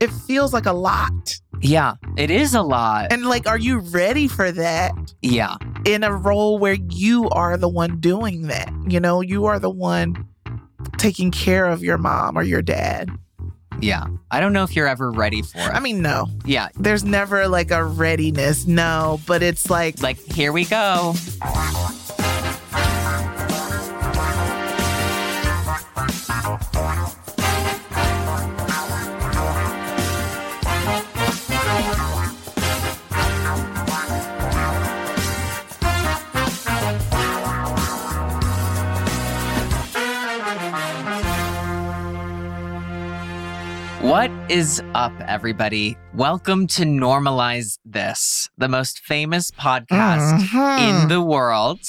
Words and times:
it 0.00 0.10
feels 0.10 0.52
like 0.52 0.66
a 0.66 0.72
lot. 0.72 1.40
Yeah, 1.60 1.94
it 2.16 2.30
is 2.30 2.54
a 2.54 2.62
lot. 2.62 3.12
And 3.12 3.26
like, 3.26 3.46
are 3.46 3.58
you 3.58 3.78
ready 3.78 4.28
for 4.28 4.52
that 4.52 4.92
yeah. 5.22 5.56
in 5.84 6.04
a 6.04 6.12
role 6.12 6.58
where 6.58 6.76
you 6.88 7.28
are 7.30 7.56
the 7.56 7.68
one 7.68 7.98
doing 7.98 8.42
that? 8.42 8.72
You 8.86 9.00
know, 9.00 9.20
you 9.20 9.46
are 9.46 9.58
the 9.58 9.70
one 9.70 10.28
taking 10.98 11.30
care 11.30 11.66
of 11.66 11.82
your 11.82 11.98
mom 11.98 12.38
or 12.38 12.42
your 12.42 12.62
dad. 12.62 13.10
Yeah. 13.80 14.06
I 14.30 14.40
don't 14.40 14.52
know 14.52 14.64
if 14.64 14.74
you're 14.74 14.88
ever 14.88 15.10
ready 15.10 15.42
for 15.42 15.58
it. 15.58 15.70
I 15.72 15.80
mean, 15.80 16.02
no, 16.02 16.26
yeah. 16.44 16.68
there's 16.74 17.04
never 17.04 17.48
like 17.48 17.70
a 17.70 17.84
readiness. 17.84 18.66
No, 18.66 19.20
but 19.26 19.42
it's 19.42 19.70
like, 19.70 20.02
Like, 20.02 20.18
here 20.18 20.52
we 20.52 20.64
go. 20.64 21.14
What 44.08 44.30
is 44.50 44.82
up, 44.94 45.12
everybody? 45.26 45.96
Welcome 46.14 46.66
to 46.68 46.84
Normalize 46.84 47.78
This, 47.84 48.48
the 48.56 48.66
most 48.68 49.00
famous 49.00 49.50
podcast 49.50 50.40
Mhm. 50.48 50.78
in 51.02 51.08
the 51.08 51.20
world. 51.22 51.80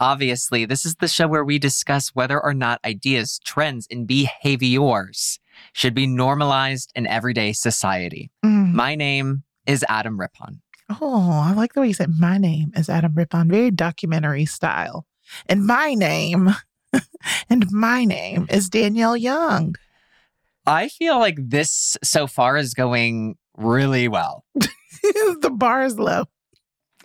Obviously, 0.00 0.64
this 0.64 0.84
is 0.84 0.96
the 0.96 1.06
show 1.06 1.28
where 1.28 1.44
we 1.44 1.60
discuss 1.60 2.08
whether 2.14 2.42
or 2.42 2.52
not 2.52 2.80
ideas, 2.84 3.38
trends, 3.44 3.86
and 3.90 4.08
behaviors 4.08 5.38
should 5.72 5.94
be 5.94 6.06
normalized 6.08 6.90
in 6.96 7.06
everyday 7.06 7.52
society. 7.52 8.32
Mm. 8.44 8.72
My 8.72 8.96
name 8.96 9.44
is 9.64 9.84
Adam 9.88 10.18
Rippon. 10.18 10.62
Oh, 11.00 11.30
I 11.30 11.52
like 11.52 11.74
the 11.74 11.80
way 11.82 11.88
you 11.88 11.94
said 11.94 12.10
my 12.18 12.38
name 12.38 12.72
is 12.74 12.88
Adam 12.88 13.14
Rippon, 13.14 13.48
very 13.48 13.70
documentary 13.70 14.46
style. 14.46 15.06
And 15.48 15.64
my 15.64 15.94
name, 15.94 16.56
and 17.48 17.70
my 17.70 18.04
name 18.04 18.46
is 18.50 18.68
Danielle 18.68 19.16
Young. 19.16 19.76
I 20.66 20.88
feel 20.88 21.18
like 21.18 21.36
this 21.38 21.96
so 22.02 22.26
far 22.26 22.56
is 22.56 22.74
going 22.74 23.36
really 23.56 24.08
well. 24.08 24.44
the 24.54 25.52
bar 25.52 25.82
is 25.84 25.98
low. 25.98 26.24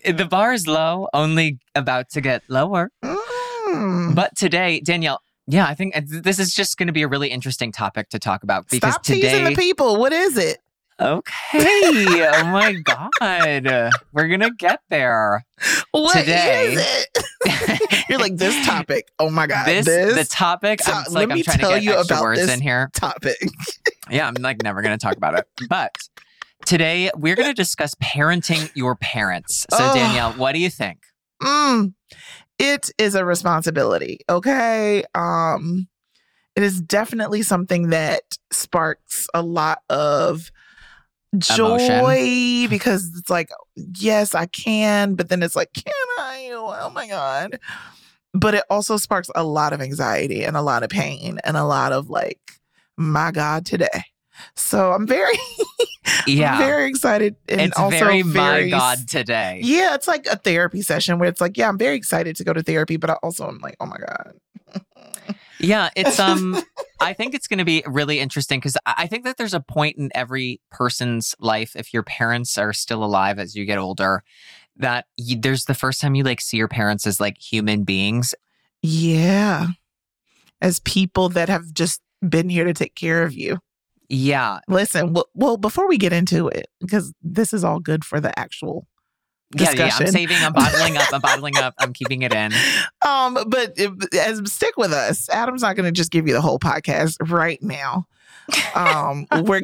The 0.06 0.26
bar 0.26 0.54
is 0.54 0.68
low, 0.68 1.08
only 1.14 1.60
about 1.76 2.10
to 2.12 2.22
get 2.22 2.44
lower. 2.48 2.92
Mm. 3.04 4.16
But 4.16 4.36
today, 4.38 4.80
Danielle, 4.80 5.20
yeah, 5.48 5.66
I 5.66 5.74
think 5.74 5.96
this 6.08 6.40
is 6.40 6.54
just 6.54 6.78
going 6.78 6.88
to 6.88 6.94
be 6.94 7.02
a 7.02 7.08
really 7.08 7.30
interesting 7.30 7.72
topic 7.72 8.10
to 8.10 8.20
talk 8.20 8.44
about 8.44 8.70
because 8.70 8.92
Stop 8.92 9.04
teasing 9.04 9.22
today. 9.22 9.50
the 9.50 9.56
people. 9.56 9.98
What 9.98 10.14
is 10.14 10.38
it? 10.38 10.60
Okay. 11.00 11.22
oh 11.60 12.44
my 12.46 12.74
God. 12.74 13.10
We're 14.14 14.28
going 14.28 14.40
to 14.40 14.52
get 14.58 14.82
there. 14.90 15.46
What 15.92 16.16
is 16.18 16.22
Today- 16.24 16.76
it? 16.78 18.04
You're 18.10 18.20
like 18.20 18.38
this 18.38 18.66
topic. 18.66 19.08
Oh 19.20 19.30
my 19.30 19.48
god, 19.48 19.66
this, 19.68 19.86
this, 19.86 20.16
the 20.16 20.24
topic, 20.36 20.82
So, 20.82 20.92
I'm, 20.92 21.04
let 21.06 21.14
like 21.14 21.28
me 21.30 21.34
I'm 21.36 21.44
trying 21.44 21.58
tell 21.60 21.70
to 21.72 21.76
get 21.76 21.84
you 21.84 21.94
extra 21.98 22.16
about 22.16 22.24
words 22.24 22.40
this- 22.42 22.54
in 22.56 22.62
here. 22.62 22.90
topic. 22.94 23.38
Yeah, 24.10 24.26
I'm 24.26 24.36
like 24.36 24.64
never 24.64 24.82
going 24.82 24.98
to 24.98 25.04
talk 25.06 25.18
about 25.18 25.38
it. 25.38 25.46
But 25.70 25.94
today 26.66 27.12
we're 27.18 27.36
going 27.36 27.50
to 27.50 27.54
discuss 27.54 27.94
parenting 27.96 28.72
your 28.74 28.96
parents. 28.96 29.66
So, 29.70 29.78
Oh. 29.82 29.94
Danielle, 29.94 30.32
what 30.34 30.54
do 30.54 30.60
you 30.60 30.70
think? 30.70 31.00
Mm, 31.44 31.94
it 32.58 32.90
is 32.98 33.16
a 33.16 33.26
responsibility. 33.26 34.22
Okay. 34.30 35.04
Um, 35.14 35.90
it 36.56 36.64
is 36.64 36.80
definitely 36.80 37.42
something 37.42 37.90
that 37.90 38.22
sparks 38.54 39.28
a 39.34 39.42
lot 39.42 39.80
of 39.90 40.52
joy 41.38 42.68
because 42.70 43.12
it's 43.18 43.30
like, 43.30 43.50
yes, 43.76 44.36
I 44.36 44.46
can, 44.48 45.16
but 45.16 45.30
then 45.30 45.44
it's 45.44 45.56
like, 45.56 45.74
can 45.74 45.94
I? 46.20 46.50
Oh 46.54 46.90
my 46.94 47.08
God. 47.08 47.60
But 48.34 48.54
it 48.56 48.64
also 48.70 48.98
sparks 48.98 49.30
a 49.36 49.44
lot 49.44 49.74
of 49.74 49.82
anxiety 49.82 50.44
and 50.44 50.56
a 50.56 50.62
lot 50.62 50.84
of 50.84 50.90
pain 50.90 51.40
and 51.44 51.58
a 51.58 51.64
lot 51.64 51.92
of 51.92 52.10
like, 52.10 52.40
my 52.98 53.32
God, 53.32 53.66
today. 53.66 54.04
So 54.56 54.92
I'm 54.94 55.08
very, 55.08 55.34
Yeah. 56.28 56.58
very 56.58 56.88
excited 56.90 57.36
and 57.50 57.62
it's 57.62 57.78
also 57.78 57.90
very, 57.90 58.24
my 58.24 58.70
God 58.70 59.08
today. 59.08 59.62
yeah, 59.64 59.96
it's 59.96 60.08
like 60.08 60.26
a 60.28 60.36
therapy 60.38 60.82
session 60.82 61.20
where 61.20 61.28
it's 61.30 61.42
like, 61.42 61.58
yeah, 61.58 61.68
I'm 61.68 61.78
very 61.78 61.96
excited 61.96 62.36
to 62.38 62.44
go 62.44 62.54
to 62.54 62.62
therapy, 62.64 62.98
but 62.98 63.10
I 63.10 63.14
also 63.24 63.48
am 63.48 63.60
like, 63.60 63.76
oh 63.80 63.86
my 63.86 63.98
god. 63.98 64.34
Yeah, 65.60 65.90
it's 65.96 66.20
um 66.28 66.62
I 67.00 67.14
think 67.14 67.36
it's 67.36 67.48
going 67.48 67.60
to 67.60 67.66
be 67.66 67.84
really 67.86 68.20
interesting 68.20 68.60
cuz 68.62 68.76
I 68.86 68.94
I 68.98 69.08
think 69.08 69.24
that 69.26 69.38
there's 69.38 69.54
a 69.54 69.60
point 69.60 69.98
in 69.98 70.10
every 70.16 70.62
person's 70.72 71.36
life 71.40 71.76
if 71.76 71.94
your 71.94 72.04
parents 72.04 72.58
are 72.58 72.74
still 72.74 73.04
alive 73.04 73.40
as 73.40 73.56
you 73.56 73.66
get 73.66 73.78
older 73.78 74.24
that 74.78 75.06
you, 75.18 75.40
there's 75.40 75.66
the 75.66 75.74
first 75.74 76.02
time 76.02 76.16
you 76.16 76.24
like 76.24 76.42
see 76.42 76.58
your 76.58 76.68
parents 76.68 77.08
as 77.08 77.20
like 77.20 77.38
human 77.40 77.84
beings. 77.84 78.36
Yeah, 78.82 79.68
as 80.62 80.80
people 80.80 81.30
that 81.30 81.50
have 81.50 81.74
just 81.74 82.02
been 82.28 82.50
here 82.50 82.66
to 82.66 82.74
take 82.74 82.96
care 82.96 83.24
of 83.24 83.34
you. 83.34 83.60
Yeah. 84.10 84.60
Listen, 84.68 85.14
well, 85.14 85.28
well 85.34 85.58
before 85.58 85.88
we 85.88 85.98
get 85.98 86.14
into 86.14 86.48
it, 86.48 86.68
because 86.80 87.14
this 87.22 87.54
is 87.54 87.64
all 87.64 87.80
good 87.80 88.06
for 88.06 88.20
the 88.20 88.38
actual. 88.40 88.88
Yeah, 89.56 89.72
yeah, 89.72 89.98
I'm 89.98 90.08
saving, 90.08 90.38
I'm 90.42 90.52
bottling 90.52 90.98
up, 90.98 91.08
I'm 91.14 91.22
bottling 91.22 91.58
up, 91.58 91.74
I'm 91.78 91.94
keeping 91.94 92.24
it 92.24 92.34
in. 92.34 92.52
Um, 93.08 93.38
but 93.48 93.74
if, 93.78 93.92
as 94.16 94.52
stick 94.52 94.76
with 94.76 94.92
us. 94.92 95.30
Adam's 95.30 95.62
not 95.62 95.78
going 95.78 95.86
to 95.86 95.92
just 95.94 96.12
give 96.12 96.28
you 96.28 96.34
the 96.34 96.42
whole 96.42 96.60
podcast 96.60 97.16
right 97.32 97.62
now. 97.62 98.06
Um, 98.76 99.28
we're 99.44 99.62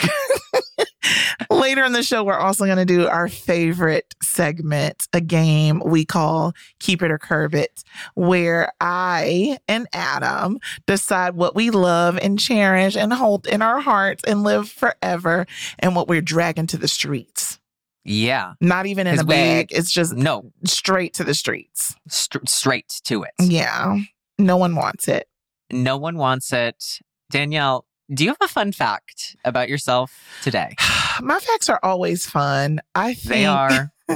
later 1.50 1.84
in 1.84 1.94
the 1.94 2.04
show. 2.04 2.24
We're 2.24 2.38
also 2.38 2.66
going 2.66 2.78
to 2.78 2.86
do 2.86 3.08
our 3.08 3.28
favorite 3.28 4.16
segment, 4.22 5.08
a 5.14 5.22
game 5.22 5.82
we 5.86 6.06
call 6.06 6.54
"Keep 6.80 7.02
It 7.02 7.12
or 7.12 7.18
Curb 7.18 7.56
It," 7.56 7.84
where 8.16 8.72
I 8.80 9.58
and 9.68 9.88
Adam 9.94 10.60
decide 10.86 11.36
what 11.36 11.56
we 11.56 11.70
love 11.70 12.18
and 12.22 12.40
cherish 12.40 12.96
and 12.96 13.12
hold 13.14 13.48
in 13.48 13.62
our 13.62 13.82
hearts 13.82 14.24
and 14.26 14.44
live 14.44 14.70
forever, 14.70 15.46
and 15.80 15.96
what 15.96 16.08
we're 16.08 16.22
dragging 16.22 16.68
to 16.68 16.78
the 16.78 16.88
streets. 16.88 17.60
Yeah. 18.06 18.54
Not 18.62 18.86
even 18.86 19.08
in 19.08 19.20
a 19.20 19.24
we- 19.24 19.28
bag. 19.34 19.68
It's 19.72 19.92
just 19.92 20.14
No, 20.14 20.52
straight 20.66 21.14
to 21.16 21.24
the 21.24 21.34
streets. 21.34 21.96
st- 22.08 22.50
straight 22.50 23.00
to 23.06 23.24
it. 23.24 23.32
Yeah. 23.40 23.98
No 24.38 24.58
one 24.58 24.76
wants 24.76 25.08
it. 25.08 25.28
No 25.72 25.98
one 25.98 26.18
wants 26.18 26.52
it. 26.54 27.00
Danielle, 27.32 27.86
do 28.14 28.24
you 28.26 28.30
have 28.32 28.38
a 28.42 28.48
fun 28.48 28.72
fact 28.72 29.36
about 29.46 29.70
yourself 29.70 30.14
today? 30.44 30.76
My 31.22 31.40
facts 31.40 31.70
are 31.70 31.80
always 31.84 32.26
fun. 32.26 32.80
I 32.96 33.14
think 33.14 33.30
They 33.30 33.46
are. 33.46 33.92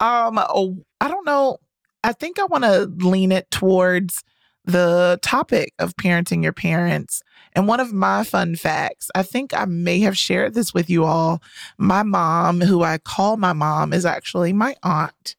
um 0.00 0.38
oh, 0.38 0.76
I 1.00 1.08
don't 1.08 1.24
know. 1.26 1.58
I 2.02 2.12
think 2.12 2.38
I 2.38 2.44
want 2.44 2.64
to 2.64 2.90
lean 3.06 3.32
it 3.32 3.50
towards 3.50 4.22
the 4.64 5.18
topic 5.22 5.72
of 5.78 5.96
parenting 5.96 6.42
your 6.42 6.52
parents. 6.52 7.22
And 7.52 7.68
one 7.68 7.80
of 7.80 7.92
my 7.92 8.24
fun 8.24 8.56
facts, 8.56 9.10
I 9.14 9.22
think 9.22 9.52
I 9.54 9.66
may 9.66 10.00
have 10.00 10.16
shared 10.16 10.54
this 10.54 10.72
with 10.72 10.88
you 10.88 11.04
all. 11.04 11.42
My 11.78 12.02
mom, 12.02 12.60
who 12.60 12.82
I 12.82 12.98
call 12.98 13.36
my 13.36 13.52
mom, 13.52 13.92
is 13.92 14.06
actually 14.06 14.52
my 14.52 14.74
aunt. 14.82 15.36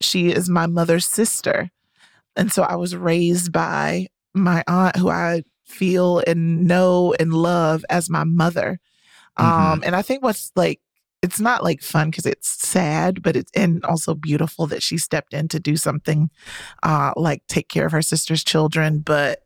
She 0.00 0.30
is 0.30 0.48
my 0.48 0.66
mother's 0.66 1.06
sister. 1.06 1.70
And 2.36 2.52
so 2.52 2.62
I 2.62 2.76
was 2.76 2.96
raised 2.96 3.52
by 3.52 4.08
my 4.32 4.64
aunt, 4.66 4.96
who 4.96 5.08
I 5.08 5.44
feel 5.64 6.22
and 6.26 6.66
know 6.66 7.14
and 7.20 7.32
love 7.32 7.84
as 7.88 8.10
my 8.10 8.24
mother. 8.24 8.80
Um, 9.36 9.82
and 9.84 9.96
I 9.96 10.02
think 10.02 10.22
what's 10.22 10.52
like, 10.56 10.80
it's 11.24 11.40
not 11.40 11.64
like 11.64 11.80
fun 11.82 12.10
because 12.10 12.26
it's 12.26 12.48
sad, 12.68 13.22
but 13.22 13.34
it's 13.34 13.50
and 13.54 13.82
also 13.84 14.14
beautiful 14.14 14.66
that 14.68 14.82
she 14.82 14.98
stepped 14.98 15.32
in 15.32 15.48
to 15.48 15.58
do 15.58 15.76
something 15.76 16.28
uh, 16.82 17.12
like 17.16 17.42
take 17.48 17.68
care 17.68 17.86
of 17.86 17.92
her 17.92 18.02
sister's 18.02 18.44
children. 18.44 18.98
But 19.00 19.40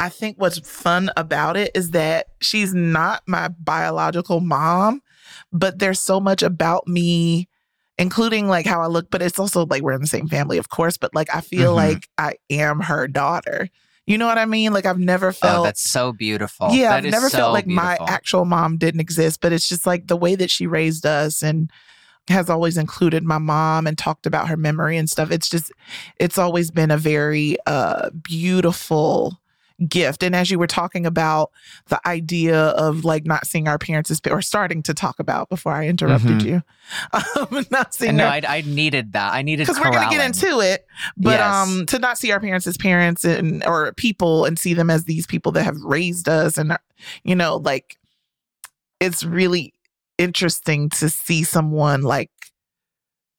I 0.00 0.08
think 0.08 0.38
what's 0.38 0.58
fun 0.60 1.10
about 1.16 1.56
it 1.56 1.70
is 1.74 1.90
that 1.90 2.28
she's 2.40 2.72
not 2.72 3.22
my 3.26 3.48
biological 3.48 4.40
mom, 4.40 5.02
but 5.52 5.78
there's 5.80 6.00
so 6.00 6.18
much 6.20 6.42
about 6.42 6.88
me, 6.88 7.48
including 7.98 8.48
like 8.48 8.64
how 8.64 8.80
I 8.80 8.86
look, 8.86 9.10
but 9.10 9.20
it's 9.22 9.38
also 9.38 9.66
like 9.66 9.82
we're 9.82 9.92
in 9.92 10.00
the 10.00 10.06
same 10.06 10.28
family, 10.28 10.56
of 10.56 10.68
course, 10.70 10.96
but 10.96 11.14
like 11.14 11.28
I 11.34 11.40
feel 11.42 11.72
Mhm. 11.72 11.76
like 11.76 12.08
I 12.16 12.34
am 12.48 12.80
her 12.80 13.06
daughter. 13.06 13.68
You 14.08 14.16
know 14.16 14.26
what 14.26 14.38
I 14.38 14.46
mean? 14.46 14.72
Like 14.72 14.86
I've 14.86 14.98
never 14.98 15.32
felt 15.32 15.60
oh, 15.60 15.64
that's 15.64 15.82
so 15.82 16.12
beautiful. 16.12 16.70
yeah, 16.70 16.90
That 16.90 17.04
I've 17.04 17.12
never 17.12 17.28
so 17.28 17.38
felt 17.38 17.52
like 17.52 17.66
my 17.66 17.98
actual 18.06 18.46
mom 18.46 18.78
didn't 18.78 19.00
exist, 19.00 19.40
but 19.40 19.52
it's 19.52 19.68
just 19.68 19.86
like 19.86 20.06
the 20.06 20.16
way 20.16 20.34
that 20.34 20.50
she 20.50 20.66
raised 20.66 21.04
us 21.04 21.42
and 21.42 21.70
has 22.28 22.48
always 22.48 22.78
included 22.78 23.22
my 23.24 23.38
mom 23.38 23.86
and 23.86 23.98
talked 23.98 24.26
about 24.26 24.48
her 24.48 24.56
memory 24.56 24.96
and 24.96 25.10
stuff. 25.10 25.30
It's 25.30 25.48
just 25.48 25.72
it's 26.18 26.38
always 26.38 26.70
been 26.70 26.90
a 26.90 26.96
very 26.96 27.56
uh 27.66 28.10
beautiful 28.10 29.38
gift. 29.86 30.22
And 30.22 30.34
as 30.34 30.50
you 30.50 30.58
were 30.58 30.66
talking 30.66 31.06
about 31.06 31.50
the 31.88 32.00
idea 32.08 32.58
of 32.70 33.04
like 33.04 33.26
not 33.26 33.46
seeing 33.46 33.68
our 33.68 33.78
parents 33.78 34.10
as 34.10 34.20
or 34.28 34.42
starting 34.42 34.82
to 34.82 34.94
talk 34.94 35.18
about 35.20 35.48
before 35.48 35.72
I 35.72 35.86
interrupted 35.86 36.38
Mhm. 36.40 36.44
you. 36.44 36.62
Um 37.36 37.66
not 37.70 37.94
seeing 37.94 38.16
no, 38.16 38.26
I, 38.26 38.40
I 38.48 38.60
needed 38.62 39.12
that. 39.12 39.32
I 39.34 39.42
needed 39.42 39.66
because 39.66 39.78
we're 39.80 39.92
gonna 39.92 40.10
get 40.10 40.24
into 40.24 40.60
it 40.60 40.86
but 41.16 41.38
Yes. 41.38 41.54
um 41.68 41.86
to 41.86 41.98
not 41.98 42.18
see 42.18 42.32
our 42.32 42.40
parents 42.40 42.66
as 42.66 42.76
parents 42.76 43.24
and 43.24 43.64
or 43.66 43.92
people 43.92 44.44
and 44.46 44.58
see 44.58 44.74
them 44.74 44.90
as 44.90 45.04
these 45.04 45.26
people 45.26 45.52
that 45.52 45.64
have 45.64 45.76
raised 45.82 46.28
us 46.28 46.56
and 46.58 46.76
you 47.22 47.36
know 47.36 47.56
like 47.58 47.96
it's 49.00 49.22
really 49.22 49.74
interesting 50.18 50.88
to 50.90 51.08
see 51.08 51.44
someone 51.44 52.02
like 52.02 52.30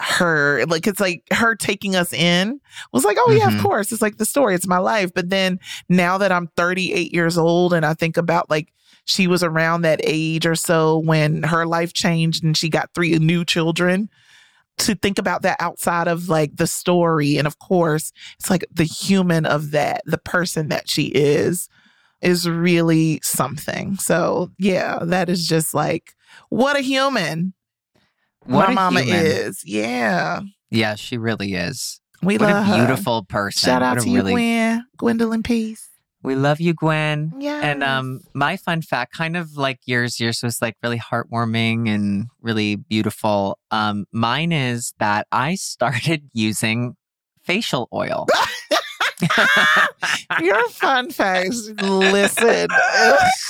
her 0.01 0.65
like 0.67 0.87
it's 0.87 0.99
like 0.99 1.23
her 1.31 1.55
taking 1.55 1.95
us 1.95 2.13
in 2.13 2.59
was 2.93 3.03
like 3.03 3.17
oh 3.19 3.31
yeah 3.31 3.49
Mhm. 3.49 3.57
of 3.57 3.61
course 3.63 3.91
it's 3.91 4.01
like 4.01 4.17
the 4.17 4.25
story 4.25 4.55
it's 4.55 4.67
my 4.67 4.77
life. 4.77 5.11
But 5.13 5.29
then 5.29 5.59
now 5.89 6.17
that 6.17 6.31
i'm 6.31 6.47
38 6.55 7.13
years 7.13 7.37
old 7.37 7.73
and 7.73 7.85
i 7.85 7.93
think 7.93 8.15
about 8.17 8.49
like 8.49 8.71
she 9.05 9.27
was 9.27 9.43
around 9.43 9.81
that 9.81 9.99
age 10.03 10.45
or 10.45 10.55
so 10.55 10.99
when 10.99 11.43
her 11.43 11.65
life 11.65 11.93
changed 11.93 12.43
and 12.43 12.55
she 12.55 12.69
got 12.69 12.89
three 12.93 13.17
new 13.19 13.43
children 13.43 14.09
to 14.77 14.95
think 14.95 15.19
about 15.19 15.41
that 15.41 15.57
outside 15.59 16.07
of 16.07 16.29
like 16.29 16.55
the 16.55 16.67
story 16.67 17.35
and 17.37 17.45
of 17.47 17.59
course 17.59 18.13
it's 18.39 18.49
like 18.49 18.65
the 18.71 18.85
human 18.85 19.45
of 19.45 19.71
that 19.71 20.01
the 20.05 20.17
person 20.17 20.69
that 20.69 20.89
she 20.89 21.07
is 21.07 21.67
is 22.21 22.47
really 22.49 23.19
something. 23.23 23.95
So 23.97 24.51
yeah 24.57 24.99
that 25.01 25.29
is 25.29 25.45
just 25.47 25.73
like 25.73 26.13
what 26.49 26.77
a 26.77 26.81
human 26.81 27.53
What 28.49 28.67
my 28.67 28.71
a 28.71 28.75
mama 28.75 29.01
human. 29.01 29.25
is. 29.25 29.61
Yeah. 29.65 30.41
Yeah, 30.71 30.95
she 30.95 31.17
really 31.17 31.53
is. 31.53 31.99
We 32.21 32.37
What 32.37 32.49
love 32.49 32.57
a 32.57 32.63
her. 32.63 32.77
beautiful 32.85 33.23
person. 33.23 33.67
Shout 33.67 33.81
out 33.81 33.99
to 34.01 34.09
you, 34.09 34.17
really- 34.17 34.33
Gwen. 34.33 34.85
Gwendolyn 34.97 35.43
Peace. 35.43 35.85
We 36.21 36.35
love 36.35 36.59
you, 36.59 36.73
Gwen. 36.73 37.31
Yeah. 37.39 37.61
And 37.63 37.81
um, 37.81 38.19
my 38.33 38.57
fun 38.57 38.81
fact, 38.81 39.13
kind 39.15 39.37
of 39.37 39.55
like 39.55 39.79
yours, 39.85 40.19
yours 40.19 40.43
was 40.43 40.61
like 40.61 40.75
really 40.83 40.99
heartwarming 40.99 41.87
and 41.87 42.25
really 42.41 42.75
beautiful. 42.75 43.57
Um, 43.71 44.05
mine 44.11 44.51
is 44.51 44.93
that 44.99 45.27
I 45.31 45.55
started 45.55 46.23
using 46.33 46.97
facial 47.43 47.87
oil. 47.93 48.27
your 50.41 50.67
fun 50.69 51.09
facts. 51.11 51.69
Listen. 51.81 52.67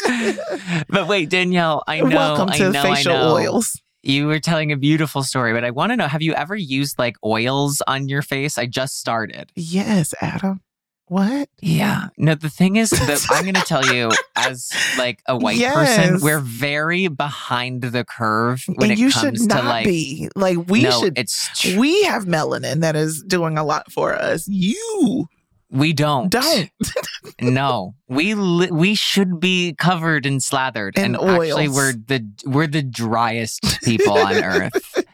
but 0.90 1.08
wait, 1.08 1.30
Danielle, 1.30 1.84
I 1.88 2.02
know, 2.02 2.16
Welcome 2.16 2.50
I 2.50 2.58
to 2.58 2.70
know, 2.72 2.82
facial 2.84 3.14
I 3.14 3.16
know. 3.20 3.34
oils. 3.36 3.82
You 4.02 4.28
were 4.28 4.40
telling 4.40 4.72
a 4.72 4.78
beautiful 4.78 5.24
story, 5.24 5.54
but 5.54 5.64
I 5.66 5.72
want 5.72 5.92
to 5.92 5.98
know: 5.98 6.08
Have 6.08 6.22
you 6.22 6.34
ever 6.34 6.56
used 6.56 6.98
like 6.98 7.18
oils 7.24 7.82
on 7.88 8.08
your 8.08 8.22
face? 8.22 8.58
I 8.58 8.66
just 8.66 8.98
started. 8.98 9.52
Yes, 9.56 10.14
Adam. 10.22 10.62
What? 11.10 11.50
Yeah. 11.60 12.10
No, 12.18 12.36
the 12.36 12.52
thing 12.52 12.76
is 12.76 12.92
that 12.92 13.26
I'm 13.32 13.42
going 13.42 13.56
to 13.56 13.62
tell 13.62 13.84
you, 13.94 14.12
as 14.36 14.72
like 14.98 15.22
a 15.28 15.36
white 15.36 15.60
person, 15.60 16.20
we're 16.22 16.40
very 16.40 17.08
behind 17.08 17.82
the 17.82 18.06
curve 18.06 18.64
when 18.68 18.92
and 18.92 18.92
it 18.92 19.00
you 19.00 19.10
comes 19.10 19.42
should 19.42 19.50
to 19.50 19.62
like. 19.64 19.86
be. 19.86 20.30
Like 20.36 20.58
we 20.68 20.84
no, 20.84 20.92
should 20.92 21.18
it's 21.18 21.50
tr- 21.60 21.80
we 21.80 22.04
have 22.04 22.26
melanin 22.26 22.82
that 22.82 22.96
is 22.96 23.24
doing 23.24 23.58
a 23.58 23.64
lot 23.64 23.92
for 23.92 24.14
us. 24.14 24.48
You 24.48 25.28
we 25.72 25.94
don't 25.94 26.30
don't. 26.32 26.70
no, 27.42 27.96
we 28.08 28.34
li- 28.34 28.72
we 28.72 28.96
should 28.96 29.40
be 29.40 29.74
covered 29.78 30.26
and 30.26 30.42
slathered, 30.42 30.98
In 30.98 31.16
and 31.16 31.16
actually 31.16 31.68
we're 31.70 31.94
the 31.94 32.26
we're 32.46 32.68
the 32.68 32.82
driest 32.84 33.62
people 33.84 34.18
on 34.18 34.34
earth. 34.44 35.06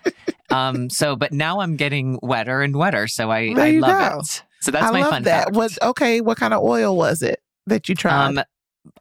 Um. 0.50 0.90
So, 0.90 1.16
but 1.16 1.32
now 1.32 1.60
I'm 1.60 1.76
getting 1.76 2.20
wetter 2.22 2.62
and 2.62 2.76
wetter, 2.76 3.08
so 3.08 3.32
I 3.32 3.54
There 3.54 3.66
I 3.66 3.68
you 3.68 3.82
love 3.82 4.14
go. 4.14 4.20
it. 4.20 4.44
So 4.62 4.72
that's 4.72 4.86
I 4.86 4.92
my 4.92 5.02
love 5.02 5.10
fun 5.10 5.24
that. 5.24 5.46
fact. 5.46 5.56
What 5.56 5.78
okay, 5.82 6.22
what 6.22 6.38
kind 6.38 6.54
of 6.54 6.62
oil 6.64 6.96
was 6.96 7.22
it 7.22 7.42
that 7.68 7.90
you 7.90 7.96
tried? 7.96 8.26
Um, 8.38 8.42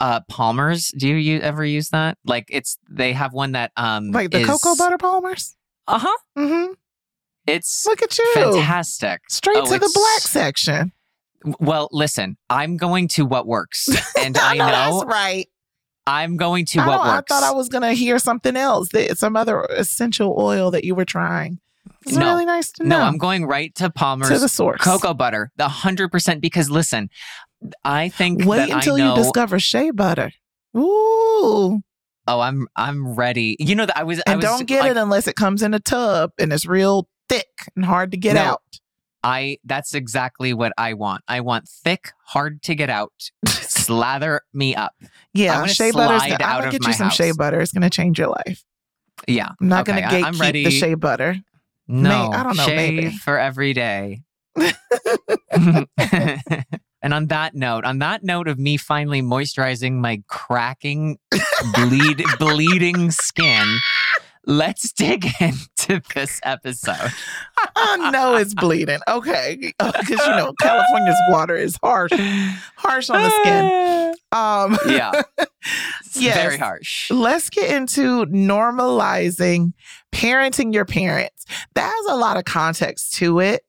uh, 0.00 0.20
Palmer's. 0.28 0.88
Do 0.96 1.06
you, 1.08 1.16
u- 1.16 1.40
ever 1.40 1.62
use 1.64 1.90
that? 1.90 2.16
Like, 2.24 2.46
it's 2.48 2.78
they 2.90 3.12
have 3.12 3.32
one 3.34 3.52
that 3.52 3.70
um 3.76 4.10
like 4.10 4.30
the 4.30 4.40
is- 4.40 4.46
cocoa 4.46 4.74
butter 4.76 4.98
palmers? 4.98 5.54
Uh 5.86 5.98
huh. 5.98 6.16
Mm-hmm. 6.38 6.72
It's 7.46 7.84
Look 7.86 8.02
at 8.02 8.16
you. 8.18 8.24
fantastic. 8.34 9.20
Straight 9.28 9.58
Oh, 9.58 9.66
to 9.66 9.78
the 9.78 9.90
black 9.94 10.20
section. 10.22 10.92
Well, 11.60 11.88
listen, 11.92 12.36
I'm 12.48 12.76
going 12.76 13.08
to 13.08 13.24
what 13.26 13.46
works, 13.46 13.88
and 14.18 14.36
I 14.38 14.54
know 14.56 14.66
know 14.66 14.72
that's 15.00 15.04
right. 15.06 15.46
I'm 16.06 16.36
going 16.36 16.66
to 16.66 16.80
I, 16.80 16.86
what 16.86 16.96
don't- 16.98 17.06
I 17.06 17.20
thought 17.28 17.42
I 17.42 17.52
was 17.52 17.68
gonna 17.68 17.92
hear 17.94 18.18
something 18.18 18.56
else. 18.56 18.88
Some 19.14 19.36
other 19.36 19.62
essential 19.70 20.34
oil 20.38 20.70
that 20.72 20.84
you 20.84 20.94
were 20.94 21.04
trying. 21.06 21.60
It's 22.06 22.16
No. 22.16 22.26
really 22.32 22.44
nice 22.46 22.70
to 22.72 22.84
know. 22.84 22.98
no. 22.98 23.04
I'm 23.04 23.18
going 23.18 23.46
right 23.46 23.74
to 23.76 23.90
Palmer's 23.90 24.28
to 24.28 24.38
the 24.38 24.48
source. 24.48 24.80
cocoa 24.82 25.14
butter, 25.14 25.50
the 25.56 25.68
hundred 25.68 26.10
percent. 26.10 26.40
Because 26.42 26.70
listen, 26.70 27.08
I 27.84 28.08
think 28.10 28.44
Wait 28.44 28.58
that 28.58 28.70
until 28.70 28.96
I 28.96 28.98
know. 28.98 29.10
you 29.16 29.22
discover 29.22 29.58
shea 29.58 29.90
butter. 29.90 30.30
Ooh, 30.76 31.80
oh, 32.26 32.40
I'm 32.40 32.68
I'm 32.76 33.14
ready. 33.14 33.56
You 33.58 33.74
know 33.74 33.86
that 33.86 33.96
I 33.98 34.02
was. 34.04 34.18
I 34.26 34.32
and 34.32 34.36
was 34.38 34.44
don't 34.44 34.66
get 34.66 34.80
like, 34.80 34.90
it 34.92 34.96
unless 34.96 35.26
it 35.26 35.36
comes 35.36 35.62
in 35.62 35.72
a 35.74 35.80
tub 35.80 36.32
and 36.38 36.52
it's 36.52 36.66
real 36.66 37.08
thick 37.28 37.46
and 37.76 37.84
hard 37.84 38.10
to 38.10 38.16
get 38.16 38.34
No. 38.34 38.40
out. 38.42 38.62
I 39.24 39.58
that's 39.64 39.94
exactly 39.94 40.52
what 40.52 40.72
I 40.78 40.94
want. 40.94 41.22
I 41.26 41.40
want 41.40 41.68
thick, 41.68 42.12
hard 42.26 42.62
to 42.62 42.74
get 42.74 42.90
out. 42.90 43.12
Slather 43.46 44.42
me 44.52 44.74
up. 44.74 44.94
Yeah, 45.32 45.66
shea 45.66 45.90
Gonna, 45.90 46.14
I'm 46.14 46.60
gonna 46.60 46.70
get 46.70 46.86
you 46.86 46.92
some 46.92 47.10
shea 47.10 47.32
butter. 47.32 47.60
It's 47.60 47.72
gonna 47.72 47.90
change 47.90 48.18
your 48.18 48.28
life. 48.28 48.64
Yeah. 49.26 49.48
I'm 49.60 49.68
not 49.68 49.88
Okay, 49.88 50.00
gonna 50.02 50.30
gatekeep 50.32 50.64
the 50.64 50.70
shea 50.70 50.94
butter. 50.94 51.36
No, 51.86 52.30
I 52.30 52.42
don't 52.42 52.56
know, 52.56 52.64
shave 52.66 53.04
maybe. 53.04 53.16
for 53.16 53.38
every 53.38 53.72
day. 53.72 54.22
and 54.56 55.86
on 57.12 57.26
that 57.26 57.54
note, 57.54 57.84
on 57.84 57.98
that 57.98 58.24
note 58.24 58.48
of 58.48 58.58
me 58.58 58.76
finally 58.76 59.20
moisturizing 59.20 59.94
my 59.94 60.22
cracking, 60.28 61.18
bleed, 61.74 62.22
bleeding 62.38 63.10
skin, 63.10 63.78
let's 64.46 64.92
dig 64.92 65.26
into 65.40 66.00
this 66.14 66.40
episode. 66.44 67.12
I 67.76 68.10
know 68.10 68.34
it's 68.36 68.54
bleeding. 68.54 69.00
Okay, 69.08 69.72
because 69.78 70.08
you 70.10 70.16
know 70.36 70.52
California's 70.60 71.20
water 71.28 71.56
is 71.56 71.76
harsh, 71.82 72.12
harsh 72.76 73.10
on 73.10 73.22
the 73.22 73.30
skin. 73.42 74.14
Um, 74.34 74.76
yeah, 74.88 75.12
it's 75.38 76.16
Yes. 76.16 76.36
very 76.36 76.58
harsh. 76.58 77.08
let's 77.12 77.50
get 77.50 77.70
into 77.70 78.26
normalizing 78.26 79.74
parenting 80.10 80.74
your 80.74 80.84
parents. 80.84 81.44
That 81.74 81.92
has 81.94 82.12
a 82.12 82.16
lot 82.16 82.36
of 82.36 82.44
context 82.44 83.14
to 83.14 83.38
it. 83.38 83.62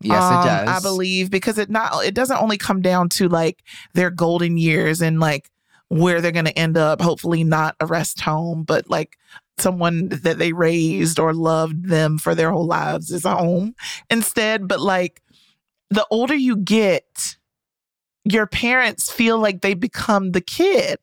Yes, 0.00 0.20
um, 0.20 0.40
it 0.42 0.44
does. 0.46 0.68
I 0.68 0.80
believe 0.80 1.30
because 1.30 1.58
it 1.58 1.70
not 1.70 2.04
it 2.04 2.14
doesn't 2.14 2.38
only 2.38 2.58
come 2.58 2.82
down 2.82 3.08
to 3.10 3.28
like 3.28 3.62
their 3.94 4.10
golden 4.10 4.56
years 4.56 5.00
and 5.00 5.20
like 5.20 5.48
where 5.88 6.20
they're 6.20 6.32
going 6.32 6.46
to 6.46 6.58
end 6.58 6.76
up. 6.76 7.00
Hopefully, 7.00 7.44
not 7.44 7.76
a 7.78 7.86
rest 7.86 8.20
home, 8.20 8.64
but 8.64 8.90
like 8.90 9.16
someone 9.60 10.08
that 10.08 10.38
they 10.38 10.52
raised 10.52 11.18
or 11.18 11.34
loved 11.34 11.88
them 11.88 12.18
for 12.18 12.34
their 12.34 12.50
whole 12.50 12.66
lives 12.66 13.10
is 13.10 13.24
a 13.24 13.36
home 13.36 13.74
instead. 14.08 14.66
But 14.66 14.80
like 14.80 15.22
the 15.90 16.06
older 16.10 16.34
you 16.34 16.56
get, 16.56 17.36
your 18.24 18.46
parents 18.46 19.10
feel 19.10 19.38
like 19.38 19.60
they 19.60 19.74
become 19.74 20.32
the 20.32 20.40
kid. 20.40 20.98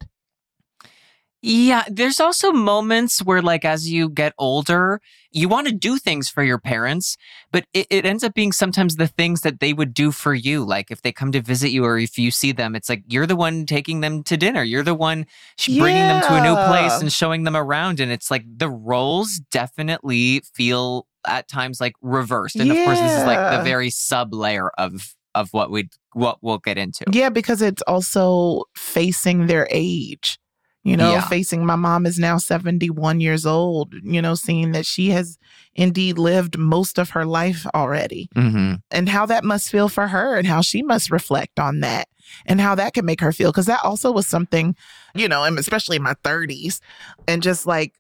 Yeah, 1.44 1.84
there's 1.88 2.20
also 2.20 2.52
moments 2.52 3.24
where, 3.24 3.44
like, 3.44 3.64
as 3.64 3.90
you 3.90 4.10
get 4.10 4.34
older, 4.40 5.00
you 5.32 5.48
want 5.48 5.68
to 5.68 5.74
do 5.74 6.00
things 6.00 6.30
for 6.30 6.44
your 6.44 6.58
parents, 6.58 7.16
but 7.52 7.66
it, 7.74 7.86
it 7.92 8.06
ends 8.06 8.24
up 8.24 8.34
being 8.34 8.52
sometimes 8.52 8.96
the 8.96 9.08
things 9.08 9.42
that 9.42 9.60
they 9.60 9.72
would 9.72 9.94
do 9.94 10.12
for 10.12 10.34
you. 10.34 10.64
Like, 10.64 10.90
if 10.90 11.04
they 11.04 11.12
come 11.12 11.32
to 11.34 11.42
visit 11.42 11.70
you 11.70 11.86
or 11.86 12.00
if 12.00 12.18
you 12.18 12.32
see 12.32 12.52
them, 12.52 12.76
it's 12.76 12.90
like 12.90 13.04
you're 13.08 13.28
the 13.28 13.36
one 13.36 13.68
taking 13.68 14.00
them 14.00 14.24
to 14.24 14.36
dinner. 14.36 14.64
You're 14.64 14.84
the 14.84 14.96
one 14.96 15.28
bringing 15.64 16.08
them 16.08 16.24
to 16.24 16.36
a 16.36 16.42
new 16.42 16.56
place 16.56 17.00
and 17.02 17.14
showing 17.14 17.44
them 17.44 17.56
around. 17.56 18.00
And 18.00 18.12
it's 18.12 18.32
like 18.32 18.44
the 18.48 18.70
roles 18.70 19.40
definitely 19.52 20.42
feel 20.56 21.06
at 21.28 21.48
times 21.48 21.80
like 21.80 21.94
reversed. 22.02 22.56
And 22.56 22.72
of 22.72 22.78
course, 22.78 23.00
this 23.00 23.12
is 23.12 23.26
like 23.26 23.58
the 23.58 23.64
very 23.64 23.92
sub 23.92 24.34
layer 24.34 24.70
of 24.78 25.14
of 25.36 25.50
what 25.54 25.70
we 25.70 25.90
what 26.14 26.40
we'll 26.42 26.58
get 26.58 26.80
into. 26.80 27.06
Yeah, 27.12 27.30
because 27.30 27.62
it's 27.62 27.84
also 27.84 28.64
facing 28.76 29.46
their 29.46 29.68
age. 29.70 30.40
You 30.88 30.96
know, 30.96 31.12
Yeah. 31.12 31.28
facing 31.28 31.66
my 31.66 31.76
mom 31.76 32.06
is 32.06 32.18
now 32.18 32.38
71 32.38 33.20
years 33.20 33.46
old, 33.46 33.94
you 34.04 34.22
know, 34.22 34.36
seeing 34.36 34.72
that 34.72 34.86
she 34.86 35.10
has 35.10 35.38
indeed 35.76 36.18
lived 36.18 36.58
most 36.58 36.98
of 36.98 37.10
her 37.10 37.26
life 37.26 37.66
already 37.76 38.30
Mm-hmm. 38.36 38.76
and 38.90 39.10
how 39.10 39.26
that 39.26 39.44
must 39.44 39.70
feel 39.70 39.90
for 39.90 40.08
her 40.08 40.38
and 40.38 40.48
how 40.48 40.62
she 40.62 40.82
must 40.82 41.12
reflect 41.12 41.60
on 41.60 41.82
that 41.82 42.08
and 42.46 42.62
how 42.62 42.74
that 42.76 42.94
can 42.94 43.06
make 43.06 43.20
her 43.22 43.34
feel. 43.34 43.52
Cause 43.52 43.66
that 43.66 43.84
also 43.84 44.12
was 44.14 44.28
something, 44.28 44.76
you 45.14 45.28
know, 45.28 45.44
and 45.44 45.60
especially 45.60 45.98
in 45.98 46.04
my 46.04 46.14
30s 46.24 46.80
and 47.28 47.44
just 47.44 47.68
like 47.68 47.94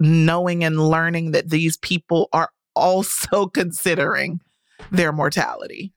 knowing 0.00 0.64
and 0.64 0.80
learning 0.88 1.30
that 1.30 1.50
these 1.50 1.76
people 1.76 2.28
are 2.32 2.50
also 2.74 3.46
considering 3.60 4.40
their 4.90 5.12
mortality. 5.12 5.92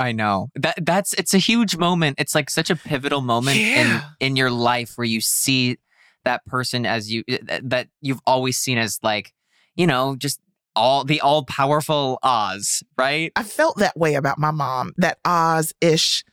I 0.00 0.12
know 0.12 0.48
that 0.56 0.84
that's 0.84 1.12
it's 1.14 1.34
a 1.34 1.38
huge 1.38 1.76
moment. 1.76 2.18
It's 2.18 2.34
like 2.34 2.50
such 2.50 2.70
a 2.70 2.76
pivotal 2.76 3.20
moment 3.20 3.58
Yeah. 3.58 3.76
in 4.18 4.28
in 4.28 4.36
your 4.36 4.50
life 4.50 4.94
where 4.96 5.04
you 5.04 5.20
see 5.20 5.76
that 6.24 6.44
person 6.46 6.86
as 6.86 7.12
you 7.12 7.22
eh, 7.28 7.38
that 7.42 7.68
that 7.70 7.88
you've 8.00 8.20
always 8.26 8.58
seen 8.58 8.78
as 8.78 8.98
like 9.02 9.32
you 9.76 9.86
know 9.86 10.16
just 10.16 10.40
all 10.74 11.04
the 11.04 11.20
all 11.20 11.44
powerful 11.44 12.18
Oz, 12.22 12.82
right? 12.96 13.30
I 13.36 13.42
felt 13.42 13.78
that 13.78 13.96
way 13.96 14.14
about 14.14 14.38
my 14.38 14.50
mom, 14.50 14.92
that 14.96 15.18
Oz 15.24 15.74
ish 15.80 16.24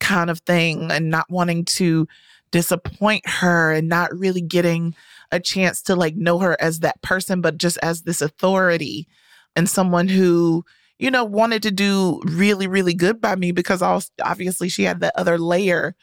kind 0.00 0.30
of 0.30 0.40
thing, 0.40 0.90
and 0.92 1.10
not 1.10 1.26
wanting 1.28 1.64
to 1.64 2.06
disappoint 2.52 3.26
her 3.28 3.72
and 3.72 3.88
not 3.88 4.14
really 4.16 4.40
getting 4.42 4.94
a 5.32 5.40
chance 5.40 5.82
to 5.82 5.96
like 5.96 6.14
know 6.14 6.38
her 6.38 6.56
as 6.60 6.80
that 6.80 7.02
person, 7.02 7.40
but 7.40 7.58
just 7.58 7.78
as 7.82 8.02
this 8.02 8.22
authority 8.22 9.08
and 9.56 9.68
someone 9.68 10.06
who, 10.08 10.64
you 10.98 11.10
know, 11.10 11.24
wanted 11.24 11.62
to 11.64 11.70
do 11.70 12.20
really, 12.24 12.66
really 12.66 12.94
good 12.94 13.20
by 13.20 13.36
me 13.36 13.52
because 13.52 13.82
obviously 13.82 14.68
she 14.68 14.84
had 14.84 15.00
that 15.00 15.12
other 15.16 15.38
layer 15.38 15.94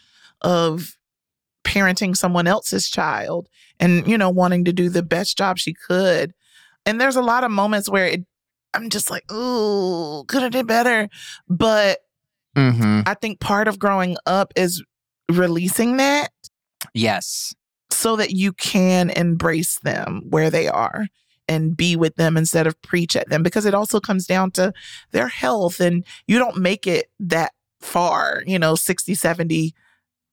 of 0.41 0.97
parenting 1.63 2.15
someone 2.15 2.45
else's 2.47 2.89
child 2.89 3.47
and, 3.79 4.05
you 4.07 4.17
know, 4.17 4.29
wanting 4.29 4.65
to 4.65 4.73
do 4.73 4.89
the 4.89 5.01
best 5.03 5.38
job 5.38 5.57
she 5.57 5.73
could. 5.73 6.33
And 6.85 7.00
there's 7.00 7.15
a 7.15 7.21
lot 7.21 7.43
of 7.43 7.51
moments 7.51 7.89
where 7.89 8.05
it, 8.07 8.25
I'm 8.73 8.89
just 8.89 9.09
like, 9.09 9.31
ooh, 9.31 10.23
could 10.27 10.41
have 10.43 10.51
did 10.51 10.67
better. 10.67 11.09
But 11.47 12.00
Mm-hmm. 12.55 13.01
I 13.07 13.15
think 13.15 13.39
part 13.39 13.67
of 13.67 13.79
growing 13.79 14.15
up 14.27 14.53
is 14.55 14.83
releasing 15.31 15.97
that 15.97 16.29
Yes. 16.93 17.55
so 17.89 18.15
that 18.15 18.29
you 18.29 18.53
can 18.53 19.09
embrace 19.09 19.79
them 19.79 20.21
where 20.29 20.51
they 20.51 20.67
are 20.67 21.07
and 21.47 21.75
be 21.75 21.95
with 21.95 22.15
them 22.15 22.38
instead 22.38 22.67
of 22.67 22.81
preach 22.81 23.15
at 23.15 23.29
them 23.29 23.43
because 23.43 23.65
it 23.65 23.73
also 23.73 24.00
comes 24.00 24.25
down 24.25 24.51
to 24.51 24.73
their 25.12 25.27
health 25.27 25.79
and 25.79 26.05
you 26.27 26.39
don't 26.39 26.57
make 26.57 26.88
it 26.88 27.09
that 27.19 27.53
far, 27.81 28.43
you 28.45 28.57
know, 28.57 28.75
60, 28.75 29.13
70, 29.13 29.73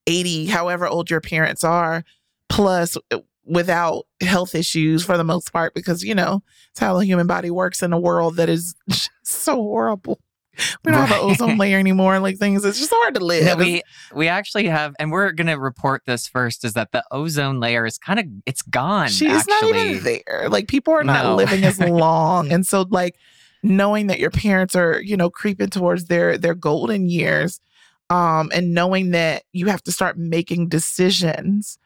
80, 0.06 0.46
however 0.46 0.86
old 0.86 1.10
your 1.10 1.20
parents 1.20 1.64
are, 1.64 2.04
plus 2.48 2.96
uh, 3.10 3.18
without 3.44 4.06
health 4.20 4.54
issues 4.54 5.04
for 5.04 5.16
the 5.16 5.24
most 5.24 5.52
part 5.52 5.74
because 5.74 6.04
you 6.04 6.14
know, 6.14 6.42
it's 6.70 6.80
how 6.80 6.96
the 6.96 7.04
human 7.04 7.26
body 7.26 7.50
works 7.50 7.82
in 7.82 7.92
a 7.92 8.00
world 8.00 8.36
that 8.36 8.48
is 8.48 8.74
so 9.22 9.54
horrible. 9.56 10.20
We 10.84 10.92
don't 10.92 11.06
have 11.06 11.18
an 11.18 11.30
ozone 11.30 11.58
layer 11.58 11.78
anymore 11.78 12.14
and 12.14 12.22
like 12.22 12.38
things. 12.38 12.64
It's 12.64 12.78
just 12.78 12.92
hard 12.94 13.14
to 13.14 13.24
live. 13.24 13.44
No, 13.44 13.56
we 13.56 13.82
we 14.14 14.28
actually 14.28 14.66
have, 14.66 14.94
and 14.98 15.10
we're 15.12 15.32
gonna 15.32 15.58
report 15.58 16.02
this 16.06 16.26
first. 16.26 16.64
Is 16.64 16.72
that 16.74 16.92
the 16.92 17.04
ozone 17.10 17.60
layer 17.60 17.86
is 17.86 17.98
kind 17.98 18.18
of 18.18 18.26
it's 18.46 18.62
gone? 18.62 19.08
She's 19.08 19.30
actually. 19.48 19.72
not 19.72 19.76
even 19.80 20.02
there. 20.04 20.48
Like 20.48 20.68
people 20.68 20.94
are 20.94 21.04
not 21.04 21.24
No. 21.24 21.34
living 21.36 21.64
as 21.64 21.78
long. 22.06 22.50
and 22.52 22.66
so 22.66 22.86
like 22.90 23.16
knowing 23.62 24.06
that 24.06 24.18
your 24.18 24.30
parents 24.30 24.74
are, 24.74 25.00
you 25.02 25.16
know, 25.16 25.28
creeping 25.30 25.68
towards 25.68 26.06
their 26.06 26.38
their 26.38 26.54
golden 26.54 27.08
years, 27.08 27.60
um, 28.08 28.50
and 28.54 28.72
knowing 28.74 29.10
that 29.10 29.42
you 29.52 29.66
have 29.66 29.82
to 29.82 29.92
start 29.92 30.16
making 30.18 30.68
decisions 30.68 31.78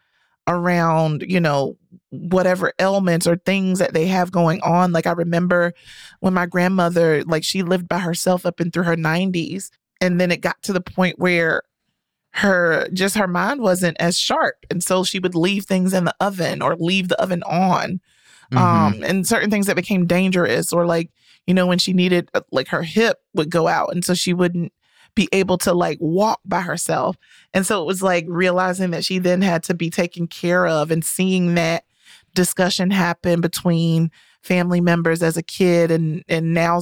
around, 0.47 1.25
you 1.27 1.41
know, 1.41 1.77
whatever 2.31 2.73
ailments 2.79 3.27
or 3.27 3.37
things 3.37 3.79
that 3.79 3.93
they 3.95 4.07
have 4.07 4.31
going 4.33 4.61
on. 4.63 4.93
Like 4.93 5.07
I 5.07 5.13
remember 5.13 5.73
when 6.21 6.35
my 6.35 6.47
grandmother, 6.47 7.23
like 7.25 7.45
she 7.45 7.63
lived 7.63 7.89
by 7.89 7.99
herself 7.99 8.45
up 8.47 8.61
and 8.61 8.73
through 8.73 8.85
her 8.85 8.97
90s. 8.97 9.71
And 10.01 10.21
then 10.21 10.31
it 10.31 10.41
got 10.41 10.63
to 10.63 10.73
the 10.73 10.81
point 10.81 11.19
where 11.19 11.63
her 12.33 12.89
just 12.93 13.17
her 13.17 13.29
mind 13.29 13.61
wasn't 13.61 13.97
as 14.01 14.19
sharp 14.19 14.57
and 14.69 14.83
so 14.83 15.05
she 15.05 15.21
would 15.21 15.37
leave 15.37 15.67
things 15.67 15.93
in 15.95 16.05
the 16.05 16.15
oven 16.21 16.61
or 16.63 16.75
leave 16.77 17.09
the 17.09 17.21
oven 17.23 17.43
on 17.45 18.01
Mhm. 18.53 18.59
um 18.59 19.03
and 19.05 19.25
certain 19.27 19.51
things 19.51 19.67
that 19.69 19.77
became 19.77 20.05
dangerous 20.05 20.73
or 20.73 20.85
like 20.85 21.11
you 21.47 21.55
know 21.55 21.67
when 21.67 21.79
she 21.79 21.93
needed 21.93 22.29
uh, 22.35 22.41
like 22.51 22.67
her 22.69 22.83
hip 22.83 23.19
would 23.35 23.51
go 23.51 23.69
out 23.69 23.93
and 23.93 24.05
so 24.05 24.15
she 24.15 24.35
wouldn't 24.35 24.73
be 25.15 25.29
able 25.31 25.57
to 25.59 25.73
like 25.73 25.99
walk 26.01 26.41
by 26.45 26.61
herself 26.61 27.17
and 27.55 27.65
so 27.65 27.81
it 27.81 27.87
was 27.87 28.03
like 28.03 28.25
realizing 28.29 28.91
that 28.91 29.05
she 29.05 29.21
then 29.21 29.41
had 29.41 29.63
to 29.63 29.73
be 29.75 29.89
taken 29.89 30.27
care 30.27 30.67
of 30.67 30.91
and 30.91 31.05
seeing 31.05 31.55
that 31.55 31.85
discussion 32.35 32.91
happen 32.91 33.41
between 33.41 34.11
family 34.43 34.81
members 34.81 35.23
as 35.23 35.37
a 35.37 35.43
kid 35.43 35.91
and 35.91 36.23
and 36.29 36.53
now 36.53 36.81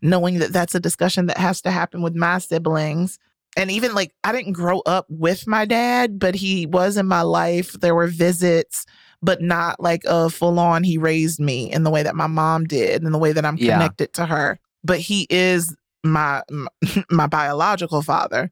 knowing 0.00 0.38
that 0.38 0.52
that's 0.52 0.74
a 0.74 0.80
discussion 0.80 1.26
that 1.26 1.36
has 1.36 1.60
to 1.60 1.70
happen 1.70 2.00
with 2.02 2.14
my 2.14 2.38
siblings 2.38 3.18
and 3.56 3.70
even 3.70 3.94
like 3.94 4.14
I 4.24 4.32
didn't 4.32 4.52
grow 4.52 4.80
up 4.80 5.06
with 5.08 5.46
my 5.46 5.64
dad, 5.64 6.18
but 6.18 6.34
he 6.34 6.66
was 6.66 6.96
in 6.96 7.06
my 7.06 7.22
life. 7.22 7.72
There 7.72 7.94
were 7.94 8.08
visits, 8.08 8.84
but 9.22 9.40
not 9.42 9.78
like 9.80 10.02
a 10.06 10.28
full 10.28 10.58
on 10.58 10.82
he 10.82 10.98
raised 10.98 11.38
me 11.40 11.70
in 11.70 11.84
the 11.84 11.90
way 11.90 12.02
that 12.02 12.16
my 12.16 12.26
mom 12.26 12.64
did, 12.64 13.04
in 13.04 13.12
the 13.12 13.18
way 13.18 13.32
that 13.32 13.44
I'm 13.44 13.56
Yeah. 13.56 13.74
connected 13.74 14.12
to 14.14 14.26
her. 14.26 14.58
But 14.82 14.98
he 14.98 15.26
is 15.30 15.74
my 16.02 16.42
my 17.10 17.26
biological 17.26 18.02
father. 18.02 18.50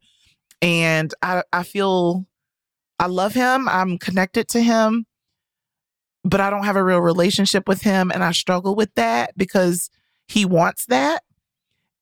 And 0.61 1.13
I 1.21 1.43
I 1.53 1.65
feel 1.65 2.27
I 3.01 3.07
love 3.07 3.35
him. 3.35 3.69
I'm 3.69 3.99
connected 3.99 4.49
to 4.51 4.61
him, 4.61 5.05
but 6.25 6.41
I 6.41 6.51
don't 6.51 6.65
have 6.65 6.77
a 6.77 6.85
real 6.85 7.01
relationship 7.01 7.67
with 7.69 7.83
him 7.83 8.11
and 8.13 8.23
I 8.23 8.33
struggle 8.33 8.75
with 8.75 8.95
that 8.95 9.37
because 9.37 9.91
he 10.29 10.45
wants 10.45 10.87
that. 10.87 11.23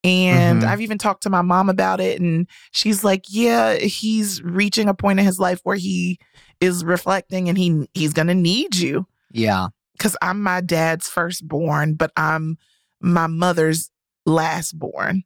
And 0.03 0.63
Mhm. 0.63 0.67
I've 0.67 0.81
even 0.81 0.97
talked 0.99 1.23
to 1.25 1.31
my 1.31 1.43
mom 1.43 1.69
about 1.69 2.01
it, 2.01 2.21
and 2.23 2.47
she's 2.73 3.05
like, 3.05 3.25
"Yeah, 3.29 3.75
he's 3.77 4.43
reaching 4.43 4.89
a 4.89 4.95
point 4.95 5.21
in 5.21 5.27
his 5.27 5.39
life 5.39 5.61
where 5.63 5.77
he 5.77 6.19
is 6.59 6.85
reflecting, 6.85 7.49
and 7.51 7.59
he 7.59 7.87
he's 7.93 8.15
gonna 8.15 8.35
need 8.35 8.77
you 8.77 9.07
Yeah. 9.31 9.69
because 9.93 10.17
I'm 10.23 10.43
my 10.43 10.63
dad's 10.63 11.07
firstborn, 11.07 11.95
but 11.95 12.13
I'm 12.17 12.57
my 13.03 13.27
mother's 13.27 13.91
lastborn, 14.27 15.23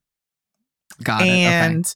Got 1.05 1.23
it. 1.23 1.29
and 1.29 1.95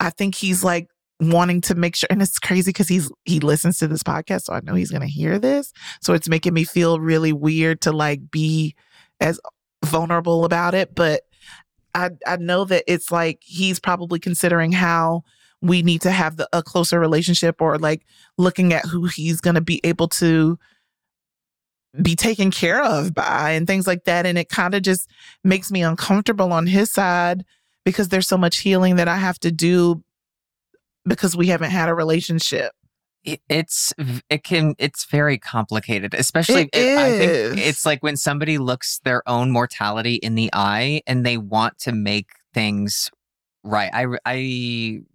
I 0.00 0.08
think 0.10 0.34
he's 0.34 0.64
like 0.64 0.88
wanting 1.20 1.60
to 1.62 1.74
make 1.74 1.96
sure. 1.96 2.08
And 2.10 2.22
it's 2.22 2.38
crazy 2.38 2.70
because 2.70 2.88
he's 2.88 3.10
he 3.24 3.40
listens 3.40 3.78
to 3.78 3.88
this 3.88 4.02
podcast, 4.02 4.42
so 4.42 4.52
I 4.52 4.60
know 4.60 4.74
he's 4.74 4.90
gonna 4.90 5.06
hear 5.06 5.38
this. 5.38 5.72
So 6.00 6.14
it's 6.14 6.28
making 6.28 6.54
me 6.54 6.64
feel 6.64 7.00
really 7.00 7.32
weird 7.32 7.80
to 7.82 7.92
like 7.92 8.30
be 8.30 8.74
as 9.20 9.40
vulnerable 9.84 10.44
about 10.44 10.74
it, 10.74 10.94
but 10.94 11.22
I 11.94 12.10
I 12.26 12.36
know 12.36 12.64
that 12.66 12.84
it's 12.86 13.10
like 13.10 13.38
he's 13.42 13.80
probably 13.80 14.18
considering 14.18 14.72
how 14.72 15.24
we 15.60 15.82
need 15.82 16.02
to 16.02 16.10
have 16.10 16.36
the, 16.36 16.48
a 16.52 16.62
closer 16.62 17.00
relationship 17.00 17.60
or 17.60 17.78
like 17.78 18.06
looking 18.36 18.72
at 18.72 18.84
who 18.84 19.06
he's 19.06 19.40
going 19.40 19.56
to 19.56 19.60
be 19.60 19.80
able 19.82 20.06
to 20.06 20.56
be 22.00 22.14
taken 22.14 22.50
care 22.50 22.82
of 22.82 23.12
by 23.12 23.50
and 23.50 23.66
things 23.66 23.86
like 23.86 24.04
that 24.04 24.26
and 24.26 24.38
it 24.38 24.48
kind 24.48 24.74
of 24.74 24.82
just 24.82 25.08
makes 25.42 25.72
me 25.72 25.82
uncomfortable 25.82 26.52
on 26.52 26.66
his 26.66 26.90
side 26.90 27.44
because 27.84 28.08
there's 28.08 28.28
so 28.28 28.36
much 28.36 28.58
healing 28.58 28.96
that 28.96 29.08
I 29.08 29.16
have 29.16 29.38
to 29.40 29.50
do 29.50 30.04
because 31.08 31.36
we 31.36 31.48
haven't 31.48 31.70
had 31.70 31.88
a 31.88 31.94
relationship. 31.94 32.72
it's 33.24 33.92
it 34.30 34.44
can 34.44 34.74
it's 34.78 35.04
very 35.04 35.36
complicated 35.38 36.14
especially 36.14 36.68
It 36.72 36.98
I 36.98 37.06
is. 37.08 37.52
think 37.54 37.66
it's 37.66 37.84
like 37.84 38.02
when 38.02 38.16
somebody 38.16 38.58
looks 38.58 39.00
their 39.04 39.22
own 39.28 39.50
mortality 39.50 40.14
in 40.14 40.34
the 40.36 40.48
eye 40.52 41.02
and 41.06 41.26
they 41.26 41.36
want 41.36 41.78
to 41.80 41.92
make 41.92 42.28
things 42.54 43.10
right 43.64 43.90
i 43.92 44.06
i 44.24 44.34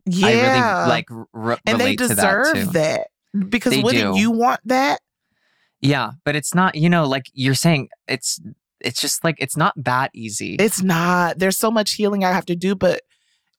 Yeah. 0.05 0.27
i 0.27 0.31
really 0.33 0.89
like 0.89 1.05
r- 1.33 1.57
and 1.65 1.79
they 1.79 1.85
relate 1.95 1.99
to 1.99 2.07
that 2.09 2.43
too 2.45 2.53
deserve 2.53 2.73
that, 2.73 3.07
because 3.49 3.71
They 3.73 3.81
wouldn't 3.81 4.15
do. 4.15 4.19
you 4.19 4.31
want 4.31 4.59
that? 4.65 4.99
yeah 5.81 6.11
but 6.25 6.35
it's 6.35 6.53
not 6.53 6.75
you 6.75 6.89
know 6.89 7.05
like 7.07 7.27
you're 7.33 7.55
saying 7.55 7.87
it's 8.07 8.39
it's 8.81 8.99
just 9.01 9.23
like 9.23 9.37
it's 9.39 9.55
not 9.57 9.73
that 9.77 10.11
easy 10.13 10.55
It's 10.55 10.81
not. 10.83 11.39
There's 11.39 11.57
so 11.57 11.71
much 11.71 11.93
healing 11.93 12.25
I 12.25 12.33
have 12.33 12.45
to 12.47 12.55
do, 12.55 12.75
but 12.75 13.01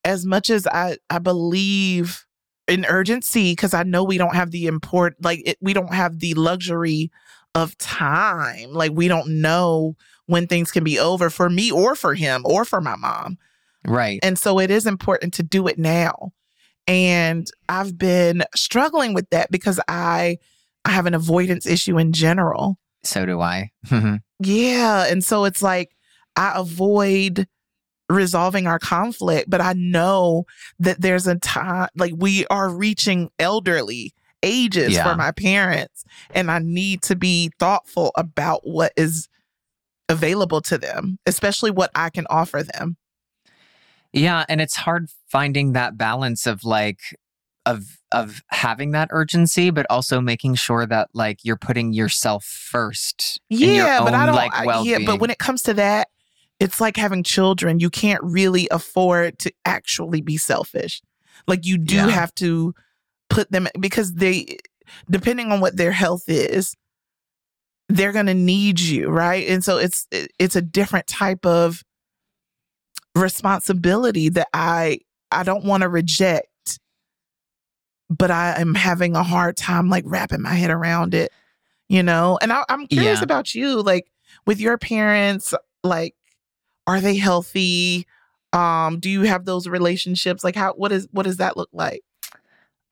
as 0.04 0.26
much 0.26 0.50
as 0.50 0.66
I 0.66 0.98
I 1.10 1.18
believe 1.18 2.24
in 2.66 2.84
urgency 2.86 3.52
because 3.52 3.74
I 3.74 3.82
know 3.82 4.04
we 4.04 4.18
don't 4.18 4.34
have 4.34 4.50
the 4.50 4.66
import 4.66 5.16
like 5.22 5.42
it, 5.44 5.58
we 5.60 5.72
don't 5.72 5.92
have 5.92 6.20
the 6.20 6.34
luxury 6.34 7.10
of 7.54 7.76
time. 7.78 8.72
Like 8.72 8.92
we 8.92 9.08
don't 9.08 9.40
know 9.40 9.96
when 10.26 10.46
things 10.46 10.70
can 10.70 10.84
be 10.84 10.98
over 10.98 11.30
for 11.30 11.50
me 11.50 11.70
or 11.70 11.94
for 11.94 12.14
him 12.14 12.42
or 12.44 12.64
for 12.64 12.80
my 12.80 12.96
mom. 12.96 13.38
right 13.86 14.18
And 14.22 14.38
so 14.38 14.58
it 14.58 14.70
is 14.70 14.86
important 14.86 15.34
to 15.34 15.42
do 15.42 15.66
it 15.66 15.78
now. 15.78 16.32
And 16.86 17.48
I've 17.68 17.96
been 17.96 18.44
struggling 18.54 19.14
with 19.14 19.28
that 19.30 19.50
because 19.50 19.80
I 19.88 20.38
I 20.84 20.90
have 20.90 21.06
an 21.06 21.14
avoidance 21.14 21.66
issue 21.66 21.98
in 21.98 22.12
general. 22.12 22.78
so 23.02 23.24
do 23.26 23.40
i 23.40 23.70
mm-hmm. 23.86 24.16
Yeah. 24.40 25.06
And 25.06 25.22
so 25.22 25.44
it's 25.44 25.62
like 25.62 25.90
I 26.36 26.52
avoid 26.56 27.46
resolving 28.08 28.66
our 28.66 28.78
conflict, 28.78 29.48
but 29.48 29.60
I 29.60 29.72
know 29.74 30.44
that 30.78 31.00
there's 31.00 31.26
a 31.26 31.36
time, 31.38 31.88
like 31.96 32.12
we 32.16 32.46
are 32.46 32.68
reaching 32.70 33.30
elderly 33.38 34.12
ages 34.42 34.92
Yeah. 34.94 35.04
for 35.10 35.16
my 35.16 35.30
parents, 35.32 36.04
and 36.34 36.50
I 36.50 36.58
need 36.58 37.02
to 37.02 37.16
be 37.16 37.50
thoughtful 37.58 38.12
about 38.14 38.66
what 38.66 38.92
is 38.96 39.28
available 40.10 40.60
to 40.60 40.76
them, 40.76 41.18
especially 41.26 41.70
what 41.70 41.90
I 41.94 42.10
can 42.10 42.26
offer 42.28 42.62
them. 42.62 42.96
Yeah, 44.12 44.44
and 44.48 44.60
it's 44.60 44.76
hard 44.76 45.08
finding 45.28 45.72
that 45.72 45.96
balance 45.96 46.46
of 46.46 46.64
like 46.64 47.00
of 47.66 47.98
of 48.12 48.42
having 48.48 48.90
that 48.90 49.08
urgency, 49.10 49.70
but 49.70 49.86
also 49.88 50.20
making 50.20 50.54
sure 50.56 50.84
that 50.86 51.08
like 51.14 51.38
you're 51.42 51.56
putting 51.56 51.92
yourself 51.94 52.44
first. 52.44 53.40
in 53.48 53.58
your 53.60 53.68
Yeah, 53.86 54.00
but 54.04 54.12
I 54.14 54.26
don't. 54.26 54.34
like 54.34 54.52
I- 54.54 54.82
yeah, 54.82 54.98
but 55.06 55.18
when 55.18 55.30
it 55.30 55.38
comes 55.38 55.62
to 55.62 55.74
that, 55.74 56.08
it's 56.60 56.80
like 56.80 56.96
having 56.96 57.22
children. 57.22 57.80
You 57.80 57.90
can't 57.90 58.22
really 58.22 58.68
afford 58.70 59.38
to 59.40 59.52
actually 59.64 60.20
be 60.20 60.36
selfish. 60.36 61.02
Like 61.46 61.66
you 61.66 61.78
do 61.78 61.96
Yeah. 61.96 62.08
have 62.08 62.34
to 62.36 62.74
put 63.28 63.50
them 63.50 63.68
because 63.80 64.14
they, 64.14 64.58
depending 65.10 65.50
on 65.50 65.60
what 65.60 65.76
their 65.76 65.92
health 65.92 66.24
is, 66.28 66.74
they're 67.88 68.12
gonna 68.12 68.34
need 68.34 68.80
you, 68.80 69.08
right? 69.08 69.46
And 69.48 69.62
so 69.64 69.76
it's 69.78 70.06
it- 70.10 70.30
it's 70.38 70.56
a 70.56 70.62
different 70.62 71.06
type 71.06 71.44
of 71.44 71.82
responsibility 73.14 74.28
that 74.30 74.48
I 74.52 75.00
I 75.30 75.42
don't 75.42 75.64
want 75.64 75.82
to 75.82 75.88
reject, 75.88 76.78
but 78.08 78.30
I 78.30 78.60
am 78.60 78.74
having 78.74 79.16
a 79.16 79.22
hard 79.22 79.56
time 79.56 79.88
like 79.88 80.04
wrapping 80.06 80.42
my 80.42 80.54
head 80.54 80.70
around 80.70 81.12
it, 81.14 81.32
you 81.88 82.02
know. 82.02 82.38
And 82.40 82.52
I, 82.52 82.64
I'm 82.68 82.86
curious 82.86 83.18
Yeah. 83.18 83.24
about 83.24 83.54
you, 83.54 83.82
like 83.82 84.06
with 84.46 84.60
your 84.60 84.78
parents, 84.78 85.52
like 85.82 86.14
are 86.86 87.00
they 87.00 87.16
healthy? 87.16 88.06
Um, 88.52 89.00
do 89.00 89.10
you 89.10 89.22
have 89.22 89.44
those 89.44 89.66
relationships? 89.66 90.44
Like 90.44 90.56
how 90.56 90.74
what 90.74 90.92
is 90.92 91.08
what 91.10 91.24
does 91.24 91.38
that 91.38 91.56
look 91.56 91.70
like? 91.72 92.02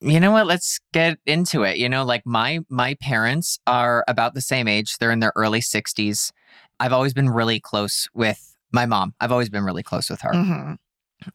you 0.05 0.19
know 0.19 0.33
what? 0.33 0.47
Let's 0.47 0.81
get 0.93 1.19
into 1.27 1.63
it. 1.63 1.77
You 1.77 1.89
know, 1.89 2.05
like 2.05 2.27
my 2.27 2.61
my 2.69 2.95
parents 2.95 3.61
are 3.67 4.05
about 4.09 4.35
the 4.35 4.41
same 4.41 4.67
age. 4.67 4.99
They're 4.99 5.13
in 5.13 5.21
their 5.21 5.33
early 5.37 5.61
60s. 5.61 6.33
I've 6.81 6.93
always 6.93 7.15
been 7.15 7.31
really 7.31 7.61
close 7.61 8.09
with 8.13 8.57
my 8.73 8.85
mom. 8.85 9.15
I've 9.21 9.31
always 9.31 9.49
been 9.49 9.63
really 9.63 9.85
close 9.85 10.11
with 10.11 10.21
her. 10.23 10.33
Mhm. 10.33 10.77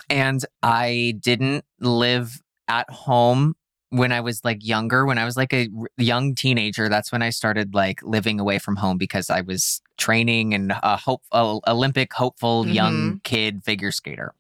And 0.10 0.46
I 0.62 1.16
didn't 1.22 1.64
live 1.80 2.42
at 2.68 2.90
home 2.90 3.56
when 3.90 4.12
I 4.12 4.20
was 4.22 4.44
like 4.44 4.66
younger, 4.66 5.06
when 5.06 5.18
I 5.18 5.26
was 5.26 5.38
like 5.38 5.54
a 5.54 5.70
young 5.98 6.36
teenager, 6.36 6.90
that's 6.90 7.12
when 7.12 7.22
I 7.22 7.30
started 7.30 7.74
like 7.74 8.04
living 8.04 8.40
away 8.40 8.60
from 8.60 8.76
home 8.76 8.98
because 8.98 9.30
I 9.30 9.42
was 9.42 9.82
training 9.98 10.54
and 10.54 10.74
a 10.84 10.98
hope 10.98 11.24
a 11.32 11.60
Olympic 11.68 12.14
hopeful 12.14 12.68
young 12.68 13.22
kid 13.24 13.64
figure 13.64 13.92
skater. 13.92 14.34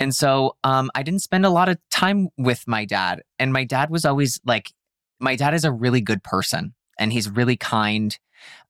And 0.00 0.14
so 0.14 0.56
um, 0.64 0.90
I 0.94 1.02
didn't 1.02 1.22
spend 1.22 1.44
a 1.44 1.50
lot 1.50 1.68
of 1.68 1.78
time 1.90 2.28
with 2.36 2.64
my 2.66 2.84
dad. 2.84 3.22
And 3.38 3.52
my 3.52 3.64
dad 3.64 3.90
was 3.90 4.04
always 4.04 4.40
like, 4.44 4.72
my 5.18 5.34
dad 5.34 5.54
is 5.54 5.64
a 5.64 5.72
really 5.72 6.00
good 6.00 6.22
person 6.22 6.74
and 6.98 7.12
he's 7.12 7.28
really 7.28 7.56
kind. 7.56 8.16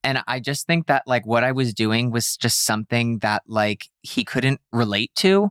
And 0.02 0.22
I 0.26 0.40
just 0.40 0.66
think 0.66 0.86
that 0.86 1.02
like 1.06 1.26
what 1.26 1.44
I 1.44 1.52
was 1.52 1.74
doing 1.74 2.10
was 2.10 2.36
just 2.36 2.64
something 2.64 3.18
that 3.18 3.42
like 3.46 3.88
he 4.00 4.24
couldn't 4.24 4.60
relate 4.72 5.14
to. 5.16 5.50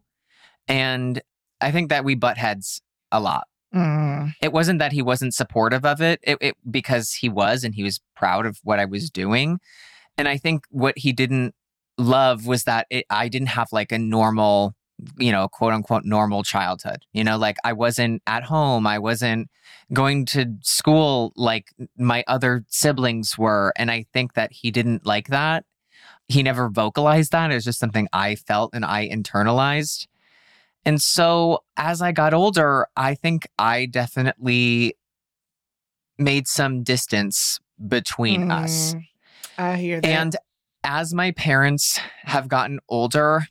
And 0.67 1.21
I 1.61 1.71
think 1.71 1.89
that 1.89 2.03
we 2.03 2.15
butt 2.15 2.37
heads 2.37 2.81
a 3.11 3.19
lot. 3.19 3.47
Mm. 3.73 4.33
It 4.41 4.53
wasn't 4.53 4.79
that 4.79 4.91
he 4.91 5.01
wasn't 5.01 5.33
supportive 5.33 5.85
of 5.85 6.01
it, 6.01 6.19
it, 6.23 6.37
it 6.39 6.55
because 6.69 7.13
he 7.13 7.29
was 7.29 7.63
and 7.63 7.75
he 7.75 7.83
was 7.83 7.99
proud 8.15 8.45
of 8.45 8.59
what 8.63 8.79
I 8.79 8.85
was 8.85 9.09
doing. 9.09 9.59
And 10.17 10.27
I 10.27 10.37
think 10.37 10.63
what 10.69 10.97
he 10.97 11.11
didn't 11.11 11.53
love 11.97 12.45
was 12.45 12.63
that 12.63 12.87
it, 12.89 13.05
I 13.09 13.27
didn't 13.27 13.49
have 13.49 13.67
like 13.71 13.91
a 13.91 13.99
normal, 13.99 14.73
you 15.17 15.31
know, 15.31 15.47
quote 15.47 15.73
unquote 15.73 16.05
normal 16.05 16.43
childhood. 16.43 17.03
You 17.13 17.23
know, 17.23 17.37
like 17.37 17.57
I 17.63 17.73
wasn't 17.73 18.21
at 18.25 18.43
home, 18.43 18.87
I 18.87 18.99
wasn't 18.99 19.49
going 19.93 20.25
to 20.27 20.55
school 20.61 21.33
like 21.35 21.67
my 21.97 22.23
other 22.27 22.63
siblings 22.69 23.37
were. 23.37 23.73
And 23.75 23.91
I 23.91 24.05
think 24.13 24.33
that 24.33 24.51
he 24.51 24.71
didn't 24.71 25.05
like 25.05 25.27
that. 25.27 25.65
He 26.27 26.43
never 26.43 26.69
vocalized 26.69 27.31
that. 27.31 27.51
It 27.51 27.55
was 27.55 27.63
just 27.65 27.79
something 27.79 28.07
I 28.11 28.35
felt 28.35 28.71
and 28.73 28.83
I 28.83 29.07
internalized. 29.07 30.07
And 30.87 31.01
so 31.01 31.65
as 31.75 32.01
I 32.01 32.13
got 32.13 32.33
older, 32.33 32.87
I 32.95 33.13
think 33.13 33.45
I 33.59 33.87
definitely 33.87 34.95
made 36.17 36.47
some 36.47 36.81
distance 36.81 37.59
between 37.89 38.49
us. 38.49 38.93
Mm. 38.93 39.07
I 39.57 39.75
hear 39.75 39.99
that. 39.99 40.07
And 40.07 40.35
as 40.85 41.13
my 41.13 41.31
parents 41.31 41.99
have 42.23 42.47
gotten 42.47 42.79
older 42.87 43.47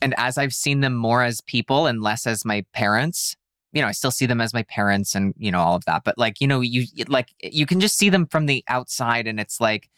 and 0.00 0.14
as 0.16 0.38
I've 0.38 0.54
seen 0.54 0.80
them 0.80 0.94
more 0.94 1.22
as 1.22 1.42
people 1.42 1.86
and 1.86 2.00
less 2.00 2.26
as 2.26 2.46
my 2.46 2.64
parents, 2.72 3.36
you 3.72 3.80
know, 3.80 3.88
I 3.88 3.92
still 3.92 4.10
see 4.10 4.26
them 4.26 4.40
as 4.40 4.52
my 4.52 4.64
parents 4.64 5.14
and, 5.14 5.32
you 5.38 5.50
know, 5.50 5.60
all 5.60 5.76
of 5.76 5.84
that. 5.84 6.02
But 6.04 6.18
like, 6.18 6.40
you 6.40 6.46
know, 6.46 6.60
you 6.60 6.86
like 7.08 7.28
you 7.42 7.66
can 7.66 7.80
just 7.80 7.96
see 7.96 8.08
them 8.08 8.26
from 8.26 8.46
the 8.46 8.64
outside 8.68 9.26
and 9.26 9.38
it's 9.38 9.60
like 9.60 9.88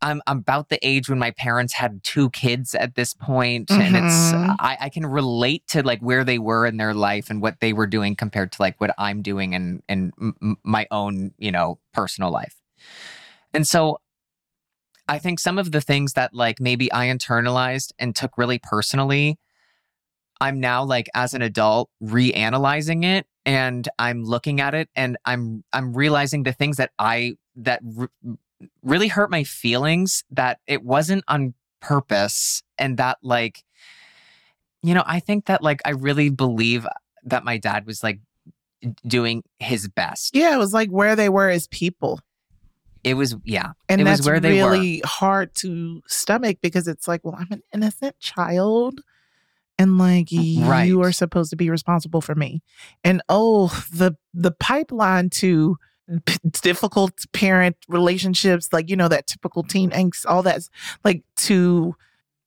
I'm, 0.00 0.22
I'm 0.26 0.38
about 0.38 0.68
the 0.68 0.78
age 0.86 1.08
when 1.08 1.18
my 1.18 1.32
parents 1.32 1.72
had 1.74 2.02
two 2.04 2.30
kids 2.30 2.74
at 2.74 2.94
this 2.94 3.14
point, 3.14 3.70
and 3.70 3.96
it's 3.96 4.32
Mhm. 4.32 4.56
I, 4.60 4.76
I 4.82 4.88
can 4.88 5.04
relate 5.06 5.66
to 5.68 5.82
like 5.82 6.00
where 6.00 6.24
they 6.24 6.38
were 6.38 6.66
in 6.66 6.76
their 6.76 6.94
life 6.94 7.30
and 7.30 7.42
what 7.42 7.60
they 7.60 7.72
were 7.72 7.86
doing 7.86 8.16
compared 8.16 8.52
to 8.52 8.62
like 8.62 8.80
what 8.80 8.94
I'm 8.98 9.22
doing 9.22 9.52
in 9.54 9.82
in 9.88 10.12
m- 10.20 10.36
m- 10.42 10.56
my 10.64 10.86
own, 10.90 11.32
you 11.38 11.52
know, 11.52 11.78
personal 11.92 12.30
life. 12.30 12.54
And 13.54 13.66
so 13.66 13.98
I 15.08 15.18
think 15.18 15.40
some 15.40 15.58
of 15.58 15.72
the 15.72 15.80
things 15.80 16.12
that 16.14 16.34
like 16.34 16.60
maybe 16.60 16.92
I 16.92 17.06
internalized 17.06 17.92
and 17.98 18.14
took 18.14 18.36
really 18.36 18.58
personally, 18.58 19.38
I'm 20.40 20.60
now 20.60 20.84
like 20.84 21.08
as 21.14 21.34
an 21.34 21.42
adult 21.42 21.90
reanalyzing 22.02 23.04
it 23.04 23.26
and 23.44 23.88
I'm 23.98 24.24
looking 24.24 24.60
at 24.60 24.74
it 24.74 24.88
and 24.94 25.16
I'm 25.24 25.64
I'm 25.72 25.92
realizing 25.94 26.42
the 26.44 26.52
things 26.52 26.76
that 26.76 26.90
I 26.98 27.34
that 27.56 27.80
r- 27.98 28.10
really 28.82 29.08
hurt 29.08 29.30
my 29.30 29.44
feelings 29.44 30.24
that 30.30 30.60
it 30.66 30.84
wasn't 30.84 31.24
on 31.28 31.54
purpose 31.80 32.62
and 32.76 32.96
that 32.98 33.18
like 33.22 33.64
you 34.82 34.94
know, 34.94 35.02
I 35.06 35.18
think 35.18 35.46
that 35.46 35.60
like 35.62 35.80
I 35.84 35.90
really 35.90 36.30
believe 36.30 36.86
that 37.24 37.44
my 37.44 37.58
dad 37.58 37.84
was 37.84 38.02
like 38.04 38.20
doing 39.04 39.42
his 39.58 39.88
best. 39.88 40.36
yeah, 40.36 40.54
it 40.54 40.58
was 40.58 40.72
like 40.72 40.88
where 40.90 41.16
they 41.16 41.28
were 41.28 41.48
as 41.48 41.66
people. 41.66 42.20
It 43.02 43.14
was 43.14 43.34
yeah. 43.44 43.72
And 43.88 44.00
It 44.00 44.04
was 44.04 44.18
that's 44.18 44.26
where 44.28 44.38
they 44.40 44.62
were. 44.62 44.70
really 44.70 45.02
hard 45.04 45.54
to 45.56 46.02
stomach 46.06 46.58
because 46.60 46.86
it's 46.86 47.08
like, 47.08 47.24
well, 47.24 47.34
I'm 47.38 47.48
an 47.50 47.62
innocent 47.74 48.18
child. 48.20 49.00
And 49.78 49.96
like 49.98 50.28
Right. 50.32 50.84
you 50.84 51.02
are 51.02 51.12
supposed 51.12 51.50
to 51.50 51.56
be 51.56 51.70
responsible 51.70 52.20
for 52.20 52.34
me. 52.34 52.62
And 53.04 53.22
oh, 53.28 53.68
the 53.92 54.16
the 54.34 54.50
pipeline 54.50 55.30
to 55.30 55.76
p- 56.26 56.38
difficult 56.62 57.12
parent 57.32 57.76
relationships, 57.88 58.72
like 58.72 58.90
you 58.90 58.96
know, 58.96 59.08
that 59.08 59.26
typical 59.28 59.62
teen 59.62 59.90
angst, 59.90 60.24
all 60.26 60.42
that's 60.42 60.68
like 61.04 61.22
to 61.36 61.94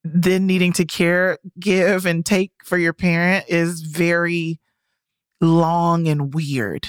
then 0.04 0.48
needing 0.48 0.74
to 0.74 0.84
care, 0.84 1.38
give, 1.60 2.06
and 2.08 2.26
take 2.26 2.52
for 2.65 2.78
your 2.78 2.91
parent 2.94 3.46
is 3.48 3.82
very 3.82 4.60
long 5.39 6.08
and 6.08 6.34
weird. 6.34 6.88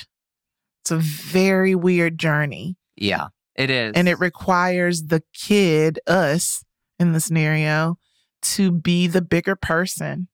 It's 0.82 0.90
a 0.90 0.96
very 0.96 1.74
weird 1.74 2.18
journey 2.18 2.76
Yeah. 2.96 3.28
It 3.54 3.70
is. 3.70 3.92
and 3.94 4.08
it 4.08 4.18
requires 4.18 5.04
the 5.04 5.22
kid 5.34 6.00
us 6.06 6.64
in 6.98 7.12
the 7.12 7.20
scenario 7.20 7.98
to 8.42 8.72
be 8.72 9.06
the 9.06 9.22
bigger 9.22 9.54
person 9.56 10.28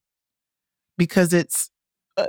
because 0.99 1.33
it's 1.33 1.71
uh, 2.19 2.27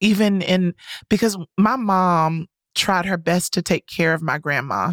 even 0.00 0.42
in 0.42 0.74
because 1.08 1.36
my 1.56 1.76
mom 1.76 2.48
tried 2.74 3.04
her 3.06 3.16
best 3.16 3.52
to 3.52 3.62
take 3.62 3.86
care 3.86 4.12
of 4.14 4.22
my 4.22 4.38
grandma 4.38 4.92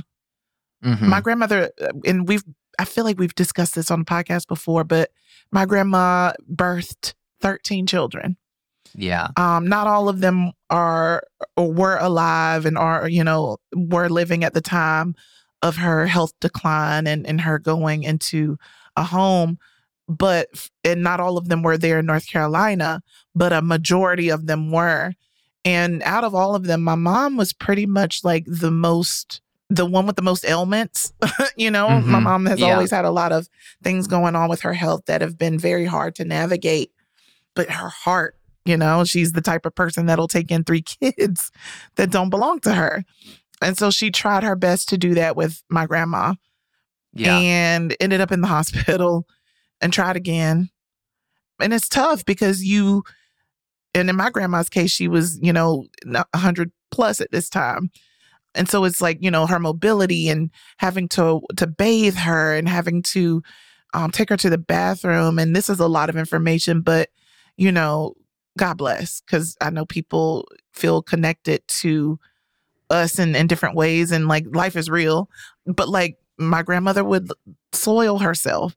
Mhm. 0.84 1.02
my 1.08 1.22
grandmother 1.22 1.72
uh, 1.82 1.88
and 2.06 2.28
we've 2.28 2.44
i 2.78 2.86
feel 2.86 3.04
like 3.04 3.18
we've 3.18 3.34
discussed 3.34 3.74
this 3.74 3.90
on 3.90 4.00
the 4.00 4.06
podcast 4.06 4.48
before 4.48 4.84
but 4.84 5.10
my 5.52 5.66
grandma 5.66 6.34
birthed 6.54 7.16
13 7.42 7.88
children 7.88 8.38
yeah. 8.96 9.28
um, 9.38 9.68
not 9.68 9.88
all 9.88 10.08
of 10.10 10.20
them 10.20 10.52
are 10.70 11.24
or 11.56 11.72
were 11.72 11.98
alive 11.98 12.66
and 12.66 12.78
are, 12.78 13.08
you 13.08 13.24
know, 13.24 13.58
were 13.76 14.10
living 14.10 14.44
at 14.44 14.54
the 14.54 14.62
time 14.62 15.14
of 15.62 15.76
her 15.78 16.08
health 16.08 16.32
decline 16.40 17.06
and, 17.06 17.28
and 17.28 17.42
her 17.42 17.60
going 17.60 18.04
into 18.04 18.58
a 18.96 19.04
home. 19.04 19.60
But, 20.08 20.48
and 20.84 21.04
not 21.04 21.20
all 21.20 21.38
of 21.38 21.50
them 21.50 21.64
were 21.64 21.78
there 21.78 22.00
in 22.00 22.06
North 22.06 22.28
Carolina, 22.28 23.02
but 23.36 23.52
a 23.52 23.62
majority 23.62 24.30
of 24.30 24.48
them 24.48 24.72
were. 24.72 25.14
And 25.66 26.02
out 26.04 26.24
of 26.24 26.34
all 26.34 26.56
of 26.56 26.64
them, 26.64 26.82
my 26.82 26.96
mom 26.96 27.36
was 27.36 27.52
pretty 27.52 27.86
much 27.86 28.24
like 28.24 28.46
the 28.48 28.72
most, 28.72 29.42
the 29.70 29.86
one 29.86 30.08
with 30.08 30.16
the 30.16 30.22
most 30.22 30.46
ailments. 30.46 31.12
you 31.58 31.70
know, 31.70 32.00
my 32.02 32.20
Mhm. 32.20 32.24
mom 32.24 32.46
has 32.46 32.60
Yeah. 32.62 32.68
always 32.68 32.90
had 32.92 33.04
a 33.04 33.12
lot 33.12 33.34
of 33.34 33.50
things 33.84 34.08
going 34.08 34.34
on 34.36 34.48
with 34.50 34.62
her 34.62 34.74
health 34.74 35.04
that 35.08 35.20
have 35.20 35.38
been 35.38 35.60
very 35.60 35.86
hard 35.86 36.16
to 36.16 36.24
navigate. 36.24 36.92
But 37.54 37.70
her 37.70 37.90
heart, 37.90 38.36
you 38.64 38.78
know, 38.78 39.04
she's 39.04 39.34
the 39.34 39.42
type 39.42 39.66
of 39.66 39.76
person 39.76 40.06
that'll 40.06 40.30
take 40.30 40.52
in 40.52 40.64
three 40.64 40.82
kids 41.02 41.52
that 41.98 42.12
don't 42.12 42.30
belong 42.30 42.62
to 42.62 42.74
her. 42.74 43.04
And 43.62 43.78
so 43.78 43.92
she 43.92 44.10
tried 44.10 44.44
her 44.44 44.56
best 44.56 44.88
to 44.90 44.98
do 44.98 45.16
that 45.16 45.36
with 45.36 45.64
my 45.70 45.86
grandma 45.86 46.36
Yeah. 47.14 47.38
and 47.40 47.94
ended 48.00 48.22
up 48.22 48.32
in 48.32 48.40
the 48.40 48.48
hospital 48.58 49.28
and 49.82 49.94
tried 49.94 50.16
again. 50.16 50.70
And 51.60 51.74
it's 51.74 51.90
tough 51.90 52.26
because 52.26 52.64
you, 52.64 53.04
and 53.94 54.10
in 54.10 54.16
my 54.16 54.30
grandma's 54.30 54.70
case, 54.70 54.92
she 54.92 55.08
was, 55.08 55.40
you 55.42 55.52
know, 55.54 55.86
100 56.06 56.72
plus 56.92 57.20
at 57.20 57.32
this 57.32 57.50
time. 57.50 57.90
And 58.56 58.70
so 58.70 58.84
it's 58.86 59.02
like, 59.02 59.20
you 59.22 59.32
know, 59.32 59.46
her 59.46 59.60
mobility 59.60 60.30
and 60.30 60.50
having 60.78 61.08
to 61.10 61.42
to 61.58 61.68
bathe 61.68 62.16
her 62.16 62.56
and 62.56 62.68
having 62.68 63.04
to 63.04 63.44
um, 63.94 64.12
take 64.12 64.30
her 64.30 64.38
to 64.38 64.50
the 64.50 64.58
bathroom. 64.58 65.40
And 65.40 65.56
this 65.56 65.70
is 65.70 65.80
a 65.80 65.88
lot 65.88 66.10
of 66.10 66.18
information, 66.18 66.82
but, 66.82 67.10
you 67.56 67.72
know, 67.72 68.16
God 68.58 68.78
bless, 68.78 69.22
because 69.22 69.56
I 69.62 69.70
know 69.70 69.86
people 69.86 70.48
feel 70.74 71.02
connected 71.02 71.68
to 71.68 72.20
us 72.90 73.20
in, 73.20 73.36
in 73.36 73.48
different 73.48 73.76
ways 73.76 74.12
and 74.12 74.28
like 74.28 74.46
life 74.54 74.76
is 74.76 74.90
real. 74.90 75.30
But 75.66 75.90
like 75.90 76.18
my 76.38 76.64
grandmother 76.64 77.04
would 77.04 77.32
soil 77.74 78.20
herself 78.20 78.76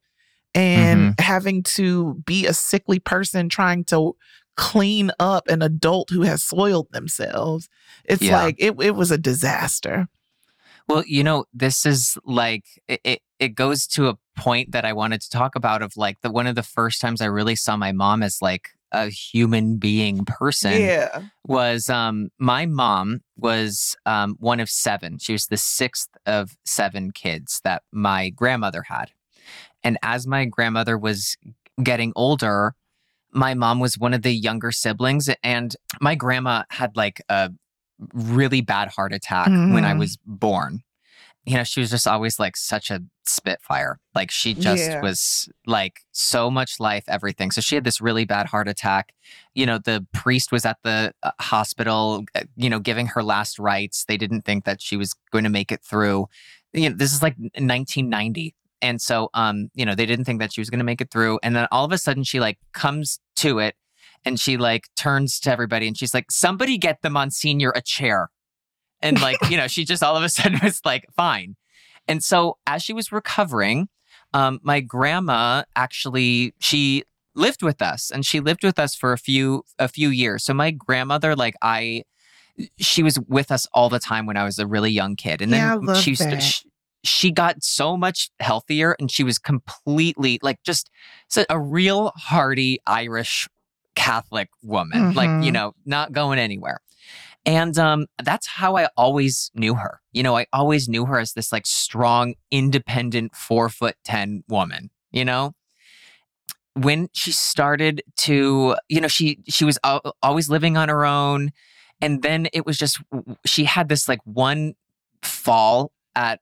and 0.55 1.15
having 1.21 1.63
to 1.63 2.15
be 2.27 2.47
a 2.47 2.53
sickly 2.55 2.99
person 2.99 3.49
trying 3.49 3.85
to 3.85 4.17
clean 4.57 5.11
up 5.19 5.49
an 5.49 5.63
adult 5.63 6.11
who 6.11 6.23
has 6.23 6.43
soiled 6.43 6.91
themselves. 6.93 7.69
It's 8.05 8.23
Yeah. 8.23 8.43
like 8.43 8.57
it, 8.59 8.75
it 8.81 8.95
was 8.95 9.11
a 9.11 9.19
disaster. 9.19 10.09
Well, 10.89 11.05
you 11.07 11.23
know, 11.23 11.45
this 11.55 11.87
is 11.87 12.19
like 12.25 12.65
it, 12.89 13.01
it 13.05 13.21
it 13.39 13.49
goes 13.55 13.87
to 13.89 14.09
a 14.09 14.19
point 14.37 14.73
that 14.73 14.85
I 14.85 14.93
wanted 14.93 15.21
to 15.23 15.31
talk 15.31 15.55
about 15.55 15.83
of 15.83 15.97
like 15.97 16.21
the 16.21 16.31
one 16.31 16.47
of 16.47 16.57
the 16.57 16.63
first 16.63 17.01
times 17.01 17.21
I 17.21 17.27
really 17.27 17.55
saw 17.57 17.77
my 17.77 17.93
mom 17.93 18.23
as 18.23 18.43
like 18.43 18.71
a 18.93 19.07
human 19.09 19.77
being 19.77 20.25
person 20.25 20.73
yeah. 20.73 21.23
was 21.47 21.89
um 21.89 22.31
my 22.39 22.67
mom 22.67 23.21
was 23.37 23.97
um 24.05 24.35
one 24.41 24.59
of 24.59 24.69
seven. 24.69 25.19
She 25.19 25.33
was 25.33 25.47
the 25.47 25.57
sixth 25.57 26.09
of 26.27 26.57
seven 26.65 27.13
kids 27.13 27.61
that 27.63 27.83
my 27.93 28.31
grandmother 28.31 28.83
had. 28.89 29.13
And 29.83 29.99
as 30.03 30.27
my 30.27 30.45
grandmother 30.45 30.99
was 30.99 31.37
getting 31.83 32.12
older, 32.16 32.75
my 33.33 33.55
mom 33.55 33.81
was 33.81 33.97
one 33.99 34.12
of 34.14 34.23
the 34.23 34.33
younger 34.33 34.73
siblings 34.73 35.29
and 35.43 35.77
my 36.01 36.14
grandma 36.14 36.64
had 36.71 36.97
like 36.97 37.23
a 37.29 37.51
really 38.12 38.61
bad 38.61 38.88
heart 38.88 39.12
attack 39.12 39.49
when 39.73 39.85
I 39.85 39.95
was 39.95 40.19
born. 40.27 40.83
You 41.47 41.57
know, 41.57 41.64
she 41.64 41.81
was 41.81 41.90
just 41.90 42.07
always 42.07 42.38
like 42.38 42.57
such 42.57 42.90
a 42.90 43.01
spitfire. 43.25 43.99
Like 44.14 44.31
she 44.31 44.53
just 44.55 44.90
Yeah. 44.90 45.01
was 45.01 45.49
like 45.66 46.01
so 46.12 46.51
much 46.51 46.79
life, 46.81 47.05
everything. 47.09 47.51
So 47.51 47.61
she 47.61 47.75
had 47.77 47.85
this 47.85 48.01
really 48.01 48.25
bad 48.25 48.47
heart 48.47 48.69
attack. 48.69 49.14
You 49.55 49.64
know, 49.64 49.79
the 49.79 50.07
priest 50.12 50.53
was 50.53 50.66
at 50.66 50.79
the 50.83 51.12
uh, 51.23 51.31
hospital, 51.40 52.25
uh, 52.35 52.43
you 52.57 52.69
know, 52.69 52.79
giving 52.79 53.07
her 53.09 53.23
last 53.23 53.59
rites. 53.59 54.05
They 54.05 54.16
didn't 54.19 54.43
think 54.45 54.64
that 54.64 54.83
she 54.83 54.97
was 54.97 55.14
going 55.33 55.45
to 55.45 55.51
make 55.51 55.73
it 55.73 55.83
through. 55.83 56.27
You 56.73 56.90
know, 56.90 56.97
this 56.97 57.12
is 57.12 57.23
like 57.23 57.37
1990. 57.38 58.55
And 58.83 59.01
so, 59.01 59.29
um, 59.35 59.69
you 59.75 59.85
know, 59.85 59.95
they 59.95 60.07
didn't 60.07 60.25
think 60.25 60.40
that 60.40 60.53
she 60.53 60.61
was 60.61 60.71
going 60.71 60.79
to 60.79 60.85
make 60.85 61.01
it 61.01 61.11
through. 61.11 61.38
And 61.43 61.55
then 61.55 61.66
all 61.71 61.85
of 61.85 61.93
a 61.93 61.99
sudden 61.99 62.25
she 62.25 62.40
like 62.40 62.59
comes 62.73 63.21
to 63.37 63.59
it 63.59 63.75
and 64.25 64.38
she 64.38 64.57
like 64.57 64.88
turns 64.97 65.40
to 65.40 65.51
everybody 65.51 65.87
and 65.87 65.97
she's 65.97 66.14
like, 66.14 66.31
somebody 66.31 66.79
get 66.79 67.03
the 67.03 67.11
Monsignor 67.11 67.73
a 67.75 67.83
chair. 67.83 68.31
And 69.01 69.21
like, 69.21 69.38
you 69.49 69.57
know, 69.57 69.66
she 69.66 69.85
just 69.85 70.03
all 70.03 70.16
of 70.16 70.23
a 70.23 70.29
sudden 70.31 70.61
was 70.62 70.81
like, 70.85 71.05
fine. 71.16 71.57
And 72.09 72.23
so 72.23 72.59
as 72.66 72.83
she 72.83 72.93
was 72.93 73.12
recovering, 73.12 73.88
um, 74.33 74.61
my 74.62 74.81
grandma 74.81 75.64
actually, 75.77 76.55
she 76.61 77.05
lived 77.35 77.62
with 77.62 77.81
us 77.81 78.11
and 78.11 78.25
she 78.25 78.40
lived 78.40 78.64
with 78.64 78.79
us 78.79 78.95
for 78.95 79.12
a 79.12 79.19
few, 79.19 79.62
a 79.79 79.88
few 79.88 80.09
years. 80.09 80.45
So 80.45 80.55
my 80.55 80.71
grandmother, 80.71 81.35
like 81.37 81.55
I, 81.62 82.05
she 82.79 83.03
was 83.03 83.19
with 83.21 83.51
us 83.51 83.66
all 83.73 83.88
the 83.88 83.99
time 83.99 84.27
when 84.27 84.37
I 84.37 84.45
was 84.45 84.59
a 84.59 84.66
really 84.66 84.90
young 84.90 85.16
kid. 85.16 85.40
And 85.40 85.51
Yeah, 85.51 85.79
then 85.83 85.97
she, 85.97 86.14
st- 86.14 86.43
she, 86.43 86.69
she 87.05 87.31
got 87.31 87.63
so 87.63 87.97
much 87.97 88.31
healthier 88.41 88.97
and 88.99 89.11
she 89.11 89.25
was 89.25 89.39
completely 89.39 90.39
like 90.43 90.63
just 90.63 90.91
a 91.49 91.59
real 91.59 92.13
hearty 92.17 92.81
Irish 92.87 93.49
Catholic 93.95 94.49
woman, 94.63 95.13
like, 95.15 95.33
you 95.39 95.51
Mhm. 95.51 95.55
know, 95.55 95.73
not 95.85 96.13
going 96.13 96.39
anywhere. 96.39 96.81
And 97.47 97.79
um, 97.79 98.07
that's 98.23 98.47
how 98.47 98.77
I 98.77 98.89
always 98.97 99.51
knew 99.55 99.75
her. 99.75 100.01
You 100.13 100.23
know, 100.23 100.37
I 100.37 100.47
always 100.53 100.89
knew 100.89 101.07
her 101.07 101.19
as 101.19 101.33
this 101.33 101.53
like 101.53 101.67
strong, 101.67 102.35
independent, 102.51 103.35
four 103.35 103.69
foot 103.71 103.97
10 104.05 104.45
woman, 104.49 104.91
you 105.11 105.25
know? 105.25 105.55
When 106.75 107.09
she 107.13 107.33
started 107.33 108.03
to, 108.19 108.77
you 108.89 109.01
know, 109.01 109.09
she 109.09 109.41
she 109.49 109.65
was 109.65 109.79
al- 109.83 110.15
always 110.23 110.49
living 110.49 110.77
on 110.77 110.89
her 110.89 111.05
own, 111.05 111.51
and 112.01 112.23
then 112.23 112.47
it 112.53 112.65
was 112.65 112.79
just 112.79 113.01
she 113.45 113.65
had 113.65 113.89
this 113.89 114.09
like 114.09 114.21
one 114.25 114.75
fall 115.23 115.91
at 116.15 116.41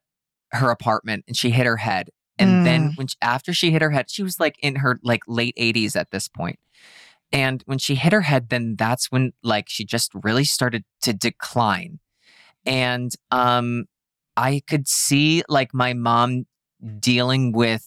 her 0.51 0.69
apartment, 0.69 1.25
and 1.27 1.35
she 1.37 1.49
hit 1.51 1.65
her 1.65 1.77
head, 1.77 2.09
and 2.39 2.65
then 2.65 2.93
when 2.95 3.07
she, 3.07 3.17
after 3.21 3.53
she 3.53 3.71
hit 3.71 3.81
her 3.81 3.91
head, 3.91 4.09
she 4.09 4.23
was 4.23 4.39
like 4.39 4.57
in 4.59 4.77
her 4.77 4.97
like 5.03 5.21
late 5.27 5.55
80s 5.57 5.95
at 5.95 6.11
this 6.11 6.27
point. 6.27 6.57
And 7.31 7.61
when 7.65 7.77
she 7.77 7.95
hit 7.95 8.13
her 8.13 8.21
head, 8.21 8.49
then 8.49 8.75
that's 8.77 9.11
when 9.11 9.33
like 9.43 9.65
she 9.67 9.85
just 9.85 10.11
really 10.23 10.45
started 10.45 10.83
to 11.01 11.13
decline. 11.13 11.99
And 12.65 13.11
um 13.31 13.85
I 14.37 14.61
could 14.67 14.87
see 14.87 15.43
like 15.49 15.73
my 15.73 15.93
mom 15.93 16.45
dealing 16.99 17.51
with 17.51 17.85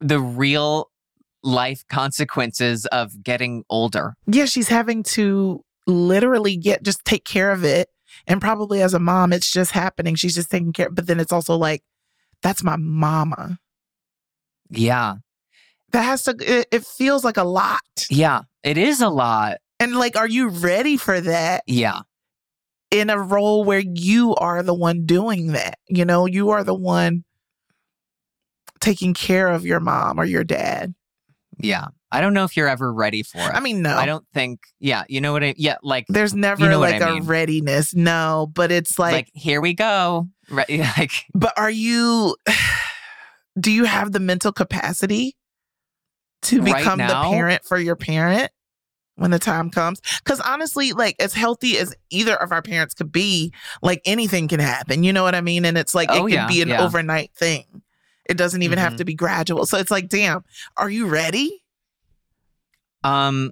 the 0.00 0.20
real 0.20 0.90
life 1.42 1.82
consequences 1.88 2.84
of 2.86 3.22
getting 3.22 3.64
older. 3.70 4.14
Yeah, 4.26 4.44
she's 4.44 4.68
having 4.68 5.02
to 5.04 5.64
literally 5.86 6.56
get 6.56 6.82
just 6.82 7.04
take 7.04 7.24
care 7.24 7.50
of 7.50 7.64
it. 7.64 7.88
And 8.26 8.40
probably 8.40 8.80
as 8.80 8.94
a 8.94 9.00
mom, 9.00 9.32
it's 9.32 9.50
just 9.50 9.72
happening. 9.72 10.14
She's 10.14 10.34
just 10.34 10.50
taking 10.50 10.72
care. 10.72 10.90
But 10.90 11.06
then 11.06 11.18
it's 11.18 11.32
also 11.32 11.56
like, 11.56 11.82
that's 12.44 12.62
my 12.62 12.76
mama. 12.76 13.58
Yeah. 14.70 15.14
That 15.92 16.02
has 16.02 16.22
to, 16.24 16.36
it, 16.40 16.68
it 16.70 16.84
feels 16.84 17.24
like 17.24 17.36
a 17.38 17.42
lot. 17.44 17.80
Yeah. 18.10 18.42
It 18.62 18.78
is 18.78 19.00
a 19.00 19.08
lot. 19.08 19.58
And 19.80 19.96
like, 19.96 20.16
are 20.16 20.28
you 20.28 20.48
ready 20.48 20.96
for 20.96 21.20
that 21.20 21.64
Yeah. 21.66 22.00
in 22.90 23.10
a 23.10 23.18
role 23.18 23.64
where 23.64 23.82
you 23.84 24.34
are 24.36 24.62
the 24.62 24.74
one 24.74 25.04
doing 25.06 25.48
that? 25.52 25.78
You 25.88 26.04
know, 26.04 26.26
you 26.26 26.50
are 26.50 26.62
the 26.62 26.74
one 26.74 27.24
taking 28.80 29.14
care 29.14 29.48
of 29.48 29.64
your 29.64 29.80
mom 29.80 30.20
or 30.20 30.24
your 30.24 30.44
dad. 30.44 30.94
Yeah. 31.58 31.86
I 32.12 32.20
don't 32.20 32.34
know 32.34 32.44
if 32.44 32.56
you're 32.56 32.68
ever 32.68 32.92
ready 32.92 33.22
for 33.22 33.38
it. 33.38 33.50
I 33.54 33.60
mean, 33.60 33.82
no. 33.82 33.96
I 33.96 34.06
don't 34.06 34.24
think, 34.32 34.60
yeah, 34.78 35.02
you 35.08 35.20
know 35.20 35.32
what 35.32 35.42
I, 35.42 35.54
yeah, 35.56 35.76
like, 35.82 36.04
There's 36.08 36.34
never 36.34 36.68
know 36.68 36.78
like 36.78 37.02
I 37.02 37.08
a 37.10 37.14
mean. 37.14 37.24
readiness. 37.24 37.92
No, 37.94 38.48
but 38.52 38.70
it's 38.70 38.98
like, 38.98 39.12
like 39.12 39.30
here 39.34 39.60
we 39.60 39.74
go. 39.74 40.28
Right. 40.50 40.66
Like, 40.98 41.10
But 41.34 41.52
are 41.56 41.70
you, 41.70 42.36
do 43.60 43.70
you 43.70 43.84
have 43.84 44.12
the 44.12 44.20
mental 44.20 44.52
capacity 44.52 45.36
to 46.42 46.60
Right 46.60 46.76
become 46.76 46.98
the 46.98 47.14
parent 47.30 47.64
for 47.64 47.78
your 47.78 47.96
parent 47.96 48.50
when 49.16 49.30
the 49.30 49.38
time 49.38 49.70
comes? 49.70 50.00
Because 50.22 50.40
honestly, 50.40 50.92
like 50.92 51.16
as 51.20 51.32
healthy 51.34 51.78
as 51.78 51.94
either 52.10 52.34
of 52.34 52.52
our 52.52 52.62
parents 52.62 52.94
could 52.94 53.12
be, 53.12 53.52
like 53.82 54.00
anything 54.04 54.48
can 54.48 54.60
happen. 54.60 55.02
You 55.02 55.12
know 55.12 55.22
what 55.22 55.34
I 55.34 55.40
mean? 55.40 55.64
And 55.64 55.78
it's 55.78 55.94
like 55.94 56.08
Oh, 56.10 56.26
it 56.26 56.30
can 56.30 56.38
yeah, 56.40 56.46
be 56.48 56.62
an 56.62 56.68
yeah. 56.68 56.82
overnight 56.84 57.32
thing. 57.34 57.82
It 58.26 58.36
doesn't 58.36 58.62
even 58.62 58.78
have 58.78 58.94
Mhm. 58.94 58.98
to 58.98 59.04
be 59.04 59.14
gradual. 59.14 59.66
So 59.66 59.78
it's 59.78 59.90
like, 59.90 60.08
damn, 60.08 60.44
are 60.76 60.90
you 60.90 61.06
ready? 61.08 61.62
um, 63.02 63.50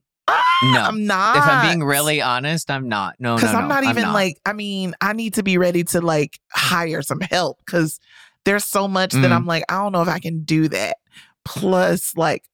no. 0.65 0.81
I'm 0.81 1.07
not. 1.07 1.37
If 1.37 1.43
I'm 1.45 1.67
being 1.67 1.85
really 1.85 2.21
honest, 2.23 2.71
I'm 2.71 2.89
not. 2.89 3.17
No, 3.19 3.31
no, 3.31 3.37
because 3.37 3.53
no. 3.53 3.59
I'm 3.61 3.69
not 3.69 3.85
even 3.85 4.03
not. 4.05 4.15
like, 4.15 4.39
I 4.47 4.53
mean, 4.53 4.95
I 5.01 5.13
need 5.13 5.35
to 5.35 5.43
be 5.43 5.59
ready 5.59 5.85
to 5.85 6.01
like 6.01 6.39
hire 6.53 7.03
some 7.03 7.21
help 7.21 7.59
because 7.65 7.99
there's 8.45 8.65
so 8.65 8.89
much 8.89 9.13
that 9.13 9.31
Mm. 9.31 9.33
I'm 9.33 9.47
like, 9.47 9.65
I 9.69 9.75
don't 9.83 9.93
know 9.93 10.03
if 10.03 10.09
I 10.09 10.19
can 10.19 10.43
do 10.45 10.69
that. 10.69 10.97
Plus, 11.45 12.17
like, 12.17 12.45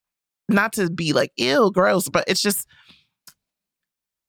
not 0.49 0.73
to 0.75 0.91
be 0.91 1.13
like 1.13 1.33
ill, 1.37 1.71
gross, 1.71 2.09
but 2.09 2.25
it's 2.27 2.43
just, 2.43 2.67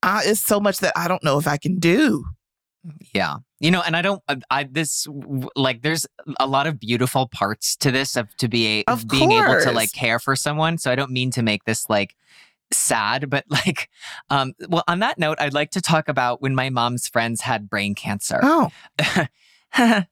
I, 0.03 0.23
it's 0.25 0.41
so 0.41 0.59
much 0.59 0.79
that 0.79 0.93
I 0.95 1.07
don't 1.07 1.23
know 1.23 1.37
if 1.37 1.47
I 1.47 1.57
can 1.57 1.79
do. 1.79 2.25
Yeah. 3.13 3.37
You 3.59 3.71
know, 3.71 3.81
and 3.85 3.95
I 3.95 4.01
don't, 4.01 4.21
I- 4.29 4.37
I, 4.49 4.63
this, 4.63 5.05
like, 5.55 5.81
there's 5.81 6.07
a 6.39 6.47
lot 6.47 6.65
of 6.67 6.79
beautiful 6.79 7.27
parts 7.27 7.75
to 7.77 7.91
this 7.91 8.15
of 8.15 8.33
to 8.37 8.47
be, 8.47 8.79
a, 8.87 8.91
Of 8.91 9.07
being 9.07 9.33
able 9.33 9.59
to 9.61 9.71
like 9.71 9.91
care 9.91 10.19
for 10.19 10.35
someone. 10.35 10.77
So 10.77 10.89
I 10.91 10.95
don't 10.95 11.11
mean 11.11 11.31
to 11.31 11.41
make 11.41 11.65
this 11.65 11.89
like 11.89 12.15
sad, 12.71 13.29
but 13.29 13.45
like, 13.49 13.89
um, 14.29 14.53
well, 14.67 14.83
on 14.87 14.99
that 14.99 15.17
note, 15.17 15.37
I'd 15.39 15.53
like 15.53 15.71
to 15.71 15.81
talk 15.81 16.09
about 16.09 16.41
when 16.41 16.55
my 16.55 16.69
mom's 16.69 17.07
friends 17.07 17.41
had 17.41 17.69
brain 17.69 17.95
cancer. 17.95 18.39
Oh, 18.43 18.69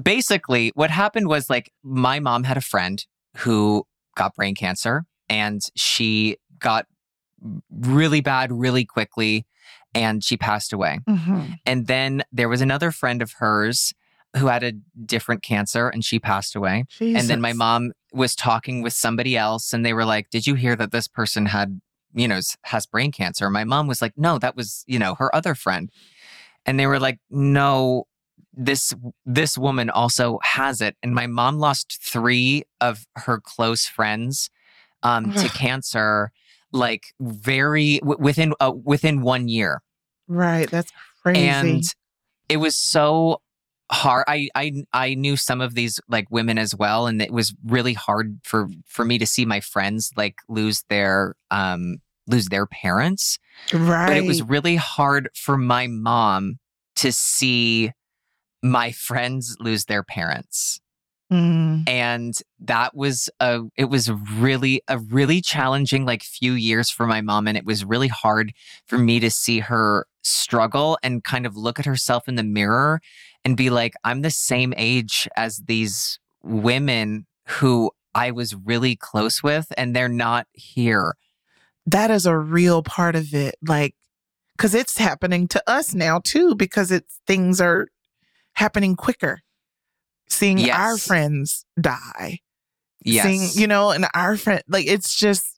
Basically, 0.00 0.72
what 0.74 0.90
happened 0.90 1.28
was 1.28 1.48
like 1.48 1.72
my 1.82 2.20
mom 2.20 2.44
had 2.44 2.56
a 2.58 2.62
friend 2.62 3.04
who 3.38 3.86
got 4.14 4.34
brain 4.34 4.54
cancer 4.54 5.06
and 5.28 5.62
she 5.74 6.36
got 6.58 6.86
really 7.70 8.20
bad 8.20 8.52
really 8.52 8.84
quickly 8.84 9.46
and 9.94 10.22
she 10.22 10.36
passed 10.36 10.74
away. 10.74 11.00
mhm. 11.08 11.58
And 11.64 11.86
then 11.86 12.22
there 12.30 12.48
was 12.48 12.60
another 12.60 12.90
friend 12.90 13.22
of 13.22 13.32
hers 13.38 13.94
who 14.36 14.46
had 14.46 14.62
a 14.62 14.72
different 15.04 15.42
cancer 15.42 15.88
and 15.88 16.04
she 16.04 16.18
passed 16.18 16.54
away. 16.54 16.84
And 17.00 17.28
then 17.28 17.40
my 17.40 17.52
mom 17.52 17.92
was 18.12 18.34
talking 18.34 18.82
with 18.82 18.92
somebody 18.92 19.36
else 19.36 19.72
and 19.72 19.84
they 19.84 19.92
were 19.92 20.04
like, 20.04 20.30
Did 20.30 20.46
you 20.46 20.54
hear 20.54 20.76
that 20.76 20.92
this 20.92 21.08
person 21.08 21.46
had, 21.46 21.80
you 22.14 22.28
know, 22.28 22.40
has 22.64 22.86
brain 22.86 23.12
cancer? 23.12 23.48
My 23.50 23.64
mom 23.64 23.86
was 23.86 24.00
like, 24.02 24.12
No, 24.16 24.38
that 24.38 24.56
was, 24.56 24.84
you 24.86 24.98
know, 24.98 25.14
her 25.16 25.34
other 25.34 25.54
friend. 25.54 25.90
And 26.64 26.78
they 26.78 26.86
were 26.86 26.98
like, 27.00 27.18
No, 27.30 28.04
this 28.52 28.92
this 29.24 29.58
woman 29.58 29.90
also 29.90 30.38
has 30.42 30.80
it. 30.80 30.96
And 31.02 31.14
my 31.14 31.26
mom 31.26 31.58
lost 31.58 31.98
three 32.02 32.64
of 32.80 33.06
her 33.16 33.40
close 33.40 33.86
friends 33.86 34.50
um, 35.02 35.32
to 35.34 35.48
cancer, 35.50 36.32
like 36.72 37.14
very 37.20 37.98
w- 37.98 38.18
within 38.18 38.54
uh, 38.60 38.72
within 38.84 39.22
one 39.22 39.48
year 39.48 39.82
Right. 40.28 40.68
That's 40.70 40.90
crazy. 41.22 41.48
and 41.48 41.82
it 42.48 42.56
was 42.56 42.76
so 42.76 43.40
hard 43.90 44.24
I, 44.26 44.48
I 44.54 44.72
i 44.92 45.14
knew 45.14 45.36
some 45.36 45.60
of 45.60 45.74
these 45.74 46.00
like 46.08 46.26
women 46.30 46.58
as 46.58 46.74
well 46.74 47.06
and 47.06 47.22
it 47.22 47.30
was 47.30 47.54
really 47.64 47.92
hard 47.92 48.40
for 48.42 48.68
for 48.84 49.04
me 49.04 49.18
to 49.18 49.26
see 49.26 49.44
my 49.44 49.60
friends 49.60 50.10
like 50.16 50.36
lose 50.48 50.82
their 50.88 51.34
um 51.50 51.98
lose 52.26 52.46
their 52.46 52.66
parents 52.66 53.38
right. 53.72 54.08
but 54.08 54.16
it 54.16 54.26
was 54.26 54.42
really 54.42 54.74
hard 54.74 55.28
for 55.34 55.56
my 55.56 55.86
mom 55.86 56.58
to 56.96 57.12
see 57.12 57.92
my 58.62 58.90
friends 58.90 59.56
lose 59.60 59.84
their 59.84 60.02
parents 60.02 60.80
Mm. 61.32 61.88
and 61.88 62.38
that 62.60 62.94
was 62.94 63.28
a 63.40 63.62
it 63.76 63.86
was 63.86 64.08
really 64.08 64.80
a 64.86 65.00
really 65.00 65.40
challenging 65.40 66.04
like 66.04 66.22
few 66.22 66.52
years 66.52 66.88
for 66.88 67.04
my 67.04 67.20
mom 67.20 67.48
and 67.48 67.58
it 67.58 67.64
was 67.64 67.84
really 67.84 68.06
hard 68.06 68.52
for 68.86 68.96
me 68.96 69.18
to 69.18 69.28
see 69.28 69.58
her 69.58 70.06
struggle 70.26 70.98
and 71.02 71.24
kind 71.24 71.46
of 71.46 71.56
look 71.56 71.78
at 71.78 71.86
herself 71.86 72.28
in 72.28 72.34
the 72.34 72.42
mirror 72.42 73.00
and 73.44 73.56
be 73.56 73.70
like 73.70 73.94
i'm 74.04 74.22
the 74.22 74.30
same 74.30 74.74
age 74.76 75.28
as 75.36 75.62
these 75.66 76.18
women 76.42 77.26
who 77.46 77.90
i 78.14 78.30
was 78.30 78.54
really 78.54 78.96
close 78.96 79.42
with 79.42 79.72
and 79.76 79.94
they're 79.94 80.08
not 80.08 80.46
here. 80.52 81.16
That 81.88 82.10
is 82.10 82.26
a 82.26 82.36
real 82.36 82.82
part 82.82 83.14
of 83.14 83.32
it 83.32 83.54
like 83.66 83.94
because 84.56 84.74
it's 84.74 84.98
happening 84.98 85.46
to 85.48 85.62
us 85.66 85.94
now 85.94 86.20
too 86.24 86.54
because 86.56 86.90
it's 86.90 87.20
things 87.26 87.60
are 87.60 87.88
happening 88.54 88.96
quicker. 88.96 89.40
Seeing 90.28 90.68
our 90.70 90.98
friends 90.98 91.64
die 91.80 92.40
yes. 93.06 93.24
seeing 93.24 93.48
you 93.60 93.66
know 93.66 93.90
and 93.90 94.06
our 94.14 94.36
friend 94.36 94.62
like 94.68 94.86
it's 94.86 95.14
just 95.14 95.55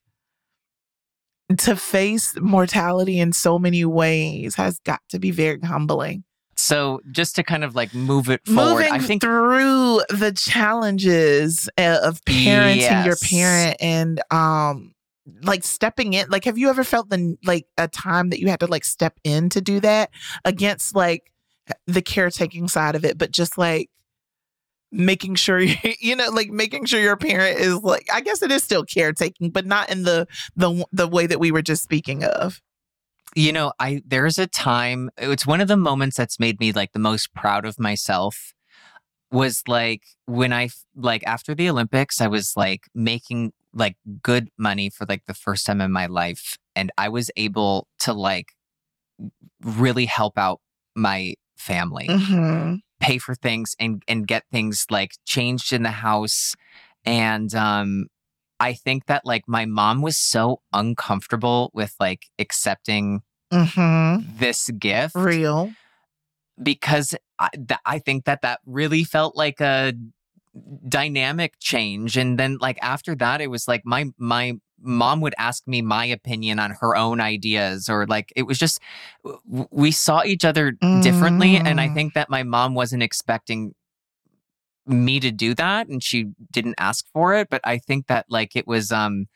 to 1.57 1.77
face 1.77 2.35
mortality 2.39 3.19
in 3.19 3.33
so 3.33 3.59
many 3.59 3.85
ways 3.85 4.55
has 4.57 4.79
got 4.81 5.01
to 5.09 5.19
be 5.19 5.31
very 5.31 5.61
humbling. 5.61 6.25
So 6.57 7.01
just 7.11 7.37
to 7.37 7.45
kind 7.45 7.63
of 7.65 7.75
like 7.75 7.95
move 7.95 8.29
it 8.29 8.45
forward, 8.45 8.81
Moving 8.81 8.93
I 8.93 8.99
think 8.99 9.23
through 9.23 10.03
the 10.11 10.33
challenges 10.37 11.71
uh, 11.79 12.01
of 12.03 12.21
parenting 12.25 13.05
your 13.07 13.17
parent 13.17 13.77
and 13.81 14.21
um 14.33 14.93
like 15.43 15.63
stepping 15.63 16.15
in 16.15 16.29
like 16.31 16.45
have 16.45 16.59
you 16.59 16.69
ever 16.71 16.83
felt 16.83 17.11
the 17.11 17.37
like 17.45 17.67
a 17.77 17.87
time 17.87 18.31
that 18.31 18.41
you 18.41 18.49
had 18.49 18.61
to 18.61 18.67
like 18.67 18.85
step 18.85 19.21
in 19.25 19.51
to 19.51 19.61
do 19.61 19.79
that 19.79 20.11
against 20.45 20.97
like 20.97 21.31
the 21.87 22.01
caretaking 22.01 22.67
side 22.67 22.97
of 22.97 23.05
it 23.05 23.19
but 23.19 23.31
just 23.31 23.59
like 23.59 23.91
making 24.91 25.35
sure 25.35 25.61
you 26.01 26.17
know 26.17 26.31
like 26.31 26.51
making 26.51 26.85
sure 26.87 27.01
your 27.01 27.17
parent 27.17 27.59
is 27.61 27.77
like 27.83 28.07
I 28.13 28.21
guess 28.21 28.43
it 28.43 28.51
is 28.51 28.63
still 28.63 28.85
caretaking 28.85 29.51
but 29.51 29.67
not 29.67 29.91
in 29.91 30.05
the 30.05 30.27
the 30.57 30.85
the 30.93 31.07
way 31.07 31.27
that 31.27 31.39
we 31.41 31.51
were 31.51 31.63
just 31.63 31.83
speaking 31.83 32.25
of 32.25 32.61
you 33.35 33.53
know, 33.53 33.73
I 33.79 34.03
there's 34.07 34.39
a 34.39 34.47
time. 34.47 35.11
It's 35.19 35.47
one 35.47 35.61
of 35.61 35.69
the 35.69 35.77
moments 35.77 36.17
that's 36.17 36.41
made 36.41 36.59
me 36.61 36.73
like 36.73 36.93
the 36.93 36.99
most 36.99 37.35
proud 37.35 37.65
of 37.65 37.79
myself. 37.79 38.53
Was 39.31 39.63
like 39.69 40.05
when 40.25 40.55
i 40.55 40.71
like 40.97 41.23
after 41.27 41.55
the 41.55 41.69
Olympics, 41.69 42.21
I 42.23 42.29
was 42.29 42.55
like 42.57 42.85
making 42.95 43.53
like 43.75 43.97
good 44.23 44.49
money 44.57 44.89
for 44.89 45.05
like 45.07 45.27
the 45.27 45.35
first 45.35 45.67
time 45.67 45.83
in 45.83 45.93
my 45.93 46.07
life, 46.07 46.57
and 46.75 46.91
I 46.97 47.11
was 47.11 47.31
able 47.37 47.87
to 48.01 48.15
like 48.15 48.53
really 49.63 50.07
help 50.07 50.39
out 50.39 50.61
my 50.97 51.35
family. 51.59 52.09
Mhm. 52.09 52.81
Pay 53.01 53.19
for 53.19 53.35
things 53.35 53.75
and 53.79 54.03
and 54.09 54.27
get 54.27 54.45
things 54.51 54.87
like 54.91 55.13
changed 55.25 55.73
in 55.73 55.83
the 55.83 55.91
house 55.91 56.55
and 57.05 57.55
um 57.55 58.07
I 58.61 58.73
think 58.75 59.07
that 59.07 59.25
like 59.25 59.45
my 59.47 59.67
mom 59.67 60.03
was 60.03 60.19
so 60.19 60.61
uncomfortable 60.73 61.71
with 61.73 61.95
like 62.01 62.27
accepting 62.39 63.23
Mhm. 63.53 64.39
this 64.39 64.69
gift 64.71 65.15
real 65.15 65.73
because 66.63 67.15
I, 67.39 67.51
th- 67.51 67.81
I 67.87 67.99
think 68.01 68.25
that 68.25 68.43
that 68.43 68.61
really 68.67 69.05
felt 69.05 69.37
like 69.37 69.61
a 69.61 69.95
dynamic 70.89 71.55
change 71.61 72.17
and 72.17 72.39
then 72.39 72.59
like 72.61 72.79
after 72.83 73.15
that 73.17 73.41
it 73.41 73.49
was 73.49 73.69
like 73.69 73.83
my 73.85 74.07
my 74.19 74.55
mom 74.81 75.21
would 75.21 75.35
ask 75.39 75.67
me 75.67 75.83
my 75.83 76.05
opinion 76.05 76.59
on 76.59 76.71
her 76.81 76.95
own 76.97 77.21
ideas 77.21 77.89
or 77.89 78.07
like 78.07 78.33
it 78.37 78.45
was 78.45 78.59
just 78.59 78.81
we 79.71 79.91
saw 79.91 80.23
each 80.25 80.45
other 80.45 80.73
differently 81.01 81.61
and 81.65 81.81
i 81.81 81.89
Mm. 81.89 81.95
think 81.95 82.15
that 82.15 82.31
my 82.31 82.43
mom 82.43 82.75
wasn't 82.75 83.03
expecting 83.03 83.75
me 84.87 85.21
to 85.21 85.31
do 85.31 85.55
that 85.55 85.89
and 85.89 86.03
she 86.03 86.27
didn't 86.51 86.75
ask 86.79 87.05
for 87.13 87.35
it 87.35 87.49
but 87.51 87.61
i 87.65 87.77
think 87.77 88.07
that 88.07 88.25
like 88.29 88.57
it 88.57 88.67
was 88.67 88.91
um 88.91 89.27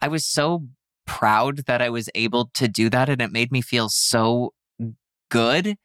i 0.00 0.06
was 0.08 0.24
so 0.24 0.66
proud 1.06 1.66
that 1.66 1.82
i 1.82 1.88
was 1.90 2.08
able 2.14 2.50
to 2.54 2.68
do 2.68 2.88
that 2.88 3.08
and 3.08 3.20
it 3.20 3.32
made 3.32 3.50
me 3.50 3.60
feel 3.60 3.88
so 3.88 4.52
good 5.30 5.76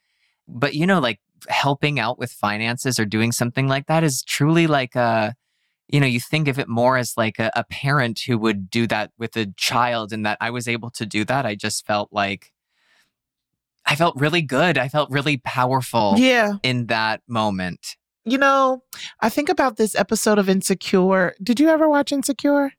but 0.47 0.75
you 0.75 0.85
know 0.85 0.99
like 0.99 1.19
helping 1.49 1.99
out 1.99 2.19
with 2.19 2.31
finances 2.31 2.99
or 2.99 3.05
doing 3.05 3.31
something 3.31 3.67
like 3.67 3.87
that 3.87 4.03
is 4.03 4.21
truly 4.23 4.67
like 4.67 4.95
a 4.95 5.33
you 5.87 5.99
know 5.99 6.07
you 6.07 6.19
think 6.19 6.47
of 6.47 6.57
it 6.59 6.67
more 6.67 6.97
as 6.97 7.13
like 7.17 7.37
a, 7.39 7.51
a 7.55 7.63
parent 7.65 8.19
who 8.27 8.37
would 8.37 8.69
do 8.69 8.87
that 8.87 9.11
with 9.17 9.35
a 9.37 9.47
child 9.57 10.11
and 10.13 10.25
that 10.25 10.37
i 10.41 10.49
was 10.49 10.67
able 10.67 10.89
to 10.89 11.05
do 11.05 11.23
that 11.25 11.45
i 11.45 11.53
just 11.55 11.85
felt 11.85 12.09
like 12.11 12.51
i 13.85 13.95
felt 13.95 14.15
really 14.15 14.41
good 14.41 14.77
i 14.77 14.87
felt 14.87 15.09
really 15.11 15.37
powerful 15.37 16.15
yeah 16.17 16.53
in 16.63 16.87
that 16.87 17.21
moment 17.27 17.95
You 18.27 18.39
know, 18.39 18.81
I 19.21 19.29
think 19.29 19.49
about 19.49 19.77
this 19.77 19.93
episode 19.95 20.39
of 20.39 20.49
Insecure. 20.49 21.35
Did 21.43 21.59
you 21.59 21.69
ever 21.69 21.87
watch 21.87 22.11
Insecure? 22.11 22.71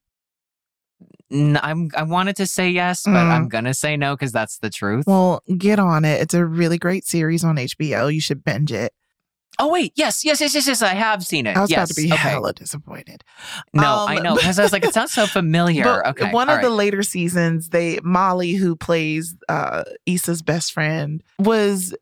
N- 1.30 1.58
I'm, 1.62 1.88
I 1.96 2.02
wanted 2.02 2.34
to 2.36 2.46
say 2.46 2.68
yes, 2.70 3.02
but 3.04 3.12
Mm. 3.12 3.30
I'm 3.30 3.48
gonna 3.48 3.72
say 3.74 3.96
no 3.96 4.16
because 4.16 4.32
that's 4.32 4.58
the 4.58 4.70
truth. 4.70 5.04
Well, 5.06 5.42
get 5.56 5.78
on 5.78 6.04
it. 6.04 6.20
It's 6.20 6.34
a 6.34 6.44
really 6.44 6.78
great 6.78 7.04
series 7.04 7.44
on 7.44 7.56
HBO. 7.58 8.12
You 8.12 8.20
should 8.20 8.42
binge 8.42 8.72
it. 8.72 8.92
Oh 9.58 9.68
wait, 9.72 9.92
yes, 9.96 10.24
yes, 10.24 10.40
yes, 10.40 10.54
yes, 10.54 10.66
yes. 10.66 10.82
I 10.82 10.94
have 10.94 11.24
seen 11.24 11.46
it. 11.46 11.56
I 11.56 11.60
was 11.62 11.70
yes, 11.70 11.78
about 11.78 11.88
to 11.88 11.94
be 11.94 12.12
okay. 12.12 12.16
hella 12.16 12.52
disappointed. 12.52 13.24
No, 13.72 14.00
Um, 14.00 14.08
I 14.08 14.18
know 14.18 14.34
because 14.36 14.58
I 14.58 14.62
was 14.62 14.72
like, 14.72 14.84
it 14.84 14.92
sounds 14.92 15.12
so 15.12 15.26
familiar. 15.26 16.06
Okay, 16.08 16.30
one 16.30 16.48
of 16.48 16.60
the 16.60 16.70
later 16.70 17.02
seasons, 17.02 17.70
they 17.70 17.98
Molly, 18.02 18.52
who 18.52 18.76
plays 18.76 19.34
uh, 19.48 19.84
Issa's 20.04 20.42
best 20.42 20.72
friend, 20.72 21.22
was 21.38 21.94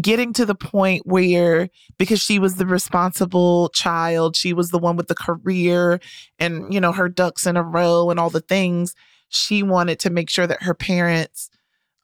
getting 0.00 0.32
to 0.32 0.46
the 0.46 0.54
point 0.54 1.02
where 1.06 1.68
because 1.98 2.18
she 2.18 2.38
was 2.38 2.54
the 2.54 2.64
responsible 2.64 3.68
child, 3.70 4.34
she 4.36 4.54
was 4.54 4.70
the 4.70 4.78
one 4.78 4.96
with 4.96 5.08
the 5.08 5.14
career 5.14 6.00
and 6.38 6.72
you 6.72 6.80
know 6.80 6.92
her 6.92 7.10
ducks 7.10 7.46
in 7.46 7.58
a 7.58 7.62
row 7.62 8.10
and 8.10 8.18
all 8.18 8.30
the 8.30 8.40
things. 8.40 8.94
She 9.28 9.62
wanted 9.62 9.98
to 10.00 10.10
make 10.10 10.30
sure 10.30 10.46
that 10.46 10.62
her 10.62 10.72
parents 10.74 11.50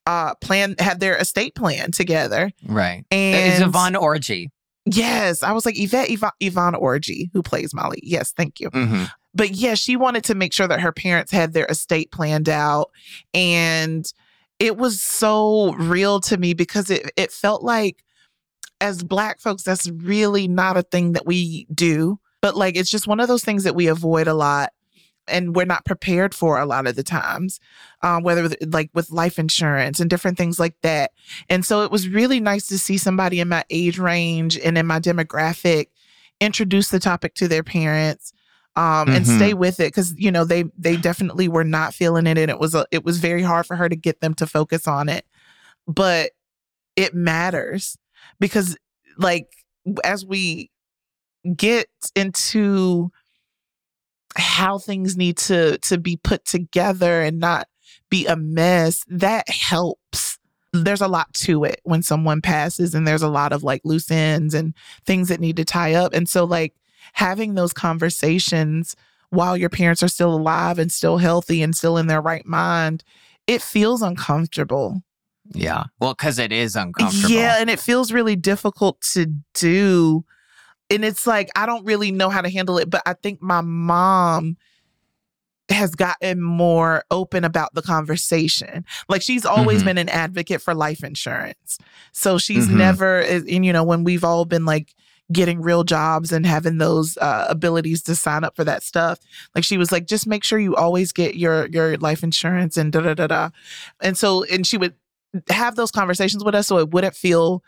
uh 0.04 0.34
plan 0.36 0.74
had 0.78 1.00
their 1.00 1.16
estate 1.16 1.54
plan 1.54 1.90
together. 1.92 2.50
right. 2.66 3.04
And 3.10 3.52
It's 3.54 3.60
Yvonne 3.62 3.94
Orji. 3.94 4.48
Yes, 4.90 5.42
I 5.42 5.52
was 5.52 5.66
like 5.66 5.78
Yvette 5.78 6.10
Yvonne, 6.10 6.32
Yvonne 6.40 6.74
Orji, 6.74 7.30
who 7.32 7.42
plays 7.42 7.74
Molly. 7.74 8.00
Yes, 8.02 8.32
thank 8.32 8.60
you. 8.60 8.68
hmm 8.72 9.04
But 9.34 9.50
yeah, 9.52 9.74
she 9.74 9.96
wanted 9.96 10.24
to 10.24 10.34
make 10.34 10.52
sure 10.52 10.68
that 10.68 10.80
her 10.80 10.92
parents 10.92 11.32
had 11.32 11.52
their 11.52 11.66
estate 11.66 12.10
planned 12.10 12.48
out. 12.48 12.90
And 13.34 14.10
it 14.58 14.76
was 14.76 15.00
so 15.00 15.72
real 15.74 16.20
to 16.20 16.36
me 16.36 16.54
because 16.54 16.90
it, 16.90 17.10
it 17.16 17.30
felt 17.32 17.62
like, 17.62 18.02
as 18.80 19.02
Black 19.02 19.40
folks, 19.40 19.62
that's 19.62 19.90
really 19.90 20.48
not 20.48 20.76
a 20.76 20.82
thing 20.82 21.12
that 21.12 21.26
we 21.26 21.66
do. 21.74 22.18
But 22.40 22.56
like, 22.56 22.76
it's 22.76 22.90
just 22.90 23.08
one 23.08 23.20
of 23.20 23.28
those 23.28 23.44
things 23.44 23.64
that 23.64 23.74
we 23.74 23.88
avoid 23.88 24.28
a 24.28 24.34
lot 24.34 24.72
and 25.28 25.54
we're 25.54 25.64
not 25.66 25.84
prepared 25.84 26.34
for 26.34 26.58
a 26.58 26.66
lot 26.66 26.86
of 26.86 26.96
the 26.96 27.02
times, 27.02 27.60
um, 28.02 28.22
whether 28.22 28.48
like 28.66 28.90
with 28.94 29.10
life 29.10 29.38
insurance 29.38 30.00
and 30.00 30.08
different 30.10 30.38
things 30.38 30.58
like 30.58 30.74
that. 30.82 31.12
And 31.48 31.64
so 31.64 31.82
it 31.82 31.90
was 31.90 32.08
really 32.08 32.40
nice 32.40 32.66
to 32.68 32.78
see 32.78 32.98
somebody 32.98 33.40
in 33.40 33.48
my 33.48 33.64
age 33.70 33.98
range 33.98 34.58
and 34.58 34.76
in 34.78 34.86
my 34.86 35.00
demographic 35.00 35.86
introduce 36.40 36.88
the 36.90 37.00
topic 37.00 37.34
to 37.34 37.48
their 37.48 37.62
parents 37.64 38.32
um, 38.76 39.08
and 39.08 39.24
Mhm. 39.24 39.36
stay 39.36 39.54
with 39.54 39.80
it 39.80 39.88
because 39.88 40.14
you 40.16 40.30
know 40.30 40.44
they 40.44 40.64
they 40.78 40.96
definitely 40.96 41.48
were 41.48 41.64
not 41.64 41.94
feeling 41.94 42.26
it 42.28 42.38
and 42.38 42.48
it 42.50 42.60
was 42.60 42.74
a, 42.76 42.86
it 42.92 43.04
was 43.04 43.18
very 43.18 43.42
hard 43.42 43.66
for 43.66 43.74
her 43.74 43.88
to 43.88 43.96
get 43.96 44.20
them 44.20 44.34
to 44.34 44.46
focus 44.46 44.86
on 44.86 45.08
it 45.08 45.24
but 45.88 46.30
it 46.94 47.12
matters 47.12 47.96
because 48.38 48.76
like 49.16 49.48
as 50.04 50.24
we 50.24 50.70
get 51.56 51.88
into 52.14 53.10
how 54.36 54.78
things 54.78 55.16
need 55.16 55.36
to 55.38 55.78
to 55.78 55.98
be 55.98 56.16
put 56.16 56.44
together 56.44 57.22
and 57.22 57.38
not 57.38 57.66
be 58.10 58.26
a 58.26 58.36
mess 58.36 59.04
that 59.08 59.48
helps 59.48 60.38
there's 60.72 61.00
a 61.00 61.08
lot 61.08 61.32
to 61.32 61.64
it 61.64 61.80
when 61.84 62.02
someone 62.02 62.40
passes 62.42 62.94
and 62.94 63.06
there's 63.06 63.22
a 63.22 63.28
lot 63.28 63.52
of 63.52 63.62
like 63.62 63.80
loose 63.84 64.10
ends 64.10 64.52
and 64.54 64.74
things 65.06 65.28
that 65.28 65.40
need 65.40 65.56
to 65.56 65.64
tie 65.64 65.94
up 65.94 66.12
and 66.12 66.28
so 66.28 66.44
like 66.44 66.74
having 67.14 67.54
those 67.54 67.72
conversations 67.72 68.94
while 69.30 69.56
your 69.56 69.70
parents 69.70 70.02
are 70.02 70.08
still 70.08 70.34
alive 70.34 70.78
and 70.78 70.92
still 70.92 71.18
healthy 71.18 71.62
and 71.62 71.74
still 71.76 71.96
in 71.96 72.06
their 72.06 72.20
right 72.20 72.44
mind 72.46 73.02
it 73.46 73.62
feels 73.62 74.02
uncomfortable 74.02 75.02
Yeah. 75.54 75.84
Well, 76.00 76.12
because 76.12 76.38
it 76.38 76.52
is 76.52 76.76
uncomfortable. 76.76 77.30
yeah, 77.30 77.56
and 77.58 77.70
it 77.70 77.80
feels 77.80 78.12
really 78.12 78.36
difficult 78.36 79.00
to 79.14 79.24
do. 79.54 80.22
And 80.90 81.04
it's 81.04 81.26
like 81.26 81.50
I 81.56 81.66
don't 81.66 81.84
really 81.84 82.10
know 82.10 82.28
how 82.30 82.40
to 82.40 82.48
handle 82.50 82.78
it, 82.78 82.88
but 82.90 83.02
I 83.06 83.12
think 83.14 83.42
my 83.42 83.60
mom 83.60 84.56
has 85.70 85.94
gotten 85.94 86.40
more 86.40 87.04
open 87.10 87.44
about 87.44 87.74
the 87.74 87.82
conversation. 87.82 88.86
Like 89.08 89.20
she's 89.20 89.44
always 89.44 89.82
Mhm. 89.82 89.84
been 89.84 89.98
an 89.98 90.08
advocate 90.08 90.62
for 90.62 90.74
life 90.74 91.04
insurance. 91.04 91.78
So 92.12 92.38
she's 92.38 92.68
Mhm. 92.68 92.76
never 92.76 93.20
and 93.20 93.66
you 93.66 93.72
know 93.72 93.84
when 93.84 94.02
we've 94.02 94.24
all 94.24 94.46
been 94.46 94.64
like 94.64 94.94
getting 95.30 95.60
real 95.60 95.84
jobs 95.84 96.32
and 96.32 96.46
having 96.46 96.78
those 96.78 97.18
uh, 97.18 97.44
abilities 97.50 98.02
to 98.04 98.16
sign 98.16 98.44
up 98.44 98.56
for 98.56 98.64
that 98.64 98.82
stuff 98.82 99.18
like 99.54 99.62
she 99.62 99.76
was 99.76 99.92
like 99.92 100.06
just 100.06 100.26
make 100.26 100.42
sure 100.42 100.58
you 100.58 100.74
always 100.74 101.12
get 101.12 101.34
your 101.36 101.66
your 101.66 101.98
life 101.98 102.22
insurance 102.22 102.78
and 102.78 102.92
da 102.92 103.00
da 103.02 103.12
da 103.12 103.26
da 103.26 103.50
and 104.00 104.16
so 104.16 104.44
and 104.44 104.66
she 104.66 104.78
would 104.78 104.94
have 105.50 105.76
those 105.76 105.90
conversations 105.90 106.42
with 106.42 106.54
us 106.54 106.66
so 106.66 106.78
it 106.78 106.92
wouldn't 106.92 107.14
feel 107.14 107.62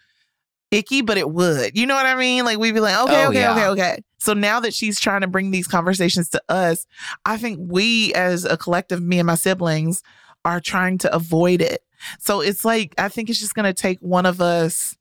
icky, 0.70 1.02
but 1.02 1.18
it 1.18 1.30
would. 1.30 1.76
You 1.76 1.86
know 1.86 1.94
what 1.94 2.06
I 2.06 2.14
mean? 2.14 2.44
Like 2.44 2.58
we'd 2.58 2.72
be 2.74 2.80
like, 2.80 2.98
okay, 3.04 3.24
Oh, 3.24 3.28
okay, 3.28 3.48
okay, 3.48 3.60
yeah. 3.60 3.70
okay. 3.70 4.02
So 4.18 4.34
now 4.34 4.60
that 4.60 4.74
she's 4.74 5.00
trying 5.00 5.22
to 5.22 5.26
bring 5.26 5.50
these 5.50 5.66
conversations 5.66 6.28
to 6.30 6.42
us, 6.48 6.86
I 7.24 7.38
think 7.38 7.58
we 7.62 8.12
as 8.14 8.44
a 8.44 8.56
collective, 8.56 9.02
me 9.02 9.18
and 9.18 9.26
my 9.26 9.34
siblings, 9.34 10.02
are 10.44 10.60
trying 10.60 10.98
to 10.98 11.14
avoid 11.14 11.60
it. 11.60 11.82
So 12.18 12.40
it's 12.40 12.64
like, 12.64 12.94
I 12.98 13.08
think 13.08 13.28
it's 13.30 13.40
just 13.40 13.54
going 13.54 13.66
to 13.66 13.74
take 13.74 13.98
one 14.00 14.26
of 14.26 14.40
us 14.40 14.96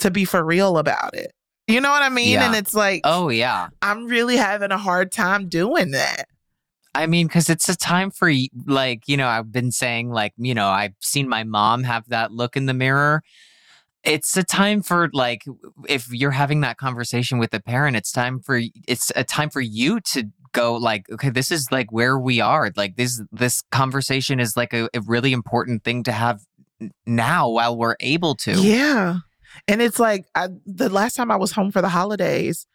to 0.00 0.10
be 0.10 0.24
for 0.24 0.44
real 0.44 0.78
about 0.78 1.14
it. 1.14 1.32
You 1.66 1.80
know 1.80 1.90
what 1.90 2.02
I 2.02 2.10
mean? 2.10 2.30
Yeah. 2.34 2.46
And 2.46 2.54
it's 2.54 2.74
like, 2.74 3.00
Oh, 3.04 3.28
yeah. 3.28 3.68
I'm 3.82 4.06
really 4.06 4.36
having 4.36 4.70
a 4.70 4.78
hard 4.78 5.10
time 5.10 5.48
doing 5.48 5.92
that. 5.92 6.26
I 6.94 7.06
mean, 7.06 7.26
because 7.26 7.50
it's 7.50 7.68
a 7.68 7.76
time 7.76 8.10
for, 8.10 8.32
like, 8.66 9.06
you 9.06 9.16
know, 9.18 9.28
I've 9.28 9.52
been 9.52 9.70
saying, 9.70 10.10
like, 10.10 10.32
you 10.38 10.54
know, 10.54 10.68
I've 10.68 10.94
seen 11.00 11.28
my 11.28 11.44
mom 11.44 11.82
have 11.82 12.08
that 12.08 12.32
look 12.32 12.56
in 12.56 12.64
the 12.66 12.72
mirror. 12.72 13.22
It's 14.06 14.36
a 14.36 14.44
time 14.44 14.80
for, 14.82 15.10
like, 15.12 15.44
if 15.88 16.10
you're 16.10 16.30
having 16.30 16.60
that 16.62 16.78
conversation 16.78 17.38
with 17.38 17.52
a 17.52 17.60
parent, 17.60 17.96
it's 17.96 18.12
time 18.12 18.40
for, 18.40 18.60
it's 18.86 19.12
a 19.14 19.24
time 19.24 19.50
for 19.50 19.60
you 19.60 20.00
to 20.12 20.30
go, 20.52 20.76
like, 20.76 21.10
okay, 21.10 21.28
this 21.28 21.50
is 21.50 21.70
like 21.70 21.90
where 21.90 22.18
we 22.18 22.40
are. 22.40 22.70
Like, 22.76 22.96
this, 22.96 23.20
this 23.32 23.62
conversation 23.72 24.40
is 24.40 24.56
like 24.56 24.72
a, 24.72 24.88
a 24.94 25.00
really 25.00 25.32
important 25.32 25.84
thing 25.84 26.04
to 26.04 26.12
have 26.12 26.40
now 27.04 27.50
while 27.50 27.76
we're 27.76 27.96
able 28.00 28.36
to. 28.36 28.52
Yeah. 28.52 29.16
And 29.66 29.82
it's 29.82 29.98
like 29.98 30.26
I, 30.34 30.48
the 30.64 30.88
last 30.88 31.16
time 31.16 31.30
I 31.30 31.36
was 31.36 31.52
home 31.52 31.72
for 31.72 31.82
the 31.82 31.88
holidays, 31.88 32.66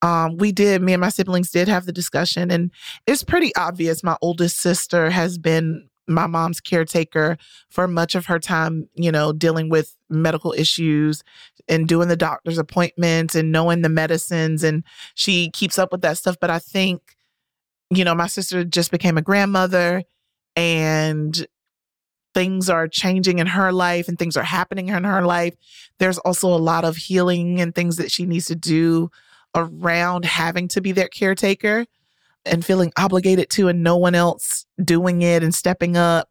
um, 0.00 0.36
we 0.36 0.52
did, 0.52 0.80
me 0.80 0.94
and 0.94 1.00
my 1.00 1.08
siblings 1.08 1.50
did 1.50 1.68
have 1.68 1.84
the 1.84 1.92
discussion, 1.92 2.50
and 2.50 2.70
it's 3.06 3.24
pretty 3.24 3.54
obvious. 3.56 4.04
My 4.04 4.16
oldest 4.22 4.58
sister 4.58 5.10
has 5.10 5.38
been 5.38 5.88
my 6.08 6.26
mom's 6.26 6.60
caretaker 6.60 7.36
for 7.68 7.86
much 7.86 8.14
of 8.14 8.26
her 8.26 8.38
time, 8.38 8.88
you 8.94 9.12
know, 9.12 9.32
dealing 9.32 9.68
with 9.68 9.96
medical 10.08 10.52
issues 10.52 11.22
and 11.68 11.86
doing 11.86 12.08
the 12.08 12.16
doctor's 12.16 12.58
appointments 12.58 13.34
and 13.34 13.52
knowing 13.52 13.82
the 13.82 13.88
medicines. 13.88 14.64
And 14.64 14.84
she 15.14 15.50
keeps 15.50 15.78
up 15.78 15.92
with 15.92 16.00
that 16.02 16.18
stuff. 16.18 16.36
But 16.40 16.50
I 16.50 16.58
think, 16.58 17.02
you 17.90 18.04
know, 18.04 18.14
my 18.14 18.26
sister 18.26 18.64
just 18.64 18.90
became 18.90 19.18
a 19.18 19.22
grandmother 19.22 20.02
and 20.56 21.46
things 22.34 22.70
are 22.70 22.88
changing 22.88 23.38
in 23.38 23.46
her 23.46 23.72
life 23.72 24.08
and 24.08 24.18
things 24.18 24.36
are 24.36 24.44
happening 24.44 24.88
in 24.88 25.04
her 25.04 25.22
life. 25.22 25.54
There's 25.98 26.18
also 26.18 26.48
a 26.48 26.56
lot 26.56 26.84
of 26.84 26.96
healing 26.96 27.60
and 27.60 27.74
things 27.74 27.96
that 27.96 28.12
she 28.12 28.26
needs 28.26 28.46
to 28.46 28.54
do 28.54 29.10
around 29.54 30.24
having 30.24 30.68
to 30.68 30.80
be 30.80 30.92
their 30.92 31.08
caretaker 31.08 31.86
and 32.48 32.64
feeling 32.64 32.92
obligated 32.96 33.50
to 33.50 33.68
and 33.68 33.82
no 33.82 33.96
one 33.96 34.14
else 34.14 34.66
doing 34.82 35.22
it 35.22 35.42
and 35.42 35.54
stepping 35.54 35.96
up 35.96 36.30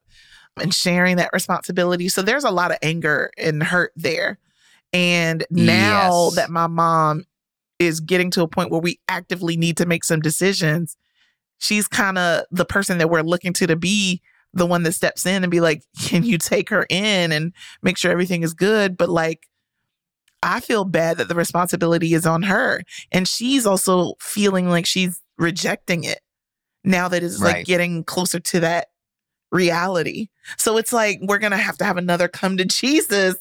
and 0.59 0.73
sharing 0.73 1.17
that 1.17 1.29
responsibility. 1.33 2.09
So 2.09 2.21
there's 2.21 2.43
a 2.43 2.51
lot 2.51 2.71
of 2.71 2.77
anger 2.81 3.31
and 3.37 3.61
hurt 3.61 3.91
there. 3.95 4.39
And 4.93 5.45
now 5.49 6.25
Yes. 6.25 6.35
that 6.35 6.49
my 6.49 6.67
mom 6.67 7.25
is 7.79 7.99
getting 7.99 8.31
to 8.31 8.41
a 8.41 8.47
point 8.47 8.71
where 8.71 8.81
we 8.81 8.99
actively 9.07 9.55
need 9.57 9.77
to 9.77 9.85
make 9.85 10.03
some 10.03 10.19
decisions, 10.19 10.97
she's 11.59 11.87
kind 11.87 12.17
of 12.17 12.45
the 12.51 12.65
person 12.65 12.97
that 12.97 13.09
we're 13.09 13.21
looking 13.21 13.53
to 13.53 13.67
to 13.67 13.75
be 13.75 14.21
the 14.53 14.65
one 14.65 14.83
that 14.83 14.93
steps 14.93 15.25
in 15.25 15.43
and 15.43 15.51
be 15.51 15.59
like, 15.59 15.83
can 16.01 16.23
you 16.23 16.37
take 16.37 16.69
her 16.69 16.87
in 16.89 17.31
and 17.31 17.53
make 17.83 17.97
sure 17.97 18.11
everything 18.11 18.41
is 18.43 18.53
good? 18.53 18.97
But 18.97 19.09
like, 19.09 19.47
I 20.41 20.59
feel 20.59 20.85
bad 20.85 21.17
that 21.17 21.27
the 21.27 21.35
responsibility 21.35 22.13
is 22.13 22.25
on 22.25 22.43
her. 22.43 22.83
And 23.11 23.27
she's 23.27 23.65
also 23.65 24.13
feeling 24.19 24.69
like 24.69 24.85
she's 24.85 25.19
rejecting 25.37 26.03
it 26.03 26.19
now 26.83 27.07
that 27.07 27.23
it's 27.23 27.39
like 27.41 27.65
getting 27.65 28.03
closer 28.03 28.39
to 28.39 28.59
that 28.61 28.87
reality. 29.51 30.27
So 30.57 30.77
it's 30.77 30.91
like 30.93 31.19
we're 31.21 31.37
gonna 31.37 31.57
have 31.57 31.77
to 31.77 31.85
have 31.85 31.97
another 31.97 32.27
come 32.27 32.57
to 32.57 32.65
Jesus 32.65 33.35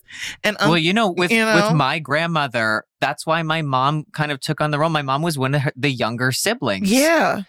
and 0.44 0.56
un- 0.60 0.68
well, 0.70 0.78
you 0.78 0.92
know, 0.92 1.10
with 1.10 1.30
you 1.30 1.44
know? 1.44 1.54
with 1.54 1.76
my 1.76 1.98
grandmother, 1.98 2.84
that's 3.00 3.26
why 3.26 3.42
my 3.42 3.62
mom 3.62 4.04
kind 4.12 4.30
of 4.32 4.40
took 4.40 4.60
on 4.60 4.70
the 4.70 4.78
role. 4.78 4.90
My 4.90 5.02
mom 5.02 5.22
was 5.22 5.38
one 5.38 5.54
of 5.54 5.62
her, 5.62 5.72
the 5.76 5.90
younger 5.90 6.32
siblings. 6.32 6.90
yeah. 6.90 7.42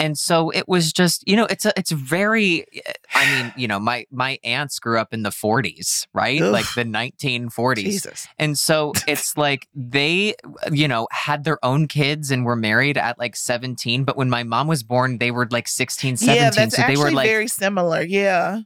And 0.00 0.18
so 0.18 0.50
it 0.50 0.66
was 0.66 0.92
just 0.92 1.22
you 1.28 1.36
know 1.36 1.44
it's 1.50 1.64
a 1.64 1.72
it's 1.76 1.92
very 1.92 2.64
eh, 2.74 2.92
i 3.14 3.30
mean 3.30 3.52
you 3.54 3.68
know 3.68 3.78
my 3.78 4.04
my 4.10 4.38
aunts 4.42 4.78
grew 4.80 4.98
up 4.98 5.12
in 5.12 5.22
the 5.22 5.30
40s 5.30 6.06
right 6.14 6.40
Ugh. 6.42 6.52
like 6.52 6.66
the 6.74 6.84
1940s 6.84 7.76
Jesus. 7.76 8.26
and 8.38 8.58
so 8.58 8.92
it's 9.06 9.36
like 9.36 9.68
they 9.74 10.34
you 10.72 10.88
know 10.88 11.06
had 11.12 11.44
their 11.44 11.62
own 11.64 11.86
kids 11.86 12.30
and 12.30 12.44
were 12.44 12.56
married 12.56 12.96
at 12.98 13.18
like 13.18 13.36
17 13.36 14.04
but 14.04 14.16
when 14.16 14.30
my 14.30 14.42
mom 14.42 14.66
was 14.66 14.82
born 14.82 15.18
they 15.18 15.30
were 15.30 15.46
like 15.50 15.68
16 15.68 16.16
17 16.16 16.36
Yeah, 16.36 16.50
that's 16.50 16.74
so 16.74 16.82
they 16.82 16.88
actually 16.88 17.04
were 17.04 17.10
like 17.12 17.26
very 17.28 17.48
similar. 17.48 18.02
Yeah. 18.02 18.60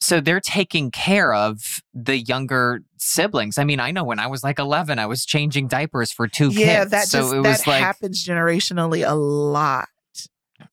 so 0.00 0.20
they're 0.20 0.40
taking 0.40 0.90
care 0.90 1.32
of 1.32 1.80
the 1.94 2.18
younger 2.18 2.80
siblings 2.98 3.58
i 3.58 3.64
mean 3.64 3.80
i 3.80 3.90
know 3.90 4.04
when 4.04 4.18
i 4.18 4.26
was 4.26 4.42
like 4.44 4.58
11 4.58 4.98
i 4.98 5.06
was 5.06 5.24
changing 5.24 5.68
diapers 5.68 6.10
for 6.12 6.26
two 6.28 6.48
Yeah, 6.50 6.54
kids 6.54 6.66
Yeah, 6.66 6.84
that 6.86 7.08
so 7.08 7.18
just 7.20 7.34
it 7.34 7.38
was 7.40 7.58
that 7.62 7.66
like 7.66 7.80
happens 7.82 8.26
generationally 8.26 9.08
a 9.08 9.14
lot. 9.14 9.88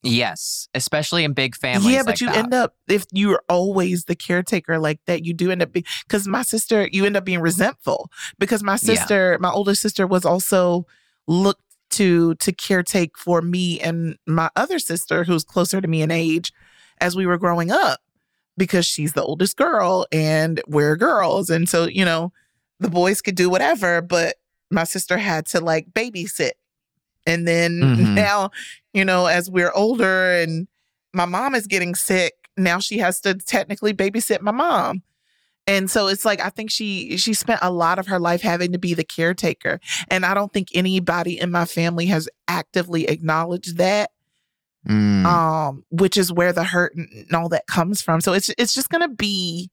Yes 0.07 0.67
especially 0.73 1.23
in 1.23 1.33
big 1.33 1.55
families 1.55 1.93
yeah, 1.93 2.01
but 2.03 2.07
like 2.11 2.21
you 2.21 2.27
that. 2.27 2.37
end 2.37 2.53
up 2.53 2.75
if 2.87 3.05
you're 3.11 3.41
always 3.49 4.05
the 4.05 4.15
caretaker 4.15 4.79
like 4.79 4.99
that, 5.05 5.25
you 5.25 5.33
do 5.33 5.51
end 5.51 5.61
up 5.61 5.71
because 5.73 6.27
my 6.27 6.41
sister, 6.41 6.87
you 6.91 7.05
end 7.05 7.17
up 7.17 7.25
being 7.25 7.41
resentful 7.41 8.09
because 8.39 8.63
my 8.63 8.73
Yeah. 8.73 8.77
sister, 8.77 9.37
my 9.39 9.49
older 9.51 9.75
sister, 9.75 10.07
was 10.07 10.25
also 10.25 10.85
looked 11.27 11.61
to 11.91 12.35
to 12.35 12.51
caretake 12.51 13.17
for 13.17 13.41
me 13.41 13.79
and 13.79 14.17
my 14.25 14.49
other 14.55 14.79
sister, 14.79 15.23
who's 15.23 15.43
closer 15.43 15.79
to 15.81 15.87
me 15.87 16.01
in 16.01 16.11
age, 16.11 16.51
as 16.99 17.15
we 17.15 17.25
were 17.25 17.37
growing 17.37 17.71
up, 17.71 17.99
because 18.57 18.85
she's 18.85 19.13
the 19.13 19.23
oldest 19.23 19.55
girl 19.57 20.05
and 20.11 20.61
we're 20.67 20.95
girls, 20.95 21.49
and 21.49 21.67
so 21.69 21.85
you 21.85 22.03
know 22.05 22.31
the 22.79 22.89
boys 22.89 23.21
could 23.21 23.35
do 23.35 23.49
whatever, 23.49 24.01
but 24.01 24.35
my 24.69 24.83
sister 24.83 25.17
had 25.17 25.45
to 25.47 25.59
like 25.61 25.87
babysit. 25.93 26.51
And 27.27 27.47
then 27.47 27.79
Mhm. 27.81 28.13
now, 28.15 28.49
you 28.93 29.05
know, 29.05 29.27
as 29.27 29.51
we're 29.51 29.71
older 29.75 30.33
and 30.33 30.67
my 31.13 31.25
mom 31.25 31.53
is 31.53 31.67
getting 31.67 31.93
sick, 31.93 32.33
now 32.57 32.79
she 32.79 32.97
has 32.97 33.21
to 33.21 33.35
technically 33.35 33.93
babysit 33.93 34.41
my 34.41 34.51
mom. 34.51 35.03
And 35.67 35.91
so 35.91 36.07
it's 36.07 36.23
like 36.23 36.39
I 36.39 36.49
think 36.49 36.71
she 36.71 37.17
she 37.17 37.33
spent 37.33 37.59
a 37.61 37.69
lot 37.71 37.99
of 37.99 38.07
her 38.07 38.19
life 38.19 38.41
having 38.41 38.71
to 38.71 38.79
be 38.79 38.93
the 38.93 39.03
caretaker. 39.03 39.79
And 40.09 40.25
I 40.25 40.33
don't 40.33 40.51
think 40.53 40.69
anybody 40.73 41.37
in 41.39 41.51
my 41.51 41.65
family 41.65 42.05
has 42.05 42.29
actively 42.47 43.07
acknowledged 43.07 43.77
that. 43.77 44.09
Mm. 44.87 45.25
Um, 45.25 45.83
which 45.89 46.15
is 46.15 46.31
where 46.31 46.53
the 46.53 46.63
hurt 46.63 46.95
and 46.95 47.09
and 47.11 47.33
all 47.33 47.49
that 47.49 47.67
comes 47.67 48.01
from. 48.01 48.21
So 48.21 48.31
it's 48.31 48.49
it's 48.57 48.73
just 48.73 48.87
gonna 48.89 49.09
be 49.09 49.69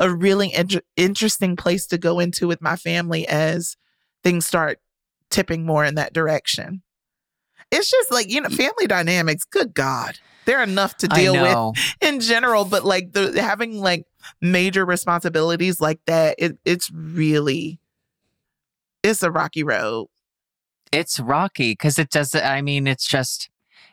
a 0.00 0.10
really 0.10 0.52
inter- 0.52 0.80
interesting 0.96 1.54
place 1.54 1.86
to 1.88 1.98
go 1.98 2.18
into 2.18 2.48
with 2.48 2.60
my 2.60 2.74
family 2.74 3.26
as 3.28 3.76
things 4.24 4.44
start 4.46 4.80
tipping 5.30 5.64
more 5.64 5.84
in 5.84 5.94
that 5.96 6.12
direction. 6.12 6.82
It's 7.70 7.90
just 7.90 8.10
like, 8.10 8.30
you 8.30 8.40
know, 8.40 8.48
family 8.48 8.86
dynamics, 8.86 9.44
good 9.44 9.74
God. 9.74 10.18
They're 10.46 10.62
enough 10.62 10.96
to 10.98 11.08
deal 11.08 11.34
with 11.34 11.78
in 12.00 12.20
general, 12.20 12.64
but 12.64 12.84
like 12.84 13.12
the 13.12 13.40
having 13.40 13.80
like 13.80 14.06
major 14.40 14.86
responsibilities 14.86 15.80
like 15.80 16.00
that, 16.06 16.36
it 16.38 16.58
it's 16.64 16.90
really 16.90 17.78
it's 19.02 19.22
a 19.22 19.30
rocky 19.30 19.62
road. 19.62 20.08
it's 20.92 21.20
rocky 21.20 21.72
because 21.72 21.98
it 21.98 22.10
does 22.10 22.34
i 22.34 22.60
mean 22.62 22.86
it's 22.86 23.06
just 23.06 23.50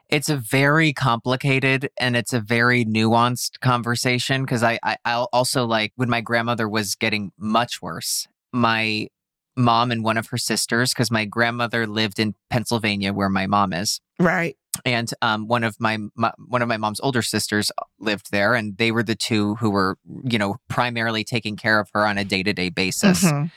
it's 0.09 0.29
a 0.29 0.37
very 0.37 0.93
complicated 0.93 1.89
and 1.99 2.15
it's 2.15 2.31
a 2.33 2.39
very 2.39 2.85
nuanced 2.85 3.59
conversation 3.59 4.43
because 4.43 4.63
I, 4.63 4.79
I 4.83 4.97
i 5.05 5.13
also 5.33 5.65
like 5.65 5.91
when 5.95 6.09
my 6.09 6.21
grandmother 6.21 6.69
was 6.69 6.95
getting 6.95 7.31
much 7.37 7.81
worse 7.81 8.27
my 8.53 9.07
mom 9.55 9.91
and 9.91 10.03
one 10.03 10.17
of 10.17 10.27
her 10.27 10.37
sisters 10.37 10.89
because 10.93 11.09
my 11.11 11.25
grandmother 11.25 11.87
lived 11.87 12.19
in 12.19 12.35
pennsylvania 12.49 13.13
where 13.13 13.29
my 13.29 13.47
mom 13.47 13.71
is 13.73 14.01
Right. 14.19 14.57
and 14.83 15.09
um, 15.21 15.47
one 15.47 15.63
of 15.63 15.75
my, 15.79 15.97
my 16.15 16.31
one 16.47 16.61
of 16.61 16.67
my 16.67 16.77
mom's 16.77 16.99
older 17.01 17.21
sisters 17.21 17.71
lived 17.99 18.31
there 18.31 18.53
and 18.55 18.77
they 18.77 18.91
were 18.91 19.03
the 19.03 19.15
two 19.15 19.55
who 19.55 19.69
were 19.69 19.97
you 20.23 20.37
know 20.37 20.57
primarily 20.69 21.23
taking 21.23 21.55
care 21.55 21.79
of 21.79 21.89
her 21.93 22.05
on 22.05 22.17
a 22.17 22.25
day-to-day 22.25 22.69
basis 22.69 23.23
Mhm. 23.23 23.51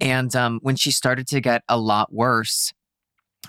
and 0.00 0.34
um, 0.36 0.58
when 0.62 0.76
she 0.76 0.90
started 0.90 1.26
to 1.28 1.40
get 1.40 1.62
a 1.68 1.76
lot 1.78 2.12
worse, 2.12 2.72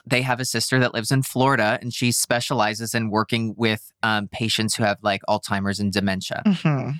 they 0.05 0.21
have 0.21 0.39
a 0.39 0.45
sister 0.45 0.79
that 0.79 0.93
lives 0.93 1.11
in 1.11 1.21
Florida 1.23 1.77
and 1.81 1.93
she 1.93 2.11
specializes 2.11 2.93
in 2.93 3.09
working 3.09 3.53
with 3.57 3.91
um, 4.03 4.27
patients 4.27 4.75
who 4.75 4.83
have 4.83 4.97
like 5.01 5.21
Alzheimer's 5.29 5.79
and 5.79 5.91
dementia. 5.93 6.41
Mhm. 6.45 6.99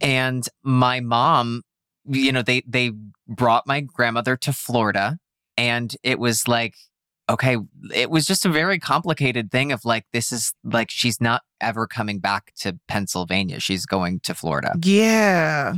And 0.00 0.46
my 0.62 1.00
mom, 1.00 1.62
you 2.08 2.30
know, 2.32 2.42
they 2.42 2.62
they 2.66 2.92
brought 3.28 3.66
my 3.66 3.80
grandmother 3.80 4.36
to 4.36 4.52
Florida 4.52 5.18
and 5.56 5.94
it 6.02 6.18
was 6.18 6.46
like 6.48 6.74
okay, 7.28 7.56
it 7.92 8.08
was 8.08 8.24
just 8.24 8.46
a 8.46 8.48
very 8.48 8.78
complicated 8.78 9.50
thing 9.50 9.72
of 9.72 9.84
like 9.84 10.04
this 10.12 10.30
is 10.30 10.52
like 10.62 10.90
she's 10.92 11.20
not 11.20 11.42
ever 11.60 11.84
coming 11.86 12.20
back 12.20 12.52
to 12.54 12.78
Pennsylvania. 12.86 13.58
She's 13.58 13.84
going 13.84 14.20
to 14.20 14.32
Florida 14.34 14.74
Yeah. 14.82 15.74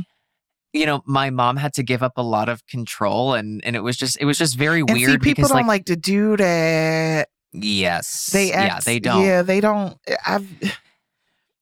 you 0.73 0.85
know, 0.85 1.01
my 1.07 1.31
mom 1.31 1.57
had 1.57 1.73
to 1.73 1.81
give 1.83 2.03
up 2.03 2.13
a 2.17 2.21
lot 2.21 2.49
of 2.49 2.65
control 2.67 3.33
and 3.33 3.65
and 3.65 3.75
it 3.75 3.79
was 3.79 3.97
just 3.97 4.17
it 4.21 4.25
was 4.25 4.37
just 4.37 4.57
very 4.57 4.81
And 4.81 4.91
weird 4.91 5.09
see, 5.13 5.17
people 5.17 5.41
because 5.41 5.49
don't 5.49 5.57
like, 5.57 5.65
like, 5.65 5.85
to 5.85 5.95
do 5.95 6.37
that. 6.37 7.29
yes. 7.51 8.29
They 8.31 8.51
act, 8.51 8.73
yeah, 8.73 8.79
they 8.85 8.99
don't. 8.99 9.23
Yeah, 9.25 9.41
they 9.41 9.59
don't. 9.59 9.97
Eh, 10.07 10.15
I've 10.27 10.47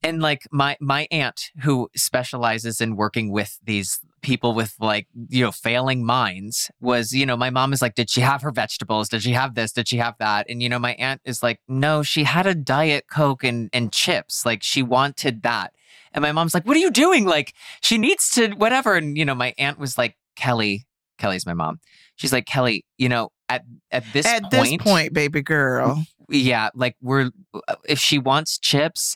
And 0.04 0.22
like 0.22 0.42
my 0.52 0.76
my 0.82 1.08
aunt 1.12 1.52
who 1.62 1.90
specializes 1.96 2.82
in 2.82 2.98
working 2.98 3.32
with 3.32 3.58
these 3.64 4.00
people 4.22 4.54
with 4.54 4.76
like, 4.80 5.08
you 5.30 5.44
know, 5.44 5.52
failing 5.52 6.06
minds 6.06 6.72
was, 6.82 7.14
you 7.14 7.26
know, 7.26 7.38
my 7.38 7.50
mom 7.50 7.74
is 7.74 7.82
like, 7.82 7.96
did 7.96 8.10
she 8.10 8.22
have 8.22 8.42
her 8.42 8.52
vegetables? 8.52 9.10
Did 9.10 9.24
she 9.24 9.34
have 9.34 9.56
this? 9.56 9.72
Did 9.72 9.88
she 9.88 9.98
have 9.98 10.16
that? 10.20 10.48
And 10.50 10.62
you 10.62 10.70
know, 10.70 10.80
my 10.80 10.94
aunt 10.94 11.22
is 11.24 11.44
like, 11.44 11.60
no, 11.68 12.04
she 12.04 12.24
had 12.24 12.46
a 12.46 12.56
diet 12.56 13.06
coke 13.12 13.44
and 13.44 13.70
and 13.74 13.92
chips. 13.92 14.46
Like 14.46 14.64
she 14.64 14.84
wanted 14.84 15.44
that. 15.44 15.74
And 16.14 16.22
my 16.22 16.32
mom's 16.32 16.54
like, 16.54 16.66
what 16.66 16.76
are 16.76 16.80
you 16.80 16.92
doing? 16.92 17.26
Like 17.26 17.54
she 17.82 17.98
needs 17.98 18.32
to 18.32 18.50
whatever. 18.54 18.96
And 18.96 19.18
you 19.18 19.26
know, 19.26 19.36
my 19.36 19.54
aunt 19.58 19.78
was 19.80 19.98
like, 19.98 20.18
Kelly, 20.36 20.86
Kelly's 21.18 21.46
my 21.46 21.54
mom. 21.54 21.80
She's 22.16 22.34
like, 22.34 22.46
Kelly, 22.46 22.86
you 22.98 23.10
know, 23.10 23.30
at 23.50 23.64
at 23.92 24.04
this 24.14 24.26
at 24.26 24.44
point, 24.44 24.52
this 24.52 24.78
point, 24.78 25.14
baby 25.14 25.42
girl. 25.42 26.04
yeah, 26.30 26.70
like 26.74 26.96
we're 27.02 27.32
uh, 27.54 27.76
if 27.88 28.00
she 28.00 28.18
wants 28.20 28.58
chips, 28.58 29.16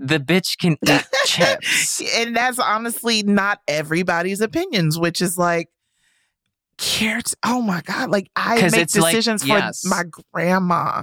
the 0.00 0.18
bitch 0.18 0.58
can 0.58 0.76
eat 0.86 1.06
chips. 1.26 2.02
and 2.16 2.34
that's 2.34 2.58
honestly 2.58 3.22
not 3.22 3.60
everybody's 3.68 4.40
opinions, 4.40 4.98
which 4.98 5.20
is 5.20 5.36
like, 5.36 5.68
cares. 6.78 7.34
Oh 7.44 7.60
my 7.60 7.82
God. 7.82 8.10
Like, 8.10 8.30
I 8.34 8.56
make 8.62 8.74
it's 8.74 8.96
like- 8.96 9.12
decisions 9.12 9.46
yes. 9.46 9.82
for 9.82 9.88
my 9.88 10.04
grandma. 10.32 11.02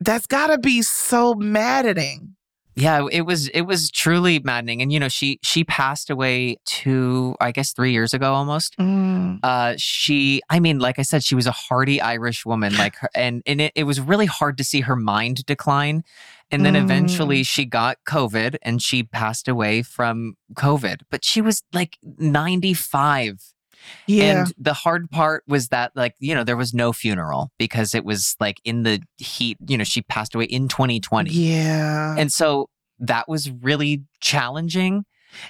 That's 0.00 0.26
got 0.26 0.48
to 0.48 0.58
be 0.58 0.82
so 0.82 1.34
maddening. 1.34 2.34
Yeah 2.80 3.06
it 3.12 3.22
was 3.22 3.48
it 3.48 3.62
was 3.62 3.90
truly 3.90 4.38
maddening 4.40 4.80
and 4.82 4.92
you 4.92 4.98
know 4.98 5.08
she 5.08 5.38
she 5.42 5.62
passed 5.64 6.08
away 6.10 6.56
two 6.66 7.36
i 7.40 7.50
guess 7.52 7.72
three 7.72 7.92
years 7.92 8.12
ago 8.14 8.32
almost 8.34 8.76
Mm. 8.78 9.38
uh 9.42 9.74
she 9.76 10.40
i 10.48 10.58
mean 10.60 10.78
like 10.78 10.98
i 10.98 11.02
said 11.02 11.22
she 11.22 11.34
was 11.34 11.46
a 11.46 11.52
hardy 11.52 12.00
irish 12.00 12.44
woman 12.46 12.76
like 12.76 12.96
her, 12.96 13.08
and 13.14 13.42
and 13.46 13.60
it, 13.60 13.72
it 13.74 13.84
was 13.84 14.00
really 14.00 14.26
hard 14.26 14.56
to 14.58 14.64
see 14.64 14.80
her 14.80 14.96
mind 14.96 15.44
decline 15.46 16.02
and 16.50 16.64
then 16.64 16.74
Mm. 16.74 16.82
eventually 16.82 17.42
she 17.42 17.64
got 17.64 17.98
covid 18.08 18.56
and 18.62 18.80
she 18.82 19.02
passed 19.02 19.46
away 19.48 19.82
from 19.82 20.34
covid 20.54 21.02
but 21.10 21.24
she 21.24 21.40
was 21.40 21.62
like 21.72 21.98
95 22.02 23.42
Yeah. 24.06 24.24
and 24.42 24.54
the 24.58 24.72
hard 24.74 25.10
part 25.10 25.44
was 25.46 25.68
that, 25.68 25.92
like, 25.94 26.14
you 26.18 26.34
know, 26.34 26.44
there 26.44 26.56
was 26.56 26.74
no 26.74 26.92
funeral 26.92 27.50
because 27.58 27.94
it 27.94 28.04
was 28.04 28.36
like 28.40 28.60
in 28.64 28.82
the 28.82 29.00
heat, 29.16 29.56
you 29.66 29.78
know, 29.78 29.84
she 29.84 30.02
passed 30.02 30.34
away 30.34 30.44
in 30.44 30.68
2020. 30.68 31.30
yeah. 31.30 32.14
And 32.18 32.32
so 32.32 32.68
that 32.98 33.28
was 33.28 33.50
really 33.50 34.02
challenging. 34.20 35.04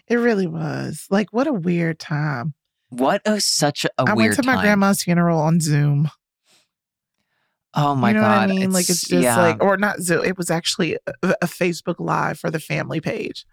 it 0.06 0.16
really 0.16 0.46
was. 0.46 1.06
Like, 1.10 1.32
what 1.32 1.46
a 1.46 1.52
weird 1.52 1.98
time. 1.98 2.54
What 2.90 3.22
a 3.24 3.40
such 3.40 3.84
a 3.84 3.90
I 3.98 4.02
weird 4.02 4.06
time. 4.06 4.18
I 4.18 4.22
went 4.22 4.34
to 4.36 4.42
my 4.46 4.54
time. 4.54 4.62
grandma's 4.64 5.02
funeral 5.02 5.38
on 5.40 5.60
Zoom. 5.60 6.10
oh 7.74 7.94
my 7.94 8.08
you 8.10 8.14
know 8.14 8.20
God. 8.20 8.48
what 8.48 8.56
I 8.56 8.58
mean? 8.58 8.72
like, 8.72 8.88
it's 8.90 9.06
just 9.06 9.22
yeah. 9.22 9.40
like, 9.40 9.62
or 9.62 9.76
not 9.76 10.00
Zoom. 10.00 10.24
It 10.24 10.36
was 10.36 10.50
actually 10.50 10.96
a, 11.06 11.34
a 11.42 11.46
Facebook 11.46 11.96
Live 11.98 12.38
for 12.38 12.50
the 12.50 12.60
family 12.60 13.00
page. 13.00 13.44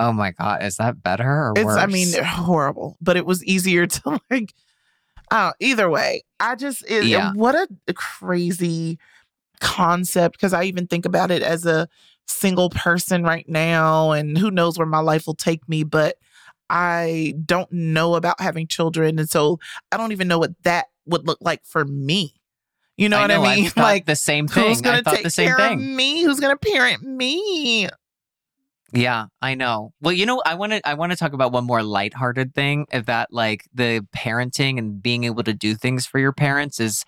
Oh 0.00 0.12
my 0.12 0.32
God. 0.32 0.62
Is 0.64 0.76
that 0.78 1.02
better 1.02 1.24
or 1.28 1.52
It's, 1.56 1.64
worse? 1.64 1.76
I 1.78 1.86
mean, 1.86 2.08
horrible, 2.24 2.96
but 3.00 3.16
it 3.16 3.24
was 3.26 3.44
easier 3.44 3.86
to 3.86 4.20
like. 4.30 4.52
Uh, 5.30 5.52
either 5.60 5.88
way, 5.88 6.22
I 6.40 6.56
just 6.56 6.84
it, 6.90 7.04
Yeah. 7.04 7.30
what 7.34 7.54
a 7.54 7.68
crazy 7.94 8.98
concept 9.60 10.36
because 10.36 10.52
I 10.52 10.64
even 10.64 10.88
think 10.88 11.04
about 11.06 11.30
it 11.30 11.40
as 11.42 11.64
a 11.66 11.88
single 12.26 12.68
person 12.70 13.22
right 13.22 13.48
now, 13.48 14.10
and 14.10 14.36
who 14.36 14.50
knows 14.50 14.76
where 14.76 14.86
my 14.88 14.98
life 14.98 15.28
will 15.28 15.36
take 15.36 15.68
me. 15.68 15.84
But 15.84 16.16
I 16.68 17.34
don't 17.46 17.70
know 17.70 18.16
about 18.16 18.40
having 18.40 18.66
children, 18.66 19.20
and 19.20 19.30
so 19.30 19.60
I 19.92 19.96
don't 19.96 20.10
even 20.12 20.26
know 20.26 20.38
what 20.40 20.50
that 20.64 20.86
would 21.06 21.26
look 21.26 21.38
like 21.40 21.64
for 21.64 21.84
me. 21.84 22.34
You 22.96 23.08
know 23.08 23.18
I 23.18 23.20
what 23.22 23.26
know, 23.28 23.44
I 23.44 23.56
mean? 23.56 23.70
like, 23.76 24.06
the 24.06 24.16
same 24.16 24.48
thing. 24.48 24.66
who's 24.68 24.80
gonna 24.80 25.02
thought 25.02 25.14
take 25.14 25.22
the 25.24 25.30
same 25.30 25.46
care 25.48 25.56
thing. 25.58 25.78
of 25.78 25.84
me? 25.96 26.22
Who's 26.24 26.40
gonna 26.40 26.56
parent 26.56 27.02
me? 27.04 27.88
Yeah, 28.92 29.26
I 29.40 29.54
know. 29.54 29.92
Well, 30.00 30.12
you 30.12 30.26
know, 30.26 30.42
I 30.44 30.54
want 30.54 30.72
to 30.72 30.80
I 30.88 30.94
want 30.94 31.12
to 31.12 31.16
talk 31.16 31.32
about 31.32 31.52
one 31.52 31.64
more 31.64 31.82
lighthearted 31.82 32.54
thing 32.54 32.86
of 32.92 33.06
that 33.06 33.28
like 33.32 33.64
the 33.72 34.04
parenting 34.16 34.78
and 34.78 35.00
being 35.00 35.24
able 35.24 35.44
to 35.44 35.54
do 35.54 35.74
things 35.76 36.06
for 36.06 36.18
your 36.18 36.32
parents 36.32 36.80
is 36.80 37.04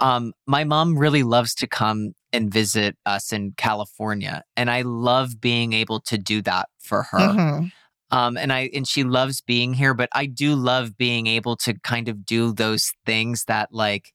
um 0.00 0.32
my 0.46 0.64
mom 0.64 0.98
really 0.98 1.22
loves 1.24 1.54
to 1.56 1.66
come 1.66 2.12
and 2.32 2.52
visit 2.52 2.96
us 3.06 3.32
in 3.32 3.52
California 3.56 4.42
and 4.56 4.70
I 4.70 4.82
love 4.82 5.40
being 5.40 5.72
able 5.72 6.00
to 6.02 6.18
do 6.18 6.42
that 6.42 6.68
for 6.78 7.04
her. 7.04 7.18
Mhm. 7.18 7.72
Um 8.10 8.36
and 8.38 8.52
I 8.52 8.70
and 8.74 8.86
she 8.88 9.04
loves 9.04 9.40
being 9.42 9.74
here, 9.74 9.94
but 9.94 10.08
I 10.14 10.26
do 10.26 10.54
love 10.54 10.96
being 10.98 11.26
able 11.26 11.56
to 11.58 11.74
kind 11.80 12.08
of 12.08 12.24
do 12.26 12.52
those 12.54 12.92
things 13.06 13.44
that 13.46 13.70
like 13.72 14.12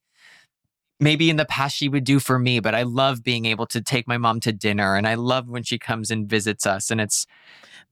maybe 1.03 1.29
in 1.29 1.35
the 1.35 1.45
past 1.45 1.75
she 1.75 1.89
would 1.89 2.03
do 2.03 2.19
for 2.19 2.39
me, 2.39 2.59
but 2.59 2.73
I 2.73 2.83
love 2.83 3.23
being 3.23 3.45
able 3.45 3.65
to 3.67 3.81
take 3.81 4.07
my 4.07 4.17
mom 4.17 4.39
to 4.41 4.51
dinner 4.51 4.95
and 4.95 5.07
I 5.07 5.15
love 5.15 5.47
when 5.49 5.63
she 5.63 5.77
comes 5.77 6.09
and 6.11 6.27
visits 6.27 6.65
us 6.65 6.89
and 6.91 6.99
it's 7.01 7.25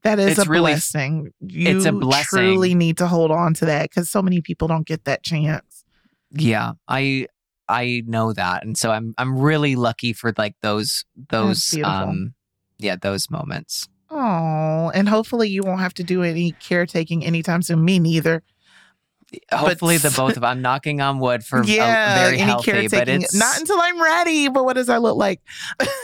That 0.04 0.18
is 0.20 0.38
It's 0.40 0.48
a 0.48 0.50
really- 0.50 0.72
blessing. 0.72 1.32
You 1.42 1.76
it's 1.78 1.86
a 1.86 1.92
blessing. 1.92 2.40
truly 2.40 2.74
need 2.76 2.98
to 2.98 3.08
hold 3.08 3.30
on 3.32 3.54
to 3.56 3.66
that 3.66 3.90
because 3.90 4.10
so 4.10 4.22
many 4.22 4.42
people 4.42 4.68
don't 4.68 4.88
get 4.88 5.04
that 5.06 5.22
chance. 5.24 5.84
Yeah, 6.32 6.74
I 6.88 7.28
I 7.70 8.04
know 8.06 8.34
that, 8.34 8.66
and 8.66 8.78
so 8.78 8.92
I'm 8.92 9.14
I'm 9.18 9.38
really 9.38 9.76
lucky 9.76 10.12
for 10.14 10.34
like 10.38 10.56
those 10.62 11.06
those 11.30 11.74
um 11.84 12.34
yeah 12.80 12.96
those 12.96 13.30
moments. 13.30 13.88
Oh, 14.10 14.92
and 14.94 15.08
hopefully 15.08 15.50
you 15.50 15.62
won't 15.64 15.80
have 15.80 15.94
to 15.96 16.04
do 16.04 16.24
any 16.24 16.52
caretaking 16.54 17.24
anytime 17.24 17.62
soon. 17.62 17.86
Me 17.86 18.00
neither. 18.00 18.44
Hopefully, 19.52 19.98
the 19.98 20.12
both 20.12 20.36
of 20.36 20.44
I'm 20.44 20.62
knocking 20.62 21.00
on 21.00 21.20
wood 21.20 21.46
for 21.46 21.60
uh, 21.60 21.66
yeah, 21.66 22.16
a 22.16 22.20
very 22.20 22.40
any 22.40 22.44
healthy, 22.44 22.72
but 22.72 22.90
caretaking. 22.90 23.22
it's 23.22 23.36
Not 23.36 23.58
until 23.60 23.80
I'm 23.80 24.02
ready. 24.02 24.50
But 24.50 24.66
what 24.66 24.74
does 24.74 24.88
that 24.88 25.02
look 25.02 25.16
like? 25.16 25.42